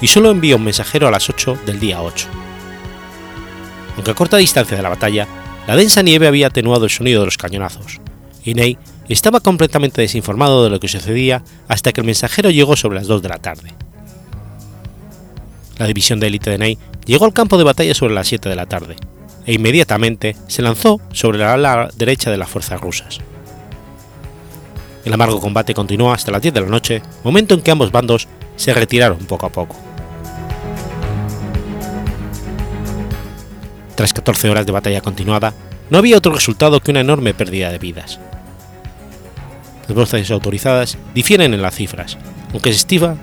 y 0.00 0.06
solo 0.06 0.30
envió 0.30 0.56
un 0.56 0.64
mensajero 0.64 1.08
a 1.08 1.10
las 1.10 1.28
8 1.28 1.58
del 1.66 1.80
día 1.80 2.00
8. 2.00 2.28
Aunque 3.96 4.12
a 4.12 4.14
corta 4.14 4.36
distancia 4.36 4.76
de 4.76 4.82
la 4.82 4.88
batalla, 4.88 5.26
la 5.66 5.74
densa 5.74 6.02
nieve 6.02 6.28
había 6.28 6.46
atenuado 6.46 6.84
el 6.84 6.90
sonido 6.90 7.20
de 7.20 7.26
los 7.26 7.36
cañonazos, 7.36 8.00
y 8.44 8.54
Ney 8.54 8.78
estaba 9.08 9.40
completamente 9.40 10.00
desinformado 10.00 10.62
de 10.62 10.70
lo 10.70 10.78
que 10.78 10.86
sucedía 10.86 11.42
hasta 11.66 11.92
que 11.92 12.00
el 12.00 12.06
mensajero 12.06 12.50
llegó 12.50 12.76
sobre 12.76 12.98
las 12.98 13.08
2 13.08 13.22
de 13.22 13.28
la 13.28 13.38
tarde. 13.38 13.74
La 15.80 15.86
división 15.86 16.20
de 16.20 16.26
élite 16.26 16.50
de 16.50 16.58
Ney 16.58 16.78
llegó 17.06 17.24
al 17.24 17.32
campo 17.32 17.56
de 17.56 17.64
batalla 17.64 17.94
sobre 17.94 18.12
las 18.12 18.28
7 18.28 18.50
de 18.50 18.54
la 18.54 18.66
tarde, 18.66 18.96
e 19.46 19.54
inmediatamente 19.54 20.36
se 20.46 20.60
lanzó 20.60 21.00
sobre 21.10 21.38
la 21.38 21.54
ala 21.54 21.88
derecha 21.96 22.30
de 22.30 22.36
las 22.36 22.50
fuerzas 22.50 22.78
rusas. 22.78 23.20
El 25.06 25.14
amargo 25.14 25.40
combate 25.40 25.72
continuó 25.72 26.12
hasta 26.12 26.32
las 26.32 26.42
10 26.42 26.52
de 26.52 26.60
la 26.60 26.66
noche, 26.66 27.00
momento 27.24 27.54
en 27.54 27.62
que 27.62 27.70
ambos 27.70 27.90
bandos 27.92 28.28
se 28.56 28.74
retiraron 28.74 29.20
poco 29.20 29.46
a 29.46 29.52
poco. 29.52 29.74
Tras 33.94 34.12
14 34.12 34.50
horas 34.50 34.66
de 34.66 34.72
batalla 34.72 35.00
continuada, 35.00 35.54
no 35.88 35.96
había 35.96 36.18
otro 36.18 36.34
resultado 36.34 36.80
que 36.80 36.90
una 36.90 37.00
enorme 37.00 37.32
pérdida 37.32 37.70
de 37.70 37.78
vidas. 37.78 38.20
Las 39.88 39.96
voces 39.96 40.30
autorizadas 40.30 40.98
difieren 41.14 41.54
en 41.54 41.62
las 41.62 41.74
cifras, 41.74 42.18
aunque 42.52 42.70
se 42.70 42.76
estima 42.76 43.16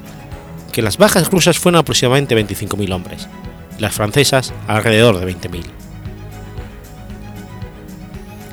que 0.72 0.82
las 0.82 0.97
bajas 0.97 1.30
rusas 1.32 1.59
fueron 1.59 1.80
aproximadamente 1.80 2.36
25.000 2.36 2.93
hombres, 2.93 3.28
y 3.78 3.82
las 3.82 3.95
francesas 3.95 4.53
alrededor 4.68 5.20
de 5.20 5.34
20.000. 5.34 5.63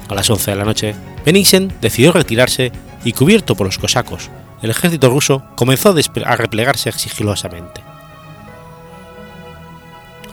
A 0.08 0.14
las 0.14 0.28
11 0.28 0.50
de 0.50 0.56
la 0.56 0.64
noche, 0.64 0.94
Bennigsen 1.24 1.72
decidió 1.80 2.12
retirarse 2.12 2.72
y 3.04 3.12
cubierto 3.12 3.54
por 3.54 3.66
los 3.66 3.78
cosacos, 3.78 4.30
el 4.64 4.70
ejército 4.70 5.10
ruso 5.10 5.42
comenzó 5.56 5.94
a 6.24 6.36
replegarse 6.36 6.90
sigilosamente. 6.92 7.82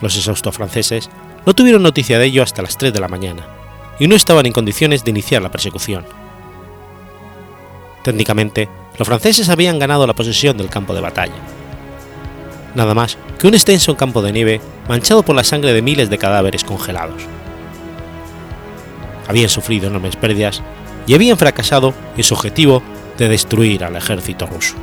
Los 0.00 0.16
exhaustos 0.16 0.54
franceses 0.54 1.10
no 1.44 1.54
tuvieron 1.54 1.82
noticia 1.82 2.18
de 2.18 2.24
ello 2.24 2.42
hasta 2.42 2.62
las 2.62 2.78
3 2.78 2.94
de 2.94 3.00
la 3.00 3.08
mañana, 3.08 3.46
y 3.98 4.08
no 4.08 4.16
estaban 4.16 4.46
en 4.46 4.52
condiciones 4.52 5.04
de 5.04 5.10
iniciar 5.10 5.42
la 5.42 5.50
persecución. 5.50 6.06
Técnicamente, 8.02 8.70
los 8.98 9.06
franceses 9.06 9.50
habían 9.50 9.78
ganado 9.78 10.06
la 10.06 10.14
posesión 10.14 10.56
del 10.56 10.70
campo 10.70 10.94
de 10.94 11.02
batalla. 11.02 11.34
Nada 12.74 12.94
más 12.94 13.18
que 13.38 13.46
un 13.46 13.54
extenso 13.54 13.96
campo 13.96 14.22
de 14.22 14.32
nieve 14.32 14.60
manchado 14.88 15.22
por 15.22 15.36
la 15.36 15.44
sangre 15.44 15.72
de 15.72 15.82
miles 15.82 16.10
de 16.10 16.18
cadáveres 16.18 16.64
congelados. 16.64 17.22
Habían 19.28 19.48
sufrido 19.48 19.88
enormes 19.88 20.16
pérdidas 20.16 20.62
y 21.06 21.14
habían 21.14 21.38
fracasado 21.38 21.94
en 22.16 22.24
su 22.24 22.34
objetivo 22.34 22.82
de 23.18 23.28
destruir 23.28 23.84
al 23.84 23.96
ejército 23.96 24.46
ruso. 24.46 24.74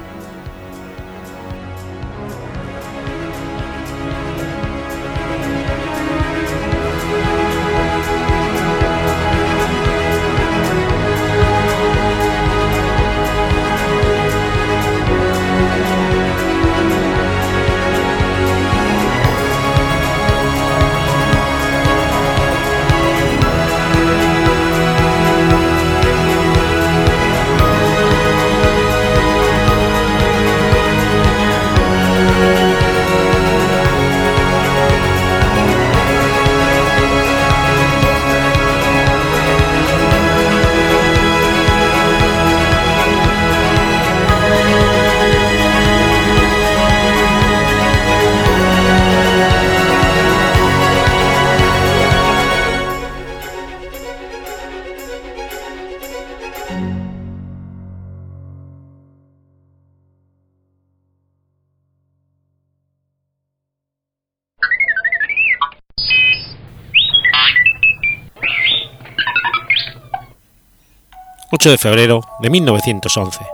8 71.59 71.71
de 71.71 71.77
febrero 71.77 72.21
de 72.39 72.49
1911. 72.49 73.45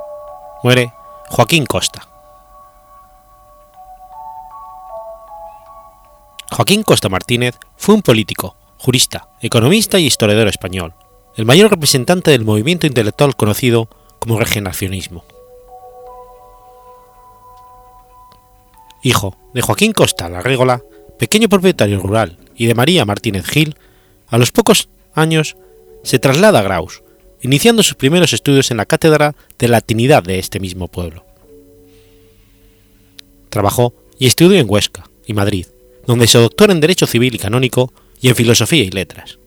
Muere 0.62 0.93
Joaquín 1.28 1.66
Costa. 1.66 2.08
Joaquín 6.51 6.84
Costa 6.84 7.10
Martínez 7.10 7.58
fue 7.78 7.95
un 7.95 8.03
político, 8.03 8.56
jurista, 8.78 9.30
economista 9.41 9.97
y 9.97 10.06
historiador 10.06 10.47
español, 10.47 10.93
el 11.36 11.45
mayor 11.45 11.72
representante 11.72 12.30
del 12.30 12.45
movimiento 12.45 12.86
intelectual 12.86 13.36
conocido 13.36 13.89
como 14.20 14.38
regeneracionismo. 14.38 15.26
Hijo 19.01 19.36
de 19.56 19.64
Joaquín 19.64 19.93
Costa 19.93 20.30
Larrégola, 20.30 20.84
pequeño 21.18 21.49
propietario 21.49 21.99
rural, 21.99 22.38
y 22.56 22.68
de 22.68 22.76
María 22.76 23.03
Martínez 23.03 23.47
Gil, 23.47 23.76
a 24.28 24.38
los 24.38 24.51
pocos 24.51 24.89
años 25.16 25.58
se 26.03 26.20
traslada 26.20 26.60
a 26.60 26.62
Graus, 26.62 27.01
iniciando 27.46 27.84
sus 27.84 27.93
primeros 27.93 28.34
estudios 28.34 28.72
en 28.72 28.78
la 28.78 28.88
cátedra 28.88 29.36
de 29.60 29.68
latinidad 29.68 30.24
de 30.24 30.39
este 30.39 30.60
mismo 30.60 30.88
pueblo. 30.88 31.24
Trabajó 33.52 33.93
y 34.18 34.26
estudió 34.26 34.60
en 34.60 34.66
Huesca 34.68 35.08
y 35.28 35.34
Madrid, 35.34 35.68
donde 36.08 36.26
se 36.26 36.39
doctoró 36.39 36.74
en 36.74 36.80
Derecho 36.80 37.06
Civil 37.06 37.36
y 37.36 37.38
Canónico 37.38 37.93
y 38.20 38.30
en 38.30 38.36
Filosofía 38.36 38.84
y 38.84 38.89
Letras. 38.89 39.38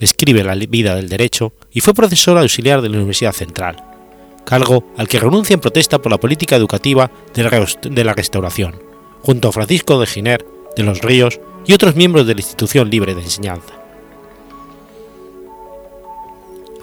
Escribe 0.00 0.42
la 0.42 0.56
vida 0.56 0.96
del 0.96 1.08
derecho 1.08 1.52
y 1.70 1.80
fue 1.80 1.94
profesor 1.94 2.36
auxiliar 2.38 2.82
de 2.82 2.88
la 2.88 2.96
Universidad 2.96 3.32
Central, 3.32 3.76
cargo 4.44 4.92
al 4.96 5.06
que 5.06 5.20
renuncia 5.20 5.54
en 5.54 5.60
protesta 5.60 6.02
por 6.02 6.10
la 6.10 6.18
política 6.18 6.56
educativa 6.56 7.08
de 7.34 8.04
la 8.04 8.14
restauración, 8.14 8.82
junto 9.22 9.48
a 9.48 9.52
Francisco 9.52 10.00
de 10.00 10.06
Giner, 10.08 10.44
de 10.76 10.82
los 10.82 11.02
Ríos 11.02 11.38
y 11.68 11.72
otros 11.72 11.94
miembros 11.94 12.26
de 12.26 12.34
la 12.34 12.40
institución 12.40 12.90
libre 12.90 13.14
de 13.14 13.22
enseñanza. 13.22 13.85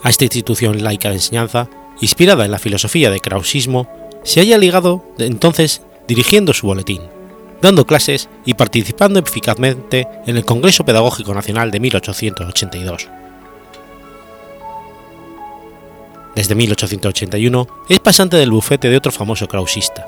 A 0.04 0.10
esta 0.10 0.24
institución 0.24 0.84
laica 0.84 1.08
de 1.08 1.14
enseñanza, 1.14 1.68
inspirada 2.02 2.44
en 2.44 2.50
la 2.50 2.58
filosofía 2.58 3.10
de 3.10 3.20
krausismo, 3.20 3.88
se 4.22 4.40
haya 4.40 4.58
ligado 4.58 5.02
entonces 5.18 5.80
dirigiendo 6.06 6.52
su 6.52 6.66
boletín, 6.66 7.00
dando 7.62 7.86
clases 7.86 8.28
y 8.44 8.52
participando 8.52 9.18
eficazmente 9.18 10.06
en 10.26 10.36
el 10.36 10.44
Congreso 10.44 10.84
Pedagógico 10.84 11.32
Nacional 11.32 11.70
de 11.70 11.80
1882. 11.80 13.08
Desde 16.34 16.54
1881 16.54 17.66
es 17.88 17.98
pasante 18.00 18.36
del 18.36 18.50
bufete 18.50 18.90
de 18.90 18.98
otro 18.98 19.10
famoso 19.10 19.48
krausista, 19.48 20.06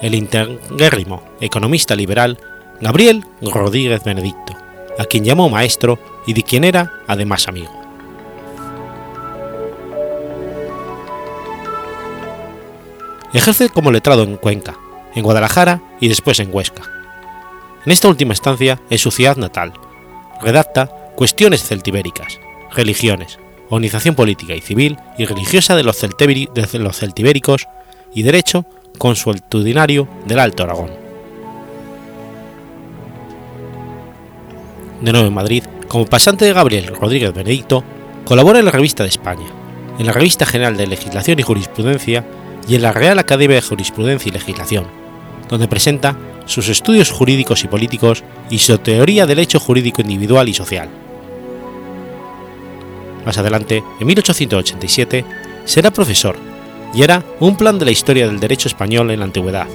el 0.00 0.14
interguérrimo 0.14 1.22
economista 1.42 1.94
liberal 1.94 2.38
Gabriel 2.80 3.26
Rodríguez 3.42 4.02
Benedicto, 4.02 4.56
a 4.98 5.04
quien 5.04 5.24
llamó 5.24 5.50
maestro 5.50 5.98
y 6.26 6.32
de 6.32 6.42
quien 6.42 6.64
era 6.64 7.02
además 7.06 7.46
amigo. 7.48 7.79
Ejerce 13.32 13.68
como 13.68 13.92
letrado 13.92 14.24
en 14.24 14.36
Cuenca, 14.36 14.76
en 15.14 15.22
Guadalajara 15.22 15.80
y 16.00 16.08
después 16.08 16.40
en 16.40 16.52
Huesca. 16.52 16.82
En 17.86 17.92
esta 17.92 18.08
última 18.08 18.32
estancia, 18.32 18.80
en 18.90 18.98
su 18.98 19.10
ciudad 19.10 19.36
natal, 19.36 19.72
redacta 20.42 20.90
Cuestiones 21.16 21.62
celtibéricas, 21.62 22.38
religiones, 22.74 23.38
organización 23.68 24.14
política 24.14 24.54
y 24.54 24.60
civil 24.60 24.98
y 25.18 25.26
religiosa 25.26 25.76
de 25.76 25.82
los, 25.82 26.00
de 26.00 26.78
los 26.78 26.96
celtibéricos 26.96 27.68
y 28.14 28.22
derecho 28.22 28.64
consuetudinario 28.98 30.08
del 30.26 30.38
Alto 30.38 30.64
Aragón. 30.64 30.90
De 35.00 35.12
nuevo 35.12 35.28
en 35.28 35.34
Madrid, 35.34 35.64
como 35.88 36.06
pasante 36.06 36.44
de 36.44 36.52
Gabriel 36.52 36.86
Rodríguez 36.86 37.32
Benedicto, 37.32 37.84
colabora 38.24 38.58
en 38.58 38.64
la 38.64 38.70
Revista 38.70 39.02
de 39.02 39.08
España, 39.08 39.46
en 39.98 40.06
la 40.06 40.12
Revista 40.12 40.46
General 40.46 40.76
de 40.76 40.86
Legislación 40.86 41.38
y 41.38 41.42
Jurisprudencia 41.42 42.24
y 42.68 42.74
en 42.74 42.82
la 42.82 42.92
Real 42.92 43.18
Academia 43.18 43.56
de 43.56 43.62
Jurisprudencia 43.62 44.28
y 44.28 44.32
Legislación, 44.32 44.86
donde 45.48 45.68
presenta 45.68 46.16
sus 46.46 46.68
estudios 46.68 47.10
jurídicos 47.10 47.64
y 47.64 47.68
políticos 47.68 48.24
y 48.50 48.58
su 48.58 48.76
teoría 48.78 49.26
del 49.26 49.38
hecho 49.38 49.60
jurídico 49.60 50.02
individual 50.02 50.48
y 50.48 50.54
social. 50.54 50.88
Más 53.24 53.38
adelante, 53.38 53.82
en 54.00 54.06
1887, 54.06 55.24
será 55.64 55.90
profesor 55.90 56.36
y 56.94 57.02
hará 57.02 57.22
un 57.38 57.56
plan 57.56 57.78
de 57.78 57.84
la 57.84 57.90
historia 57.90 58.26
del 58.26 58.40
derecho 58.40 58.68
español 58.68 59.10
en 59.10 59.20
la 59.20 59.26
antigüedad. 59.26 59.66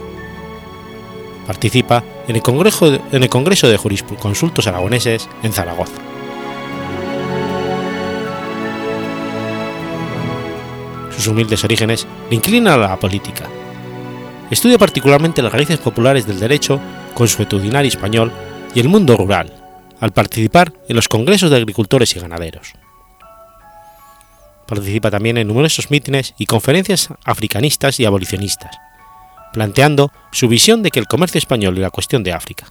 Participa 1.47 2.03
en 2.27 2.35
el 2.35 2.41
Congreso, 2.41 2.99
en 3.11 3.23
el 3.23 3.29
Congreso 3.29 3.67
de 3.69 3.77
Jurisconsultos 3.77 4.67
Aragoneses 4.67 5.29
en 5.43 5.53
Zaragoza. 5.53 5.93
Sus 11.15 11.27
humildes 11.27 11.63
orígenes 11.63 12.07
le 12.29 12.35
inclinan 12.35 12.73
a 12.73 12.77
la 12.77 12.99
política. 12.99 13.45
Estudia 14.51 14.77
particularmente 14.77 15.41
las 15.41 15.51
raíces 15.51 15.79
populares 15.79 16.27
del 16.27 16.39
derecho 16.39 16.79
consuetudinario 17.13 17.89
español 17.89 18.31
y 18.73 18.79
el 18.79 18.89
mundo 18.89 19.15
rural, 19.17 19.51
al 19.99 20.11
participar 20.11 20.73
en 20.87 20.95
los 20.95 21.07
congresos 21.07 21.49
de 21.49 21.57
agricultores 21.57 22.15
y 22.15 22.19
ganaderos. 22.19 22.73
Participa 24.67 25.11
también 25.11 25.37
en 25.37 25.47
numerosos 25.47 25.91
mítines 25.91 26.33
y 26.37 26.45
conferencias 26.45 27.09
africanistas 27.23 27.99
y 27.99 28.05
abolicionistas, 28.05 28.75
planteando 29.53 30.11
su 30.31 30.47
visión 30.47 30.83
de 30.83 30.91
que 30.91 30.99
el 30.99 31.07
comercio 31.07 31.37
español 31.37 31.77
y 31.77 31.81
la 31.81 31.91
cuestión 31.91 32.23
de 32.23 32.33
África. 32.33 32.67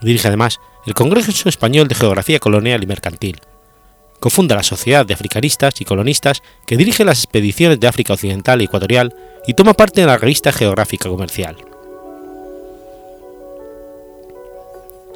Dirige 0.00 0.28
además 0.28 0.60
el 0.86 0.94
Congreso 0.94 1.48
Español 1.48 1.88
de 1.88 1.94
Geografía 1.94 2.38
Colonial 2.38 2.82
y 2.82 2.86
Mercantil, 2.86 3.40
cofunda 4.24 4.56
la 4.56 4.62
Sociedad 4.62 5.04
de 5.04 5.12
Africanistas 5.12 5.78
y 5.82 5.84
Colonistas 5.84 6.42
que 6.66 6.78
dirige 6.78 7.04
las 7.04 7.18
expediciones 7.18 7.78
de 7.78 7.88
África 7.88 8.14
Occidental 8.14 8.62
y 8.62 8.64
Ecuatorial 8.64 9.14
y 9.46 9.52
toma 9.52 9.74
parte 9.74 10.00
en 10.00 10.06
la 10.06 10.16
revista 10.16 10.50
Geográfica 10.50 11.10
Comercial. 11.10 11.58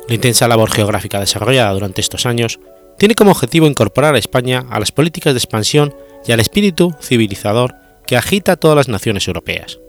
La 0.09 0.15
intensa 0.15 0.47
labor 0.47 0.71
geográfica 0.71 1.21
desarrollada 1.21 1.73
durante 1.73 2.03
estos 2.03 2.27
años 2.27 2.61
tiene 2.99 3.15
como 3.15 3.31
objetivo 3.31 3.67
incorporar 3.67 4.15
a 4.15 4.19
España 4.19 4.67
a 4.69 4.79
las 4.79 4.93
políticas 4.93 5.33
de 5.33 5.39
expansión 5.39 5.95
y 6.27 6.33
al 6.33 6.41
espíritu 6.41 6.95
civilizador 7.01 7.77
que 8.07 8.19
agita 8.19 8.53
a 8.53 8.57
todas 8.57 8.77
las 8.77 8.89
naciones 8.89 9.27
europeas. 9.27 9.81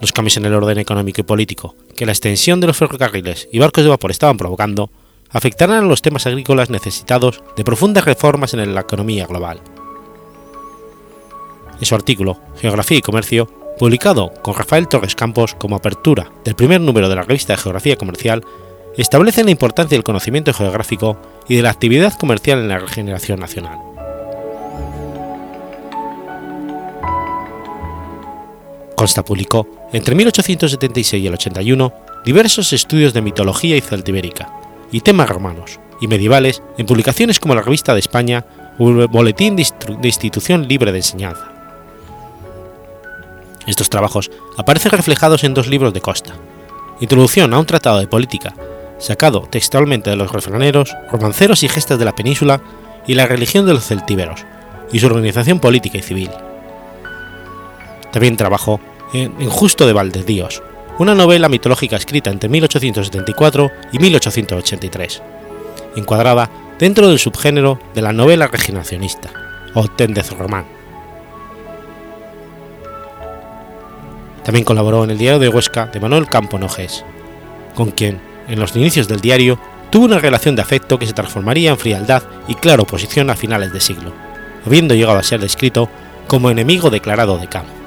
los 0.00 0.12
cambios 0.12 0.36
en 0.36 0.44
el 0.44 0.54
orden 0.54 0.78
económico 0.78 1.20
y 1.20 1.24
político 1.24 1.74
que 1.96 2.06
la 2.06 2.12
extensión 2.12 2.60
de 2.60 2.68
los 2.68 2.76
ferrocarriles 2.76 3.48
y 3.50 3.58
barcos 3.58 3.82
de 3.82 3.90
vapor 3.90 4.12
estaban 4.12 4.36
provocando 4.36 4.90
afectarán 5.34 5.84
a 5.84 5.86
los 5.86 6.00
temas 6.00 6.26
agrícolas 6.26 6.70
necesitados 6.70 7.42
de 7.56 7.64
profundas 7.64 8.04
reformas 8.04 8.54
en 8.54 8.74
la 8.74 8.80
economía 8.80 9.26
global. 9.26 9.60
En 11.78 11.84
su 11.84 11.94
artículo 11.94 12.38
Geografía 12.56 12.98
y 12.98 13.02
Comercio, 13.02 13.46
publicado 13.78 14.32
con 14.42 14.54
Rafael 14.54 14.88
Torres 14.88 15.16
Campos 15.16 15.54
como 15.56 15.76
apertura 15.76 16.30
del 16.44 16.54
primer 16.54 16.80
número 16.80 17.08
de 17.08 17.16
la 17.16 17.22
revista 17.22 17.52
de 17.52 17.62
Geografía 17.62 17.96
Comercial, 17.96 18.44
establece 18.96 19.42
la 19.42 19.50
importancia 19.50 19.96
del 19.96 20.04
conocimiento 20.04 20.52
geográfico 20.52 21.18
y 21.48 21.56
de 21.56 21.62
la 21.62 21.70
actividad 21.70 22.16
comercial 22.16 22.60
en 22.60 22.68
la 22.68 22.78
regeneración 22.78 23.40
nacional. 23.40 23.78
Consta 28.94 29.24
publicó, 29.24 29.66
entre 29.92 30.14
1876 30.14 31.24
y 31.24 31.26
el 31.26 31.34
81, 31.34 31.92
diversos 32.24 32.72
estudios 32.72 33.12
de 33.12 33.22
mitología 33.22 33.76
y 33.76 33.80
celtibérica, 33.80 34.63
y 34.94 35.00
temas 35.00 35.28
romanos 35.28 35.80
y 36.00 36.06
medievales 36.06 36.62
en 36.78 36.86
publicaciones 36.86 37.40
como 37.40 37.56
la 37.56 37.62
Revista 37.62 37.94
de 37.94 37.98
España 37.98 38.44
o 38.78 38.90
el 38.90 39.08
Boletín 39.08 39.56
de 39.56 39.66
Institución 40.04 40.68
Libre 40.68 40.92
de 40.92 40.98
Enseñanza. 40.98 41.50
Estos 43.66 43.90
trabajos 43.90 44.30
aparecen 44.56 44.92
reflejados 44.92 45.42
en 45.42 45.52
dos 45.52 45.66
libros 45.66 45.92
de 45.92 46.00
Costa, 46.00 46.34
Introducción 47.00 47.52
a 47.52 47.58
un 47.58 47.66
tratado 47.66 47.98
de 47.98 48.06
política, 48.06 48.54
sacado 48.98 49.48
textualmente 49.50 50.10
de 50.10 50.16
los 50.16 50.30
refraneros, 50.30 50.94
romanceros 51.10 51.64
y 51.64 51.68
gestas 51.68 51.98
de 51.98 52.04
la 52.04 52.14
península 52.14 52.60
y 53.04 53.14
la 53.14 53.26
religión 53.26 53.66
de 53.66 53.74
los 53.74 53.84
celtíberos, 53.84 54.46
y 54.92 55.00
su 55.00 55.06
organización 55.06 55.58
política 55.58 55.98
y 55.98 56.02
civil. 56.02 56.30
También 58.12 58.36
trabajó 58.36 58.78
en 59.12 59.34
Injusto 59.40 59.88
de 59.88 59.92
Valdedíos, 59.92 60.62
una 60.98 61.14
novela 61.14 61.48
mitológica 61.48 61.96
escrita 61.96 62.30
entre 62.30 62.48
1874 62.48 63.70
y 63.92 63.98
1883, 63.98 65.22
encuadrada 65.96 66.50
dentro 66.78 67.08
del 67.08 67.18
subgénero 67.18 67.80
de 67.94 68.02
la 68.02 68.12
novela 68.12 68.46
regeneracionista, 68.46 69.30
o 69.74 69.88
tendez 69.88 70.30
román. 70.30 70.66
También 74.44 74.64
colaboró 74.64 75.04
en 75.04 75.10
el 75.10 75.18
diario 75.18 75.40
de 75.40 75.48
Huesca 75.48 75.86
de 75.86 76.00
Manuel 76.00 76.28
Campo 76.28 76.58
Nojes, 76.58 77.04
con 77.74 77.90
quien, 77.90 78.20
en 78.46 78.60
los 78.60 78.76
inicios 78.76 79.08
del 79.08 79.20
diario, 79.20 79.58
tuvo 79.90 80.04
una 80.04 80.18
relación 80.18 80.54
de 80.54 80.62
afecto 80.62 80.98
que 80.98 81.06
se 81.06 81.12
transformaría 81.12 81.70
en 81.70 81.78
frialdad 81.78 82.22
y 82.46 82.54
clara 82.54 82.82
oposición 82.82 83.30
a 83.30 83.36
finales 83.36 83.72
de 83.72 83.80
siglo, 83.80 84.12
habiendo 84.66 84.94
llegado 84.94 85.18
a 85.18 85.22
ser 85.22 85.40
descrito 85.40 85.88
como 86.28 86.50
enemigo 86.50 86.90
declarado 86.90 87.38
de 87.38 87.48
Campo. 87.48 87.83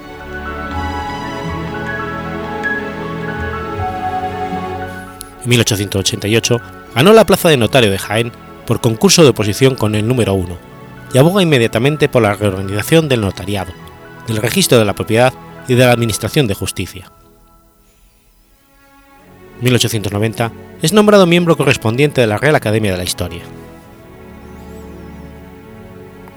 1888 5.47 6.61
ganó 6.93 7.13
la 7.13 7.25
plaza 7.25 7.49
de 7.49 7.57
notario 7.57 7.89
de 7.89 7.97
Jaén 7.97 8.31
por 8.65 8.81
concurso 8.81 9.23
de 9.23 9.29
oposición 9.29 9.75
con 9.75 9.95
el 9.95 10.07
número 10.07 10.33
1 10.33 10.57
y 11.13 11.17
aboga 11.17 11.41
inmediatamente 11.41 12.09
por 12.09 12.21
la 12.21 12.35
reorganización 12.35 13.07
del 13.07 13.21
notariado, 13.21 13.71
del 14.27 14.37
registro 14.37 14.77
de 14.77 14.85
la 14.85 14.93
propiedad 14.93 15.33
y 15.67 15.75
de 15.75 15.85
la 15.85 15.91
Administración 15.91 16.47
de 16.47 16.53
Justicia. 16.53 17.11
En 19.57 19.63
1890 19.63 20.51
es 20.81 20.93
nombrado 20.93 21.25
miembro 21.25 21.57
correspondiente 21.57 22.21
de 22.21 22.27
la 22.27 22.37
Real 22.37 22.55
Academia 22.55 22.91
de 22.91 22.97
la 22.97 23.03
Historia. 23.03 23.43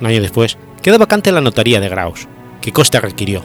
Un 0.01 0.07
año 0.07 0.23
después 0.23 0.57
queda 0.83 0.99
vacante 0.99 1.33
la 1.33 1.43
notaría 1.43 1.81
de 1.81 1.89
Graus, 1.89 2.27
que 2.63 2.73
Costa 2.73 3.01
requirió, 3.01 3.43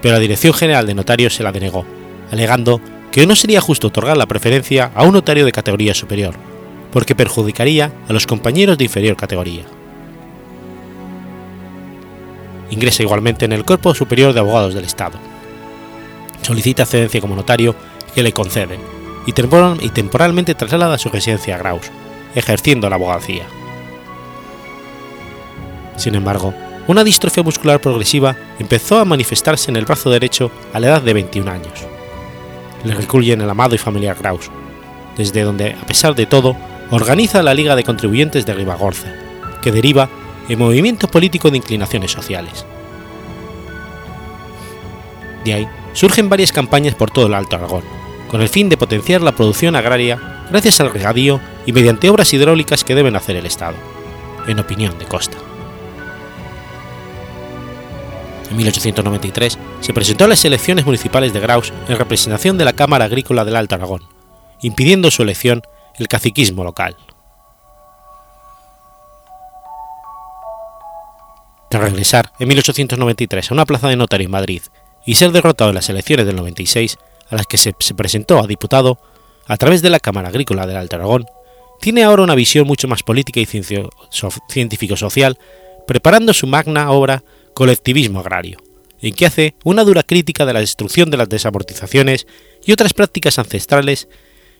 pero 0.00 0.14
la 0.14 0.20
Dirección 0.20 0.54
General 0.54 0.86
de 0.86 0.94
Notarios 0.94 1.34
se 1.34 1.42
la 1.42 1.52
denegó, 1.52 1.84
alegando 2.30 2.80
que 3.14 3.28
no 3.28 3.36
sería 3.36 3.60
justo 3.60 3.86
otorgar 3.86 4.16
la 4.16 4.26
preferencia 4.26 4.90
a 4.92 5.04
un 5.04 5.12
notario 5.12 5.44
de 5.44 5.52
categoría 5.52 5.94
superior, 5.94 6.34
porque 6.92 7.14
perjudicaría 7.14 7.92
a 8.08 8.12
los 8.12 8.26
compañeros 8.26 8.76
de 8.76 8.82
inferior 8.86 9.16
categoría. 9.16 9.62
Ingresa 12.72 13.04
igualmente 13.04 13.44
en 13.44 13.52
el 13.52 13.64
Cuerpo 13.64 13.94
Superior 13.94 14.32
de 14.32 14.40
Abogados 14.40 14.74
del 14.74 14.84
Estado. 14.84 15.16
Solicita 16.42 16.86
cedencia 16.86 17.20
como 17.20 17.36
notario 17.36 17.76
que 18.16 18.24
le 18.24 18.32
conceden 18.32 18.80
y, 19.26 19.32
temporalmente 19.32 20.56
traslada 20.56 20.98
su 20.98 21.08
residencia 21.08 21.54
a 21.54 21.58
Graus, 21.58 21.92
ejerciendo 22.34 22.90
la 22.90 22.96
abogacía. 22.96 23.44
Sin 25.94 26.16
embargo, 26.16 26.52
una 26.88 27.04
distrofia 27.04 27.44
muscular 27.44 27.80
progresiva 27.80 28.34
empezó 28.58 28.98
a 28.98 29.04
manifestarse 29.04 29.70
en 29.70 29.76
el 29.76 29.84
brazo 29.84 30.10
derecho 30.10 30.50
a 30.72 30.80
la 30.80 30.88
edad 30.88 31.02
de 31.02 31.14
21 31.14 31.48
años. 31.48 31.93
Le 32.84 32.94
recluyen 32.94 33.40
el 33.40 33.50
amado 33.50 33.74
y 33.74 33.78
familiar 33.78 34.16
Graus, 34.18 34.50
desde 35.16 35.42
donde, 35.42 35.72
a 35.72 35.86
pesar 35.86 36.14
de 36.14 36.26
todo, 36.26 36.56
organiza 36.90 37.42
la 37.42 37.54
Liga 37.54 37.76
de 37.76 37.84
Contribuyentes 37.84 38.46
de 38.46 38.54
Ribagorza, 38.54 39.12
que 39.62 39.72
deriva 39.72 40.08
en 40.48 40.58
movimiento 40.58 41.08
político 41.08 41.50
de 41.50 41.56
inclinaciones 41.56 42.12
sociales. 42.12 42.66
De 45.44 45.54
ahí 45.54 45.68
surgen 45.92 46.28
varias 46.28 46.52
campañas 46.52 46.94
por 46.94 47.10
todo 47.10 47.26
el 47.26 47.34
Alto 47.34 47.56
Aragón, 47.56 47.84
con 48.30 48.40
el 48.42 48.48
fin 48.48 48.68
de 48.68 48.76
potenciar 48.76 49.22
la 49.22 49.32
producción 49.32 49.76
agraria 49.76 50.46
gracias 50.50 50.80
al 50.80 50.90
regadío 50.90 51.40
y 51.66 51.72
mediante 51.72 52.10
obras 52.10 52.32
hidráulicas 52.34 52.84
que 52.84 52.94
deben 52.94 53.16
hacer 53.16 53.36
el 53.36 53.46
Estado, 53.46 53.76
en 54.46 54.58
opinión 54.58 54.98
de 54.98 55.06
Costa. 55.06 55.36
En 58.50 58.56
1893 58.56 59.58
se 59.80 59.94
presentó 59.94 60.24
a 60.24 60.28
las 60.28 60.44
elecciones 60.44 60.84
municipales 60.84 61.32
de 61.32 61.40
Graus 61.40 61.72
en 61.88 61.98
representación 61.98 62.58
de 62.58 62.64
la 62.64 62.72
Cámara 62.72 63.06
Agrícola 63.06 63.44
del 63.44 63.56
Alto 63.56 63.74
Aragón, 63.74 64.02
impidiendo 64.60 65.10
su 65.10 65.22
elección 65.22 65.62
el 65.98 66.08
caciquismo 66.08 66.64
local. 66.64 66.96
Tras 71.70 71.82
regresar 71.82 72.32
en 72.38 72.48
1893 72.48 73.50
a 73.50 73.54
una 73.54 73.64
plaza 73.64 73.88
de 73.88 73.96
notario 73.96 74.26
en 74.26 74.30
Madrid 74.30 74.62
y 75.04 75.16
ser 75.16 75.32
derrotado 75.32 75.70
en 75.70 75.76
las 75.76 75.88
elecciones 75.88 76.26
del 76.26 76.36
96, 76.36 76.98
a 77.30 77.36
las 77.36 77.46
que 77.46 77.56
se, 77.56 77.72
presentó 77.72 78.38
a 78.38 78.46
diputado 78.46 78.98
a 79.46 79.56
través 79.56 79.82
de 79.82 79.90
la 79.90 80.00
Cámara 80.00 80.28
Agrícola 80.28 80.66
del 80.66 80.76
Alto 80.76 80.96
Aragón, 80.96 81.26
tiene 81.80 82.04
ahora 82.04 82.22
una 82.22 82.34
visión 82.34 82.66
mucho 82.66 82.88
más 82.88 83.02
política 83.02 83.40
y 83.40 83.46
científico-social, 83.46 85.38
preparando 85.86 86.32
su 86.32 86.46
magna 86.46 86.90
obra 86.90 87.24
Colectivismo 87.54 88.20
Agrario, 88.20 88.58
en 89.00 89.14
que 89.14 89.26
hace 89.26 89.54
una 89.64 89.84
dura 89.84 90.02
crítica 90.02 90.44
de 90.44 90.52
la 90.52 90.60
destrucción 90.60 91.10
de 91.10 91.16
las 91.16 91.28
desamortizaciones 91.28 92.26
y 92.64 92.72
otras 92.72 92.92
prácticas 92.92 93.38
ancestrales, 93.38 94.08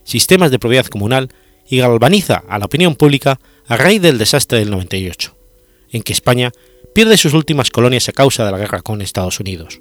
sistemas 0.05 0.51
de 0.51 0.59
propiedad 0.59 0.87
comunal 0.87 1.29
y 1.69 1.79
galvaniza 1.79 2.45
a 2.49 2.59
la 2.59 2.67
opinión 2.67 2.95
pública 2.95 3.41
a 3.67 3.77
raíz 3.77 4.01
del 4.01 4.19
desastre 4.19 4.59
del 4.59 4.71
98, 4.71 5.35
en 5.91 6.03
que 6.03 6.13
España 6.13 6.53
pierde 6.95 7.17
sus 7.17 7.35
últimas 7.35 7.71
colonias 7.71 8.09
a 8.09 8.13
causa 8.13 8.45
de 8.45 8.53
la 8.53 8.59
guerra 8.59 8.83
con 8.83 9.03
Estados 9.03 9.41
Unidos. 9.41 9.81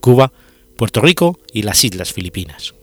Cuba, 0.00 0.32
Puerto 0.76 1.00
Rico 1.00 1.40
y 1.52 1.62
las 1.62 1.82
Islas 1.82 2.12
Filipinas. 2.12 2.74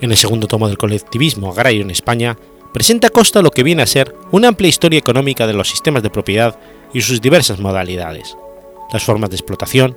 En 0.00 0.10
el 0.10 0.16
segundo 0.16 0.48
tomo 0.48 0.66
del 0.66 0.76
colectivismo 0.76 1.52
agrario 1.52 1.82
en 1.82 1.90
España, 1.90 2.36
presenta 2.74 3.06
a 3.06 3.10
Costa 3.10 3.40
lo 3.40 3.52
que 3.52 3.62
viene 3.62 3.82
a 3.82 3.86
ser 3.86 4.16
una 4.32 4.48
amplia 4.48 4.68
historia 4.68 4.98
económica 4.98 5.46
de 5.46 5.52
los 5.52 5.70
sistemas 5.70 6.02
de 6.02 6.10
propiedad 6.10 6.58
y 6.92 7.02
sus 7.02 7.20
diversas 7.20 7.60
modalidades, 7.60 8.36
las 8.92 9.04
formas 9.04 9.30
de 9.30 9.36
explotación, 9.36 9.96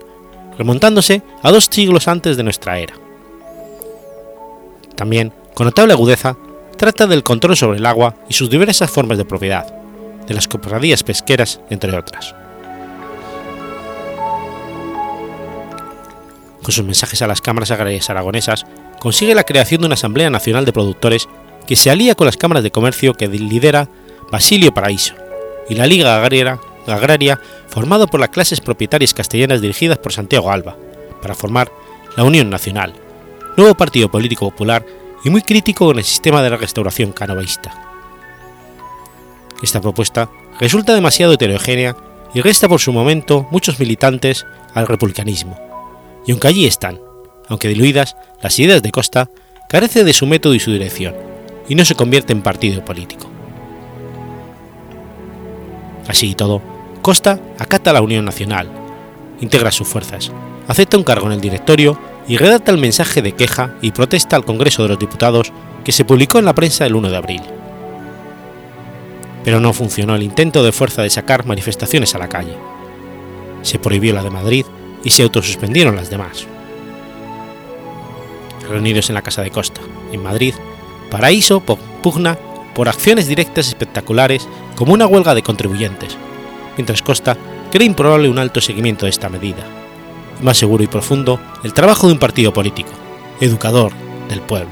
remontándose 0.59 1.23
a 1.41 1.51
dos 1.51 1.69
siglos 1.71 2.07
antes 2.07 2.37
de 2.37 2.43
nuestra 2.43 2.77
era. 2.77 2.93
También, 4.95 5.33
con 5.55 5.65
notable 5.65 5.93
agudeza, 5.93 6.37
trata 6.77 7.07
del 7.07 7.23
control 7.23 7.57
sobre 7.57 7.79
el 7.79 7.85
agua 7.87 8.13
y 8.29 8.35
sus 8.35 8.47
diversas 8.47 8.91
formas 8.91 9.17
de 9.17 9.25
propiedad, 9.25 9.73
de 10.27 10.35
las 10.35 10.47
cofradías 10.47 11.01
pesqueras, 11.01 11.59
entre 11.71 11.97
otras. 11.97 12.35
Con 16.61 16.71
sus 16.71 16.85
mensajes 16.85 17.23
a 17.23 17.27
las 17.27 17.41
cámaras 17.41 17.71
agrarias 17.71 18.11
aragonesas, 18.11 18.67
consigue 18.99 19.33
la 19.33 19.45
creación 19.45 19.81
de 19.81 19.87
una 19.87 19.95
Asamblea 19.95 20.29
Nacional 20.29 20.65
de 20.65 20.73
Productores 20.73 21.27
que 21.67 21.75
se 21.75 21.91
alía 21.91 22.15
con 22.15 22.25
las 22.25 22.37
cámaras 22.37 22.63
de 22.63 22.71
comercio 22.71 23.13
que 23.13 23.27
lidera 23.27 23.89
Basilio 24.31 24.73
Paraíso 24.73 25.13
y 25.69 25.75
la 25.75 25.85
Liga 25.85 26.15
Agraria, 26.15 26.59
agraria 26.87 27.39
formada 27.67 28.07
por 28.07 28.21
las 28.21 28.29
clases 28.29 28.61
propietarias 28.61 29.13
castellanas 29.13 29.61
dirigidas 29.61 29.97
por 29.97 30.13
Santiago 30.13 30.49
Alba, 30.49 30.77
para 31.21 31.35
formar 31.35 31.71
la 32.15 32.23
Unión 32.23 32.49
Nacional, 32.49 32.93
nuevo 33.57 33.75
partido 33.75 34.09
político 34.09 34.49
popular 34.49 34.85
y 35.25 35.29
muy 35.29 35.41
crítico 35.41 35.85
con 35.85 35.97
el 35.97 36.05
sistema 36.05 36.41
de 36.41 36.49
la 36.49 36.57
restauración 36.57 37.11
canovaísta. 37.11 37.83
Esta 39.61 39.81
propuesta 39.81 40.29
resulta 40.59 40.93
demasiado 40.93 41.33
heterogénea 41.33 41.97
y 42.33 42.41
resta 42.41 42.69
por 42.69 42.79
su 42.79 42.93
momento 42.93 43.47
muchos 43.51 43.79
militantes 43.79 44.45
al 44.73 44.87
republicanismo, 44.87 45.59
y 46.25 46.31
aunque 46.31 46.47
allí 46.47 46.65
están, 46.65 47.01
aunque 47.49 47.67
diluidas, 47.67 48.15
las 48.41 48.57
ideas 48.59 48.81
de 48.81 48.91
Costa, 48.91 49.29
carece 49.67 50.05
de 50.05 50.13
su 50.13 50.25
método 50.25 50.53
y 50.53 50.59
su 50.59 50.71
dirección, 50.71 51.15
y 51.67 51.75
no 51.75 51.85
se 51.85 51.95
convierte 51.95 52.33
en 52.33 52.41
partido 52.41 52.83
político. 52.83 53.27
Así 56.07 56.31
y 56.31 56.35
todo, 56.35 56.61
Costa 57.01 57.39
acata 57.59 57.93
la 57.93 58.01
Unión 58.01 58.25
Nacional, 58.25 58.69
integra 59.41 59.71
sus 59.71 59.87
fuerzas, 59.87 60.31
acepta 60.67 60.97
un 60.97 61.03
cargo 61.03 61.27
en 61.27 61.33
el 61.33 61.41
directorio 61.41 61.99
y 62.27 62.37
redacta 62.37 62.71
el 62.71 62.77
mensaje 62.77 63.21
de 63.21 63.33
queja 63.33 63.75
y 63.81 63.91
protesta 63.91 64.35
al 64.35 64.45
Congreso 64.45 64.83
de 64.83 64.89
los 64.89 64.99
Diputados 64.99 65.51
que 65.83 65.91
se 65.91 66.05
publicó 66.05 66.39
en 66.39 66.45
la 66.45 66.55
prensa 66.55 66.85
el 66.85 66.95
1 66.95 67.09
de 67.09 67.17
abril. 67.17 67.41
Pero 69.43 69.59
no 69.59 69.71
funcionó 69.71 70.15
el 70.15 70.23
intento 70.23 70.63
de 70.63 70.73
fuerza 70.73 71.01
de 71.01 71.09
sacar 71.09 71.45
manifestaciones 71.45 72.13
a 72.15 72.17
la 72.17 72.27
calle. 72.27 72.57
Se 73.61 73.79
prohibió 73.79 74.13
la 74.13 74.23
de 74.23 74.29
Madrid 74.29 74.65
y 75.03 75.09
se 75.11 75.23
autosuspendieron 75.23 75.95
las 75.95 76.09
demás. 76.09 76.45
Reunidos 78.69 79.09
en 79.09 79.15
la 79.15 79.21
Casa 79.21 79.41
de 79.41 79.51
Costa, 79.51 79.79
en 80.11 80.21
Madrid, 80.21 80.53
Paraíso 81.09 81.61
pugna 81.61 82.37
por 82.75 82.89
acciones 82.89 83.27
directas 83.27 83.67
espectaculares 83.67 84.47
como 84.75 84.93
una 84.93 85.07
huelga 85.07 85.33
de 85.33 85.41
contribuyentes, 85.41 86.17
mientras 86.75 87.01
Costa 87.01 87.37
cree 87.71 87.87
improbable 87.87 88.29
un 88.29 88.39
alto 88.39 88.61
seguimiento 88.61 89.05
de 89.05 89.09
esta 89.09 89.29
medida, 89.29 89.63
más 90.41 90.57
seguro 90.57 90.83
y 90.83 90.87
profundo 90.87 91.39
el 91.63 91.73
trabajo 91.73 92.07
de 92.07 92.13
un 92.13 92.19
partido 92.19 92.53
político, 92.53 92.91
educador 93.41 93.93
del 94.29 94.41
pueblo. 94.41 94.71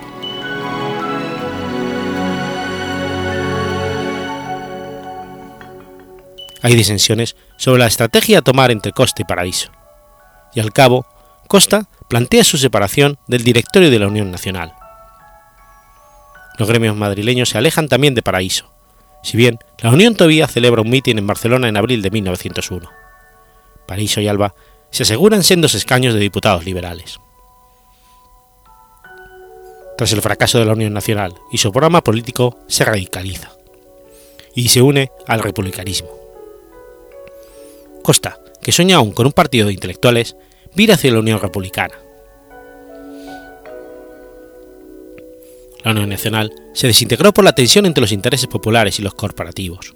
Hay 6.62 6.76
disensiones 6.76 7.36
sobre 7.58 7.80
la 7.80 7.88
estrategia 7.88 8.40
a 8.40 8.42
tomar 8.42 8.72
entre 8.72 8.92
Costa 8.92 9.22
y 9.22 9.26
Paraíso, 9.26 9.72
y 10.54 10.60
al 10.60 10.74
cabo, 10.74 11.06
Costa 11.48 11.88
plantea 12.08 12.44
su 12.44 12.58
separación 12.58 13.18
del 13.28 13.44
directorio 13.44 13.92
de 13.92 14.00
la 14.00 14.08
Unión 14.08 14.32
Nacional. 14.32 14.74
Los 16.58 16.70
gremios 16.70 16.96
madrileños 16.96 17.50
se 17.50 17.58
alejan 17.58 17.88
también 17.88 18.16
de 18.16 18.22
Paraíso, 18.22 18.72
si 19.24 19.38
bien 19.38 19.60
la 19.82 19.92
Unión 19.92 20.16
todavía 20.16 20.48
celebra 20.48 20.82
un 20.82 20.90
mitin 20.90 21.18
en 21.18 21.28
Barcelona 21.28 21.68
en 21.68 21.78
abril 21.78 22.02
de 22.02 22.12
1901. 22.12 22.90
Paraíso 23.88 24.22
y 24.22 24.28
Alba 24.28 24.56
se 24.92 25.04
aseguran 25.04 25.44
sendos 25.44 25.76
escaños 25.76 26.14
de 26.14 26.20
diputados 26.20 26.66
liberales. 26.66 27.20
Tras 29.98 30.12
el 30.12 30.22
fracaso 30.22 30.60
de 30.60 30.66
la 30.66 30.74
Unión 30.74 30.94
Nacional 30.94 31.34
y 31.52 31.58
su 31.58 31.72
programa 31.72 32.02
político 32.02 32.58
se 32.68 32.86
radicaliza 32.86 33.52
y 34.54 34.70
se 34.70 34.82
une 34.82 35.12
al 35.28 35.42
republicanismo. 35.42 36.10
Costa, 38.02 38.40
que 38.62 38.72
sueña 38.72 38.98
aún 38.98 39.12
con 39.12 39.26
un 39.26 39.32
partido 39.32 39.68
de 39.68 39.74
intelectuales, 39.74 40.36
vira 40.76 40.96
hacia 40.96 41.12
la 41.12 41.20
Unión 41.20 41.40
Republicana. 41.40 41.96
La 45.86 45.92
Unión 45.92 46.10
Nacional 46.10 46.52
se 46.74 46.88
desintegró 46.88 47.32
por 47.32 47.44
la 47.44 47.54
tensión 47.54 47.86
entre 47.86 48.02
los 48.02 48.12
intereses 48.12 48.48
populares 48.48 48.98
y 48.98 49.04
los 49.04 49.14
corporativos. 49.14 49.94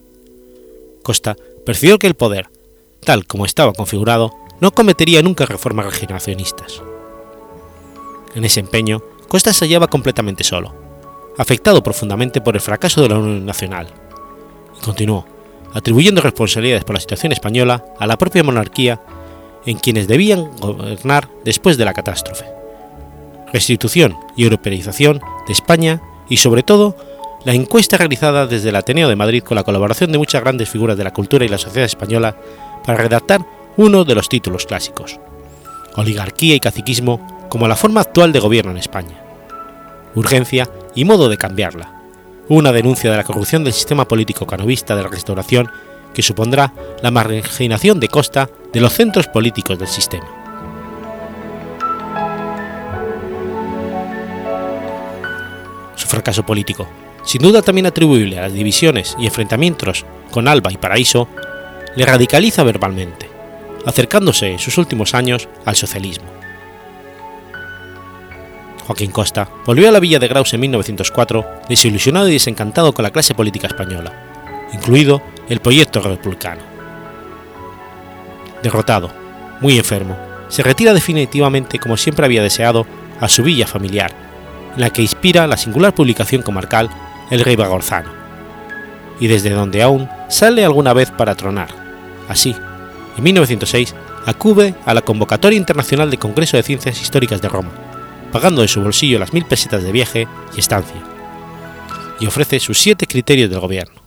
Costa 1.01 1.35
percibió 1.65 1.97
que 1.97 2.05
el 2.05 2.13
poder, 2.13 2.47
tal 3.03 3.25
como 3.25 3.43
estaba 3.43 3.73
configurado, 3.73 4.31
no 4.61 4.69
cometería 4.69 5.23
nunca 5.23 5.47
reformas 5.47 5.87
regeneracionistas. 5.87 6.83
En 8.35 8.45
ese 8.45 8.59
empeño, 8.59 9.01
Costa 9.27 9.51
se 9.51 9.65
hallaba 9.65 9.87
completamente 9.87 10.43
solo, 10.43 10.75
afectado 11.39 11.81
profundamente 11.81 12.39
por 12.39 12.53
el 12.53 12.61
fracaso 12.61 13.01
de 13.01 13.09
la 13.09 13.17
Unión 13.17 13.43
Nacional, 13.43 13.87
y 14.79 14.85
continuó, 14.85 15.25
atribuyendo 15.73 16.21
responsabilidades 16.21 16.85
por 16.85 16.93
la 16.93 17.01
situación 17.01 17.31
española 17.31 17.83
a 17.97 18.05
la 18.05 18.15
propia 18.15 18.43
monarquía 18.43 19.01
en 19.65 19.79
quienes 19.79 20.07
debían 20.07 20.55
gobernar 20.57 21.29
después 21.43 21.77
de 21.77 21.85
la 21.85 21.95
catástrofe. 21.95 22.58
Restitución 23.53 24.15
y 24.35 24.43
europeización 24.43 25.21
de 25.47 25.53
España 25.53 26.01
y 26.29 26.37
sobre 26.37 26.63
todo 26.63 26.95
la 27.45 27.53
encuesta 27.53 27.97
realizada 27.97 28.47
desde 28.47 28.69
el 28.69 28.75
Ateneo 28.75 29.09
de 29.09 29.15
Madrid 29.15 29.43
con 29.43 29.55
la 29.55 29.63
colaboración 29.63 30.11
de 30.11 30.17
muchas 30.17 30.41
grandes 30.41 30.69
figuras 30.69 30.97
de 30.97 31.03
la 31.03 31.13
cultura 31.13 31.45
y 31.45 31.49
la 31.49 31.57
sociedad 31.57 31.85
española 31.85 32.35
para 32.85 32.97
redactar 32.97 33.45
uno 33.77 34.03
de 34.03 34.15
los 34.15 34.29
títulos 34.29 34.65
clásicos, 34.65 35.19
oligarquía 35.95 36.55
y 36.55 36.59
caciquismo 36.59 37.47
como 37.49 37.67
la 37.67 37.75
forma 37.75 38.01
actual 38.01 38.31
de 38.31 38.39
gobierno 38.39 38.71
en 38.71 38.77
España, 38.77 39.23
urgencia 40.15 40.69
y 40.95 41.05
modo 41.05 41.29
de 41.29 41.37
cambiarla, 41.37 42.03
una 42.49 42.71
denuncia 42.71 43.09
de 43.09 43.17
la 43.17 43.23
corrupción 43.23 43.63
del 43.63 43.73
sistema 43.73 44.07
político 44.07 44.45
canovista 44.45 44.95
de 44.95 45.03
la 45.03 45.09
restauración 45.09 45.69
que 46.13 46.21
supondrá 46.21 46.73
la 47.01 47.11
marginación 47.11 47.99
de 47.99 48.07
costa 48.07 48.49
de 48.73 48.81
los 48.81 48.93
centros 48.93 49.27
políticos 49.27 49.77
del 49.79 49.87
sistema. 49.87 50.38
Su 55.99 56.07
fracaso 56.07 56.45
político, 56.45 56.87
sin 57.25 57.41
duda 57.41 57.61
también 57.61 57.87
atribuible 57.87 58.39
a 58.39 58.43
las 58.43 58.53
divisiones 58.53 59.17
y 59.19 59.25
enfrentamientos 59.25 60.05
con 60.31 60.47
Alba 60.47 60.71
y 60.71 60.77
Paraíso, 60.77 61.27
le 61.97 62.05
radicaliza 62.05 62.63
verbalmente 62.63 63.29
acercándose 63.85 64.51
en 64.51 64.59
sus 64.59 64.77
últimos 64.77 65.13
años 65.13 65.49
al 65.65 65.75
socialismo. 65.75 66.27
Joaquín 68.85 69.11
Costa 69.11 69.49
volvió 69.65 69.89
a 69.89 69.91
la 69.91 69.99
villa 69.99 70.19
de 70.19 70.27
Graus 70.29 70.53
en 70.53 70.61
1904 70.61 71.45
desilusionado 71.67 72.29
y 72.29 72.33
desencantado 72.33 72.93
con 72.93 73.03
la 73.03 73.11
clase 73.11 73.35
política 73.35 73.67
española, 73.67 74.69
incluido 74.73 75.21
el 75.49 75.59
proyecto 75.59 76.01
republicano. 76.01 76.61
Derrotado, 78.63 79.11
muy 79.59 79.77
enfermo, 79.77 80.17
se 80.47 80.63
retira 80.63 80.93
definitivamente 80.93 81.77
como 81.77 81.97
siempre 81.97 82.25
había 82.25 82.41
deseado 82.41 82.87
a 83.19 83.27
su 83.27 83.43
villa 83.43 83.67
familiar, 83.67 84.28
la 84.77 84.89
que 84.89 85.01
inspira 85.01 85.47
la 85.47 85.57
singular 85.57 85.93
publicación 85.93 86.41
comarcal 86.41 86.89
El 87.31 87.41
Rey 87.41 87.55
Bagorzano, 87.55 88.11
y 89.19 89.27
desde 89.27 89.49
donde 89.51 89.81
aún 89.81 90.09
sale 90.29 90.63
alguna 90.63 90.93
vez 90.93 91.11
para 91.11 91.35
tronar, 91.35 91.69
así 92.27 92.55
en 93.17 93.23
1906 93.23 93.95
acude 94.25 94.75
a 94.85 94.93
la 94.93 95.01
convocatoria 95.01 95.57
internacional 95.57 96.09
de 96.09 96.17
Congreso 96.17 96.57
de 96.57 96.63
Ciencias 96.63 97.01
Históricas 97.01 97.41
de 97.41 97.49
Roma, 97.49 97.71
pagando 98.31 98.61
de 98.61 98.67
su 98.67 98.81
bolsillo 98.81 99.19
las 99.19 99.33
mil 99.33 99.45
pesetas 99.45 99.83
de 99.83 99.91
viaje 99.91 100.27
y 100.55 100.59
estancia, 100.59 101.01
y 102.19 102.27
ofrece 102.27 102.59
sus 102.59 102.77
siete 102.77 103.07
criterios 103.07 103.49
del 103.49 103.59
gobierno. 103.59 104.01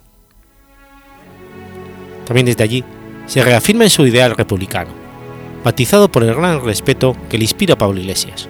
También 2.25 2.47
desde 2.47 2.65
allí 2.65 2.85
se 3.27 3.43
reafirma 3.43 3.85
en 3.85 3.91
su 3.91 4.07
ideal 4.07 4.35
republicano, 4.37 4.91
matizado 5.65 6.11
por 6.11 6.25
el 6.25 6.35
gran 6.35 6.65
respeto 6.65 7.17
que 7.29 7.39
le 7.39 7.45
inspira 7.45 7.77
Pablo 7.77 8.01
Iglesias. 8.01 8.49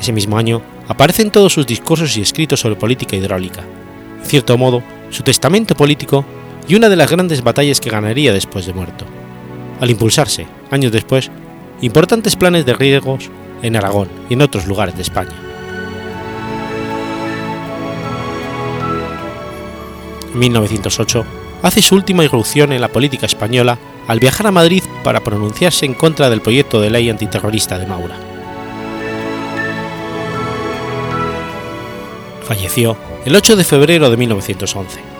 Ese 0.00 0.12
mismo 0.12 0.38
año 0.38 0.62
aparecen 0.86 1.30
todos 1.30 1.52
sus 1.52 1.66
discursos 1.66 2.16
y 2.16 2.22
escritos 2.22 2.60
sobre 2.60 2.76
política 2.76 3.16
hidráulica, 3.16 3.62
en 4.20 4.26
cierto 4.26 4.56
modo 4.56 4.82
su 5.10 5.22
testamento 5.22 5.74
político 5.74 6.24
y 6.68 6.74
una 6.74 6.88
de 6.88 6.96
las 6.96 7.10
grandes 7.10 7.42
batallas 7.42 7.80
que 7.80 7.90
ganaría 7.90 8.32
después 8.32 8.66
de 8.66 8.74
muerto, 8.74 9.04
al 9.80 9.90
impulsarse, 9.90 10.46
años 10.70 10.92
después, 10.92 11.30
importantes 11.80 12.36
planes 12.36 12.66
de 12.66 12.74
riegos 12.74 13.30
en 13.62 13.76
Aragón 13.76 14.08
y 14.28 14.34
en 14.34 14.42
otros 14.42 14.66
lugares 14.66 14.94
de 14.96 15.02
España. 15.02 15.34
En 20.32 20.38
1908 20.38 21.24
hace 21.62 21.82
su 21.82 21.94
última 21.94 22.24
irrupción 22.24 22.72
en 22.72 22.80
la 22.80 22.88
política 22.88 23.26
española 23.26 23.78
al 24.06 24.20
viajar 24.20 24.46
a 24.46 24.52
Madrid 24.52 24.84
para 25.02 25.20
pronunciarse 25.20 25.86
en 25.86 25.94
contra 25.94 26.30
del 26.30 26.40
proyecto 26.40 26.80
de 26.80 26.90
ley 26.90 27.10
antiterrorista 27.10 27.78
de 27.78 27.86
Maura. 27.86 28.27
Falleció 32.48 32.96
el 33.24 33.36
8 33.36 33.54
de 33.54 33.62
febrero 33.64 34.10
de 34.10 34.16
1911 34.16 35.18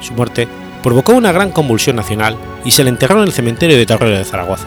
su 0.00 0.14
muerte 0.14 0.48
provocó 0.82 1.12
una 1.12 1.32
gran 1.32 1.52
convulsión 1.52 1.96
nacional 1.96 2.36
y 2.64 2.70
se 2.70 2.82
le 2.82 2.90
enterró 2.90 3.18
en 3.18 3.28
el 3.28 3.32
cementerio 3.32 3.76
de 3.76 3.86
Torrero 3.86 4.16
de 4.16 4.24
Zaragoza, 4.24 4.66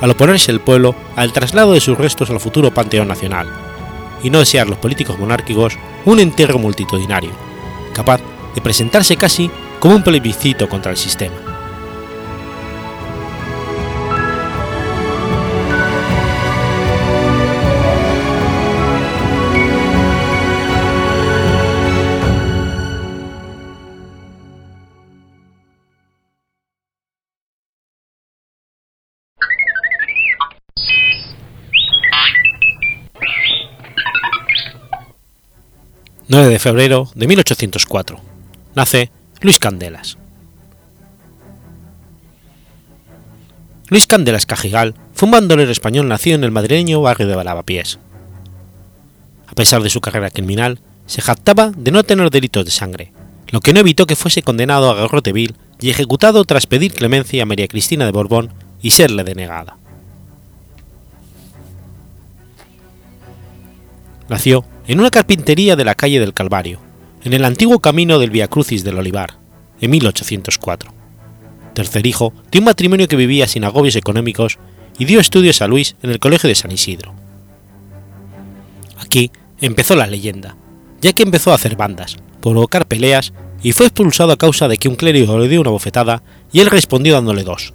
al 0.00 0.10
oponerse 0.10 0.50
el 0.50 0.60
pueblo 0.60 0.94
al 1.16 1.32
traslado 1.32 1.72
de 1.72 1.80
sus 1.80 1.96
restos 1.96 2.30
al 2.30 2.40
futuro 2.40 2.74
Panteón 2.74 3.08
Nacional, 3.08 3.48
y 4.22 4.30
no 4.30 4.40
desear 4.40 4.68
los 4.68 4.78
políticos 4.78 5.18
monárquicos 5.18 5.78
un 6.04 6.20
entierro 6.20 6.58
multitudinario, 6.58 7.30
capaz 7.94 8.20
de 8.54 8.60
presentarse 8.60 9.16
casi 9.16 9.50
como 9.78 9.96
un 9.96 10.02
plebiscito 10.02 10.68
contra 10.68 10.90
el 10.90 10.96
sistema. 10.96 11.51
9 36.32 36.48
de 36.48 36.58
febrero 36.58 37.10
de 37.14 37.26
1804. 37.26 38.18
Nace 38.74 39.10
Luis 39.42 39.58
Candelas. 39.58 40.16
Luis 43.88 44.06
Candelas 44.06 44.46
Cajigal 44.46 44.94
fue 45.12 45.26
un 45.26 45.32
bandolero 45.32 45.70
español 45.70 46.08
nacido 46.08 46.36
en 46.36 46.44
el 46.44 46.50
madrileño 46.50 47.02
barrio 47.02 47.26
de 47.26 47.44
Lavapiés. 47.44 47.98
A 49.46 49.52
pesar 49.54 49.82
de 49.82 49.90
su 49.90 50.00
carrera 50.00 50.30
criminal, 50.30 50.80
se 51.04 51.20
jactaba 51.20 51.70
de 51.76 51.90
no 51.90 52.02
tener 52.02 52.30
delitos 52.30 52.64
de 52.64 52.70
sangre, 52.70 53.12
lo 53.48 53.60
que 53.60 53.74
no 53.74 53.80
evitó 53.80 54.06
que 54.06 54.16
fuese 54.16 54.40
condenado 54.40 54.88
a 54.88 54.94
garrote 54.94 55.34
vil 55.34 55.54
y 55.82 55.90
ejecutado 55.90 56.46
tras 56.46 56.66
pedir 56.66 56.94
clemencia 56.94 57.42
a 57.42 57.46
María 57.46 57.68
Cristina 57.68 58.06
de 58.06 58.12
Borbón 58.12 58.54
y 58.80 58.92
serle 58.92 59.22
denegada. 59.22 59.76
Nació 64.30 64.64
en 64.86 65.00
una 65.00 65.10
carpintería 65.10 65.76
de 65.76 65.84
la 65.84 65.94
calle 65.94 66.20
del 66.20 66.34
Calvario, 66.34 66.80
en 67.24 67.32
el 67.32 67.44
antiguo 67.44 67.78
camino 67.78 68.18
del 68.18 68.30
Via 68.30 68.48
Crucis 68.48 68.82
del 68.82 68.98
Olivar, 68.98 69.38
en 69.80 69.90
1804. 69.90 70.92
Tercer 71.74 72.06
hijo 72.06 72.32
de 72.50 72.58
un 72.58 72.64
matrimonio 72.64 73.08
que 73.08 73.16
vivía 73.16 73.46
sin 73.46 73.64
agobios 73.64 73.96
económicos 73.96 74.58
y 74.98 75.04
dio 75.04 75.20
estudios 75.20 75.62
a 75.62 75.68
Luis 75.68 75.96
en 76.02 76.10
el 76.10 76.18
Colegio 76.18 76.48
de 76.48 76.54
San 76.54 76.72
Isidro. 76.72 77.14
Aquí 78.98 79.30
empezó 79.60 79.96
la 79.96 80.06
leyenda, 80.06 80.56
ya 81.00 81.12
que 81.12 81.22
empezó 81.22 81.52
a 81.52 81.54
hacer 81.54 81.76
bandas, 81.76 82.16
provocar 82.40 82.86
peleas 82.86 83.32
y 83.62 83.72
fue 83.72 83.86
expulsado 83.86 84.32
a 84.32 84.36
causa 84.36 84.68
de 84.68 84.76
que 84.76 84.88
un 84.88 84.96
clérigo 84.96 85.38
le 85.38 85.48
dio 85.48 85.60
una 85.60 85.70
bofetada 85.70 86.22
y 86.52 86.60
él 86.60 86.70
respondió 86.70 87.14
dándole 87.14 87.44
dos. 87.44 87.72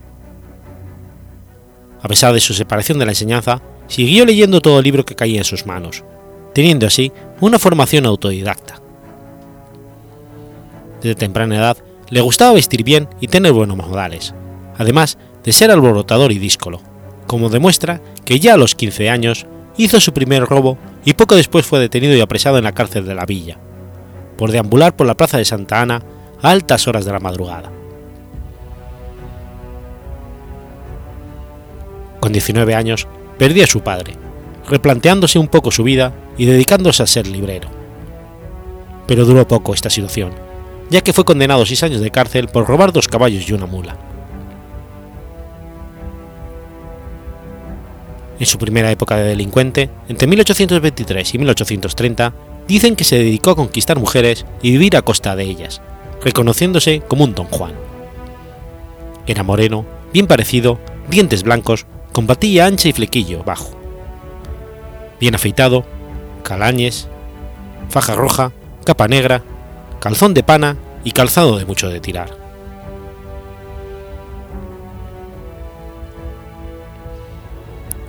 A 2.01 2.07
pesar 2.07 2.33
de 2.33 2.39
su 2.39 2.53
separación 2.53 2.99
de 2.99 3.05
la 3.05 3.11
enseñanza, 3.11 3.61
siguió 3.87 4.25
leyendo 4.25 4.61
todo 4.61 4.79
el 4.79 4.83
libro 4.83 5.05
que 5.05 5.15
caía 5.15 5.39
en 5.39 5.43
sus 5.45 5.65
manos, 5.65 6.03
teniendo 6.53 6.87
así 6.87 7.11
una 7.39 7.59
formación 7.59 8.05
autodidacta. 8.05 8.81
Desde 11.01 11.15
temprana 11.15 11.57
edad 11.57 11.77
le 12.09 12.21
gustaba 12.21 12.53
vestir 12.53 12.83
bien 12.83 13.07
y 13.19 13.27
tener 13.27 13.53
buenos 13.53 13.77
modales, 13.77 14.33
además 14.77 15.17
de 15.43 15.51
ser 15.51 15.71
alborotador 15.71 16.31
y 16.31 16.39
díscolo, 16.39 16.81
como 17.27 17.49
demuestra 17.49 18.01
que 18.25 18.39
ya 18.39 18.53
a 18.53 18.57
los 18.57 18.75
15 18.75 19.09
años 19.09 19.45
hizo 19.77 19.99
su 19.99 20.13
primer 20.13 20.43
robo 20.43 20.77
y 21.05 21.13
poco 21.13 21.35
después 21.35 21.65
fue 21.65 21.79
detenido 21.79 22.15
y 22.15 22.21
apresado 22.21 22.57
en 22.57 22.63
la 22.63 22.73
cárcel 22.73 23.05
de 23.05 23.15
la 23.15 23.25
villa, 23.25 23.59
por 24.37 24.51
deambular 24.51 24.95
por 24.95 25.07
la 25.07 25.15
plaza 25.15 25.37
de 25.37 25.45
Santa 25.45 25.81
Ana 25.81 26.01
a 26.41 26.49
altas 26.49 26.87
horas 26.87 27.05
de 27.05 27.11
la 27.11 27.19
madrugada. 27.19 27.71
Con 32.19 32.31
19 32.31 32.75
años 32.75 33.07
perdió 33.37 33.63
a 33.63 33.67
su 33.67 33.81
padre, 33.81 34.15
replanteándose 34.67 35.39
un 35.39 35.47
poco 35.47 35.71
su 35.71 35.83
vida 35.83 36.13
y 36.37 36.45
dedicándose 36.45 37.03
a 37.03 37.07
ser 37.07 37.27
librero. 37.27 37.69
Pero 39.07 39.25
duró 39.25 39.47
poco 39.47 39.73
esta 39.73 39.89
situación, 39.89 40.31
ya 40.89 41.01
que 41.01 41.13
fue 41.13 41.25
condenado 41.25 41.63
a 41.63 41.65
seis 41.65 41.83
años 41.83 42.01
de 42.01 42.11
cárcel 42.11 42.47
por 42.49 42.67
robar 42.67 42.91
dos 42.91 43.07
caballos 43.07 43.49
y 43.49 43.53
una 43.53 43.65
mula. 43.65 43.97
En 48.39 48.45
su 48.45 48.59
primera 48.59 48.91
época 48.91 49.15
de 49.15 49.23
delincuente, 49.23 49.89
entre 50.07 50.27
1823 50.27 51.33
y 51.33 51.37
1830, 51.39 52.33
dicen 52.67 52.95
que 52.95 53.03
se 53.03 53.17
dedicó 53.17 53.51
a 53.51 53.55
conquistar 53.55 53.97
mujeres 53.97 54.45
y 54.61 54.71
vivir 54.71 54.95
a 54.95 55.01
costa 55.01 55.35
de 55.35 55.43
ellas, 55.43 55.81
reconociéndose 56.23 57.01
como 57.07 57.23
un 57.23 57.33
don 57.33 57.47
Juan. 57.47 57.73
Era 59.25 59.41
moreno, 59.41 59.85
bien 60.13 60.27
parecido, 60.27 60.79
dientes 61.09 61.43
blancos, 61.43 61.87
con 62.11 62.27
patilla 62.27 62.67
ancha 62.67 62.89
y 62.89 62.93
flequillo 62.93 63.43
bajo. 63.43 63.86
Bien 65.19 65.33
afeitado, 65.33 65.83
calañes, 66.43 67.07
faja 67.89 68.15
roja, 68.15 68.51
capa 68.85 69.07
negra, 69.07 69.43
calzón 69.99 70.33
de 70.33 70.43
pana 70.43 70.77
y 71.03 71.11
calzado 71.11 71.57
de 71.57 71.65
mucho 71.65 71.89
de 71.89 71.99
tirar. 71.99 72.37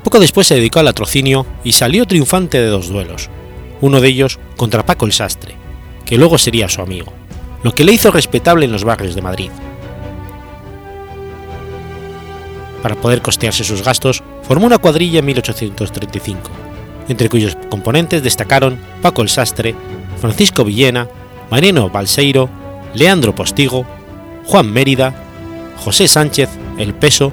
Poco 0.05 0.21
después 0.21 0.47
se 0.47 0.55
dedicó 0.55 0.79
al 0.79 0.87
latrocinio 0.87 1.47
y 1.65 1.73
salió 1.73 2.07
triunfante 2.07 2.61
de 2.61 2.69
dos 2.69 2.89
duelos, 2.89 3.29
uno 3.81 4.01
de 4.01 4.09
ellos 4.09 4.39
contra 4.57 4.87
Paco 4.87 5.07
el 5.07 5.13
Sastre, 5.13 5.55
que 6.05 6.17
luego 6.17 6.39
sería 6.39 6.69
su 6.69 6.81
amigo, 6.81 7.13
lo 7.63 7.75
que 7.75 7.85
le 7.85 7.93
hizo 7.93 8.11
respetable 8.11 8.65
en 8.65 8.73
los 8.73 8.85
barrios 8.85 9.15
de 9.15 9.23
Madrid. 9.23 9.51
Para 12.83 12.95
poder 12.95 13.23
costearse 13.23 13.65
sus 13.65 13.83
gastos, 13.83 14.23
formó 14.43 14.67
una 14.67 14.79
cuadrilla 14.79 15.19
en 15.19 15.27
1835, 15.27 16.51
entre 17.09 17.29
cuyos 17.29 17.57
componentes 17.71 18.23
destacaron 18.23 18.79
Paco 19.03 19.23
el 19.23 19.29
Sastre, 19.29 19.75
Francisco 20.21 20.65
Villena, 20.65 21.09
Mariano 21.51 21.91
Balseiro, 21.91 22.49
Leandro 22.95 23.35
Postigo, 23.35 23.87
Juan 24.47 24.73
Mérida, 24.73 25.15
José 25.77 26.09
Sánchez 26.09 26.49
El 26.79 26.95
Peso, 26.95 27.33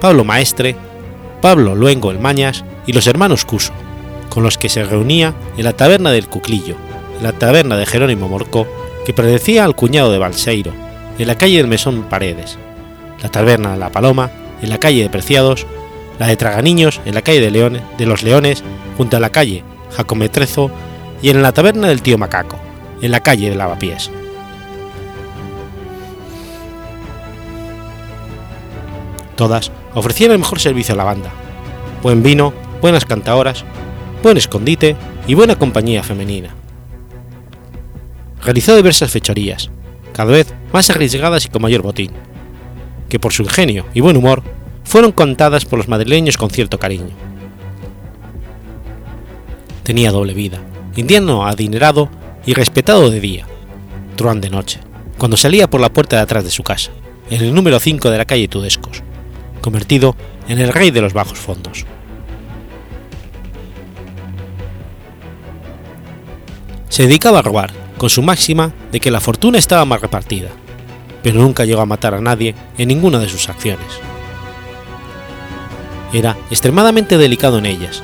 Pablo 0.00 0.24
Maestre, 0.24 0.76
Pablo 1.40 1.74
Luengo 1.74 2.10
el 2.10 2.18
Mañas 2.18 2.64
y 2.86 2.92
los 2.92 3.06
hermanos 3.06 3.44
Cuso, 3.44 3.72
con 4.28 4.42
los 4.42 4.58
que 4.58 4.68
se 4.68 4.84
reunía 4.84 5.34
en 5.56 5.64
la 5.64 5.72
taberna 5.72 6.10
del 6.10 6.28
Cuclillo, 6.28 6.76
en 7.16 7.22
la 7.22 7.32
taberna 7.32 7.76
de 7.76 7.86
Jerónimo 7.86 8.28
Morcó, 8.28 8.66
que 9.04 9.12
predecía 9.12 9.64
al 9.64 9.74
cuñado 9.74 10.12
de 10.12 10.18
Balseiro, 10.18 10.72
en 11.18 11.26
la 11.26 11.36
calle 11.36 11.56
del 11.56 11.66
Mesón 11.66 12.04
Paredes, 12.04 12.58
la 13.22 13.28
taberna 13.28 13.76
La 13.76 13.90
Paloma, 13.90 14.30
en 14.62 14.70
la 14.70 14.78
calle 14.78 15.02
de 15.02 15.10
Preciados, 15.10 15.66
la 16.18 16.26
de 16.26 16.36
Traganiños, 16.36 17.00
en 17.04 17.14
la 17.14 17.22
calle 17.22 17.40
de, 17.40 17.82
de 17.96 18.06
los 18.06 18.22
Leones, 18.22 18.62
junto 18.98 19.16
a 19.16 19.20
la 19.20 19.30
calle 19.30 19.62
Jacometrezo, 19.96 20.70
y 21.22 21.30
en 21.30 21.40
la 21.40 21.52
taberna 21.52 21.88
del 21.88 22.02
Tío 22.02 22.18
Macaco, 22.18 22.58
en 23.00 23.10
la 23.12 23.20
calle 23.20 23.48
de 23.48 23.56
Lavapiés. 23.56 24.10
Todas 29.36 29.70
ofrecían 29.94 30.32
el 30.32 30.38
mejor 30.38 30.58
servicio 30.58 30.94
a 30.94 30.96
la 30.96 31.04
banda, 31.04 31.30
buen 32.02 32.22
vino, 32.22 32.52
buenas 32.82 33.04
cantaoras, 33.04 33.64
buen 34.22 34.36
escondite 34.36 34.96
y 35.28 35.34
buena 35.34 35.56
compañía 35.56 36.02
femenina. 36.02 36.50
Realizó 38.42 38.74
diversas 38.76 39.10
fechorías, 39.12 39.70
cada 40.12 40.32
vez 40.32 40.52
más 40.72 40.90
arriesgadas 40.90 41.46
y 41.46 41.48
con 41.48 41.62
mayor 41.62 41.82
botín, 41.82 42.10
que 43.08 43.20
por 43.20 43.32
su 43.32 43.42
ingenio 43.42 43.86
y 43.94 44.00
buen 44.00 44.16
humor 44.16 44.42
fueron 44.82 45.12
contadas 45.12 45.64
por 45.64 45.78
los 45.78 45.88
madrileños 45.88 46.36
con 46.36 46.50
cierto 46.50 46.78
cariño. 46.78 47.14
Tenía 49.88 50.12
doble 50.12 50.34
vida, 50.34 50.60
indiano 50.96 51.46
adinerado 51.46 52.10
y 52.44 52.52
respetado 52.52 53.08
de 53.08 53.20
día, 53.20 53.46
truán 54.16 54.42
de 54.42 54.50
noche, 54.50 54.80
cuando 55.16 55.38
salía 55.38 55.70
por 55.70 55.80
la 55.80 55.88
puerta 55.88 56.16
de 56.16 56.22
atrás 56.22 56.44
de 56.44 56.50
su 56.50 56.62
casa, 56.62 56.90
en 57.30 57.40
el 57.40 57.54
número 57.54 57.80
5 57.80 58.10
de 58.10 58.18
la 58.18 58.26
calle 58.26 58.48
Tudescos, 58.48 59.02
convertido 59.62 60.14
en 60.46 60.58
el 60.58 60.74
rey 60.74 60.90
de 60.90 61.00
los 61.00 61.14
bajos 61.14 61.38
fondos. 61.38 61.86
Se 66.90 67.04
dedicaba 67.04 67.38
a 67.38 67.42
robar, 67.42 67.72
con 67.96 68.10
su 68.10 68.20
máxima 68.20 68.74
de 68.92 69.00
que 69.00 69.10
la 69.10 69.20
fortuna 69.20 69.56
estaba 69.56 69.86
mal 69.86 70.02
repartida, 70.02 70.50
pero 71.22 71.40
nunca 71.40 71.64
llegó 71.64 71.80
a 71.80 71.86
matar 71.86 72.12
a 72.12 72.20
nadie 72.20 72.54
en 72.76 72.88
ninguna 72.88 73.20
de 73.20 73.30
sus 73.30 73.48
acciones. 73.48 73.88
Era 76.12 76.36
extremadamente 76.50 77.16
delicado 77.16 77.56
en 77.56 77.64
ellas, 77.64 78.02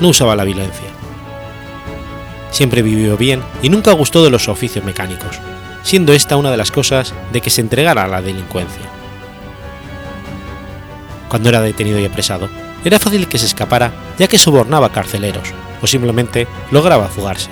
no 0.00 0.08
usaba 0.08 0.36
la 0.36 0.44
violencia. 0.44 0.88
Siempre 2.50 2.82
vivió 2.82 3.16
bien 3.16 3.42
y 3.62 3.68
nunca 3.68 3.92
gustó 3.92 4.24
de 4.24 4.30
los 4.30 4.48
oficios 4.48 4.84
mecánicos, 4.84 5.38
siendo 5.82 6.12
esta 6.12 6.36
una 6.36 6.50
de 6.50 6.56
las 6.56 6.70
cosas 6.70 7.14
de 7.32 7.40
que 7.40 7.50
se 7.50 7.60
entregara 7.60 8.04
a 8.04 8.08
la 8.08 8.22
delincuencia. 8.22 8.82
Cuando 11.28 11.48
era 11.48 11.60
detenido 11.60 11.98
y 12.00 12.06
apresado, 12.06 12.48
era 12.84 12.98
fácil 12.98 13.28
que 13.28 13.38
se 13.38 13.46
escapara 13.46 13.92
ya 14.18 14.26
que 14.26 14.38
sobornaba 14.38 14.90
carceleros 14.90 15.52
o 15.80 15.86
simplemente 15.86 16.48
lograba 16.70 17.08
fugarse. 17.08 17.50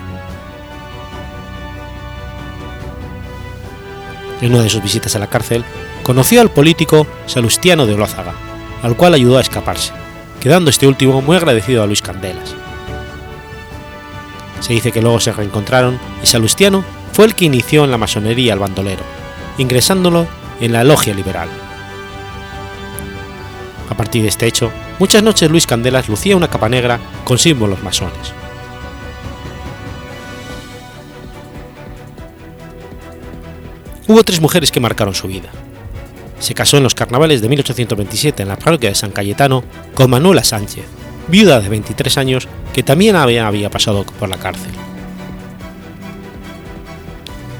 En 4.40 4.54
una 4.54 4.62
de 4.62 4.70
sus 4.70 4.82
visitas 4.82 5.14
a 5.16 5.18
la 5.18 5.26
cárcel, 5.26 5.64
conoció 6.02 6.40
al 6.40 6.50
político 6.50 7.06
Salustiano 7.26 7.86
de 7.86 7.94
Olózaga, 7.94 8.34
al 8.82 8.96
cual 8.96 9.14
ayudó 9.14 9.38
a 9.38 9.40
escaparse, 9.40 9.92
quedando 10.40 10.70
este 10.70 10.86
último 10.86 11.23
muy 11.23 11.36
agradecido 11.36 11.82
a 11.82 11.86
Luis 11.86 12.02
Candelas. 12.02 12.55
Se 14.60 14.73
dice 14.73 14.93
que 14.93 15.02
luego 15.02 15.20
se 15.20 15.32
reencontraron 15.32 15.98
y 16.23 16.27
Salustiano 16.27 16.85
fue 17.12 17.27
el 17.27 17.35
que 17.35 17.47
inició 17.47 17.85
en 17.85 17.90
la 17.90 17.98
masonería 17.98 18.52
al 18.52 18.59
bandolero, 18.59 19.02
ingresándolo 19.56 20.27
en 20.60 20.73
la 20.73 20.85
logia 20.85 21.15
liberal. 21.15 21.48
A 23.89 23.97
partir 23.97 24.23
de 24.23 24.28
este 24.28 24.47
hecho, 24.47 24.70
muchas 24.98 25.23
noches 25.23 25.51
Luis 25.51 25.66
Candelas 25.66 26.09
lucía 26.09 26.36
una 26.36 26.48
capa 26.48 26.69
negra 26.69 27.01
con 27.24 27.39
símbolos 27.39 27.82
masones. 27.82 28.32
Hubo 34.06 34.24
tres 34.24 34.40
mujeres 34.40 34.70
que 34.70 34.81
marcaron 34.81 35.15
su 35.15 35.28
vida. 35.28 35.51
Se 36.39 36.55
casó 36.55 36.77
en 36.77 36.85
los 36.85 36.94
carnavales 36.94 37.43
de 37.43 37.48
1827 37.48 38.43
en 38.43 38.48
la 38.48 38.56
parroquia 38.56 38.90
de 38.90 38.94
San 38.94 39.10
Cayetano 39.10 39.65
con 39.94 40.10
Manuela 40.10 40.44
Sánchez, 40.44 40.85
viuda 41.27 41.60
de 41.60 41.69
23 41.69 42.19
años 42.19 42.48
que 42.73 42.82
también 42.82 43.16
había, 43.16 43.70
pasado 43.70 44.05
por 44.05 44.28
la 44.28 44.39
cárcel. 44.39 44.70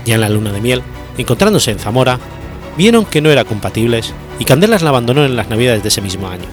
Ya 0.05 0.15
en 0.15 0.21
la 0.21 0.29
luna 0.29 0.53
de 0.53 0.61
miel, 0.61 0.83
encontrándose 1.19 1.73
en 1.73 1.79
Zamora, 1.79 2.19
vieron 2.77 3.05
que 3.05 3.21
no 3.21 3.31
eran 3.31 3.45
compatibles 3.45 4.15
y 4.39 4.45
Candelas 4.45 4.83
la 4.83 4.91
abandonó 4.91 5.25
en 5.25 5.37
las 5.37 5.49
navidades 5.49 5.83
de 5.83 5.89
ese 5.89 6.01
mismo 6.01 6.29
año. 6.29 6.47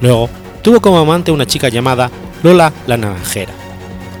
Luego, 0.00 0.28
tuvo 0.62 0.80
como 0.80 0.98
amante 0.98 1.32
una 1.32 1.46
chica 1.46 1.68
llamada 1.70 2.10
Lola 2.42 2.72
la 2.86 2.96
Naranjera, 2.98 3.52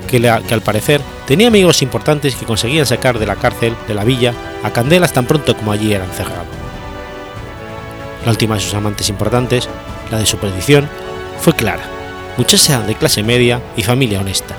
que, 0.08 0.18
le, 0.18 0.30
que 0.48 0.54
al 0.54 0.62
parecer 0.62 1.00
tenía 1.32 1.48
amigos 1.48 1.80
importantes 1.80 2.36
que 2.36 2.44
conseguían 2.44 2.84
sacar 2.84 3.18
de 3.18 3.24
la 3.24 3.36
cárcel 3.36 3.74
de 3.88 3.94
la 3.94 4.04
villa 4.04 4.34
a 4.62 4.70
Candelas 4.70 5.14
tan 5.14 5.24
pronto 5.24 5.56
como 5.56 5.72
allí 5.72 5.94
era 5.94 6.04
encerrado. 6.04 6.44
La 8.26 8.32
última 8.32 8.56
de 8.56 8.60
sus 8.60 8.74
amantes 8.74 9.08
importantes, 9.08 9.66
la 10.10 10.18
de 10.18 10.26
su 10.26 10.36
perdición, 10.36 10.90
fue 11.40 11.54
Clara, 11.54 11.84
muchacha 12.36 12.82
de 12.82 12.96
clase 12.96 13.22
media 13.22 13.62
y 13.78 13.82
familia 13.82 14.20
honesta, 14.20 14.56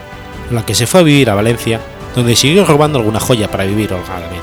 con 0.48 0.56
la 0.56 0.66
que 0.66 0.74
se 0.74 0.88
fue 0.88 1.02
a 1.02 1.04
vivir 1.04 1.30
a 1.30 1.36
Valencia, 1.36 1.80
donde 2.16 2.36
siguió 2.36 2.66
robando 2.66 2.98
alguna 2.98 3.20
joya 3.20 3.52
para 3.52 3.66
vivir 3.66 3.94
holgadamente. 3.94 4.42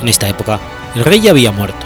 En 0.00 0.08
esta 0.08 0.26
época, 0.26 0.58
el 0.94 1.04
rey 1.04 1.20
ya 1.20 1.32
había 1.32 1.52
muerto. 1.52 1.84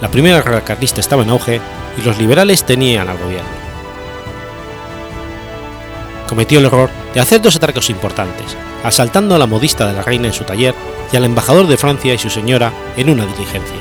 La 0.00 0.10
primera 0.10 0.40
guerra 0.40 0.64
carlista 0.64 1.02
estaba 1.02 1.24
en 1.24 1.28
auge 1.28 1.60
y 1.98 2.06
los 2.06 2.16
liberales 2.16 2.64
tenían 2.64 3.10
al 3.10 3.18
gobierno. 3.18 3.61
Cometió 6.32 6.60
el 6.60 6.64
error 6.64 6.88
de 7.12 7.20
hacer 7.20 7.42
dos 7.42 7.56
atracos 7.56 7.90
importantes, 7.90 8.56
asaltando 8.82 9.34
a 9.34 9.38
la 9.38 9.44
modista 9.44 9.86
de 9.86 9.92
la 9.92 10.00
reina 10.00 10.28
en 10.28 10.32
su 10.32 10.44
taller 10.44 10.74
y 11.12 11.16
al 11.18 11.26
embajador 11.26 11.66
de 11.66 11.76
Francia 11.76 12.14
y 12.14 12.16
su 12.16 12.30
señora 12.30 12.72
en 12.96 13.10
una 13.10 13.26
diligencia. 13.26 13.76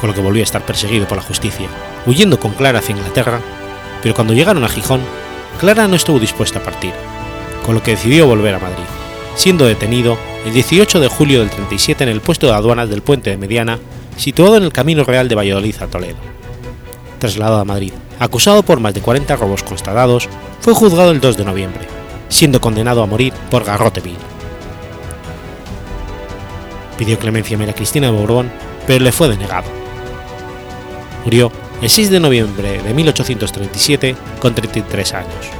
Con 0.00 0.08
lo 0.08 0.14
que 0.14 0.22
volvió 0.22 0.40
a 0.40 0.44
estar 0.44 0.64
perseguido 0.64 1.06
por 1.06 1.18
la 1.18 1.22
justicia, 1.22 1.68
huyendo 2.06 2.40
con 2.40 2.54
Clara 2.54 2.78
hacia 2.78 2.96
Inglaterra, 2.96 3.40
pero 4.02 4.14
cuando 4.14 4.32
llegaron 4.32 4.64
a 4.64 4.70
Gijón, 4.70 5.02
Clara 5.60 5.86
no 5.86 5.96
estuvo 5.96 6.18
dispuesta 6.18 6.60
a 6.60 6.62
partir, 6.62 6.94
con 7.66 7.74
lo 7.74 7.82
que 7.82 7.90
decidió 7.90 8.26
volver 8.26 8.54
a 8.54 8.58
Madrid, 8.58 8.84
siendo 9.34 9.66
detenido 9.66 10.16
el 10.46 10.54
18 10.54 10.98
de 10.98 11.08
julio 11.08 11.40
del 11.40 11.50
37 11.50 12.04
en 12.04 12.08
el 12.08 12.22
puesto 12.22 12.46
de 12.46 12.54
aduanas 12.54 12.88
del 12.88 13.02
puente 13.02 13.28
de 13.28 13.36
Mediana, 13.36 13.78
situado 14.16 14.56
en 14.56 14.62
el 14.62 14.72
Camino 14.72 15.04
Real 15.04 15.28
de 15.28 15.34
Valladolid 15.34 15.76
a 15.82 15.88
Toledo. 15.88 16.39
Trasladado 17.20 17.58
a 17.58 17.66
Madrid, 17.66 17.92
acusado 18.18 18.62
por 18.62 18.80
más 18.80 18.94
de 18.94 19.02
40 19.02 19.36
robos 19.36 19.62
constatados, 19.62 20.26
fue 20.60 20.72
juzgado 20.72 21.10
el 21.10 21.20
2 21.20 21.36
de 21.36 21.44
noviembre, 21.44 21.86
siendo 22.30 22.62
condenado 22.62 23.02
a 23.02 23.06
morir 23.06 23.34
por 23.50 23.62
garrote 23.62 24.00
vil. 24.00 24.16
Pidió 26.96 27.18
clemencia 27.18 27.56
a 27.56 27.58
María 27.58 27.74
Cristina 27.74 28.06
de 28.10 28.16
Borbón, 28.16 28.50
pero 28.86 29.04
le 29.04 29.12
fue 29.12 29.28
denegado. 29.28 29.68
Murió 31.24 31.52
el 31.82 31.90
6 31.90 32.08
de 32.08 32.20
noviembre 32.20 32.82
de 32.82 32.94
1837 32.94 34.16
con 34.40 34.54
33 34.54 35.14
años. 35.14 35.59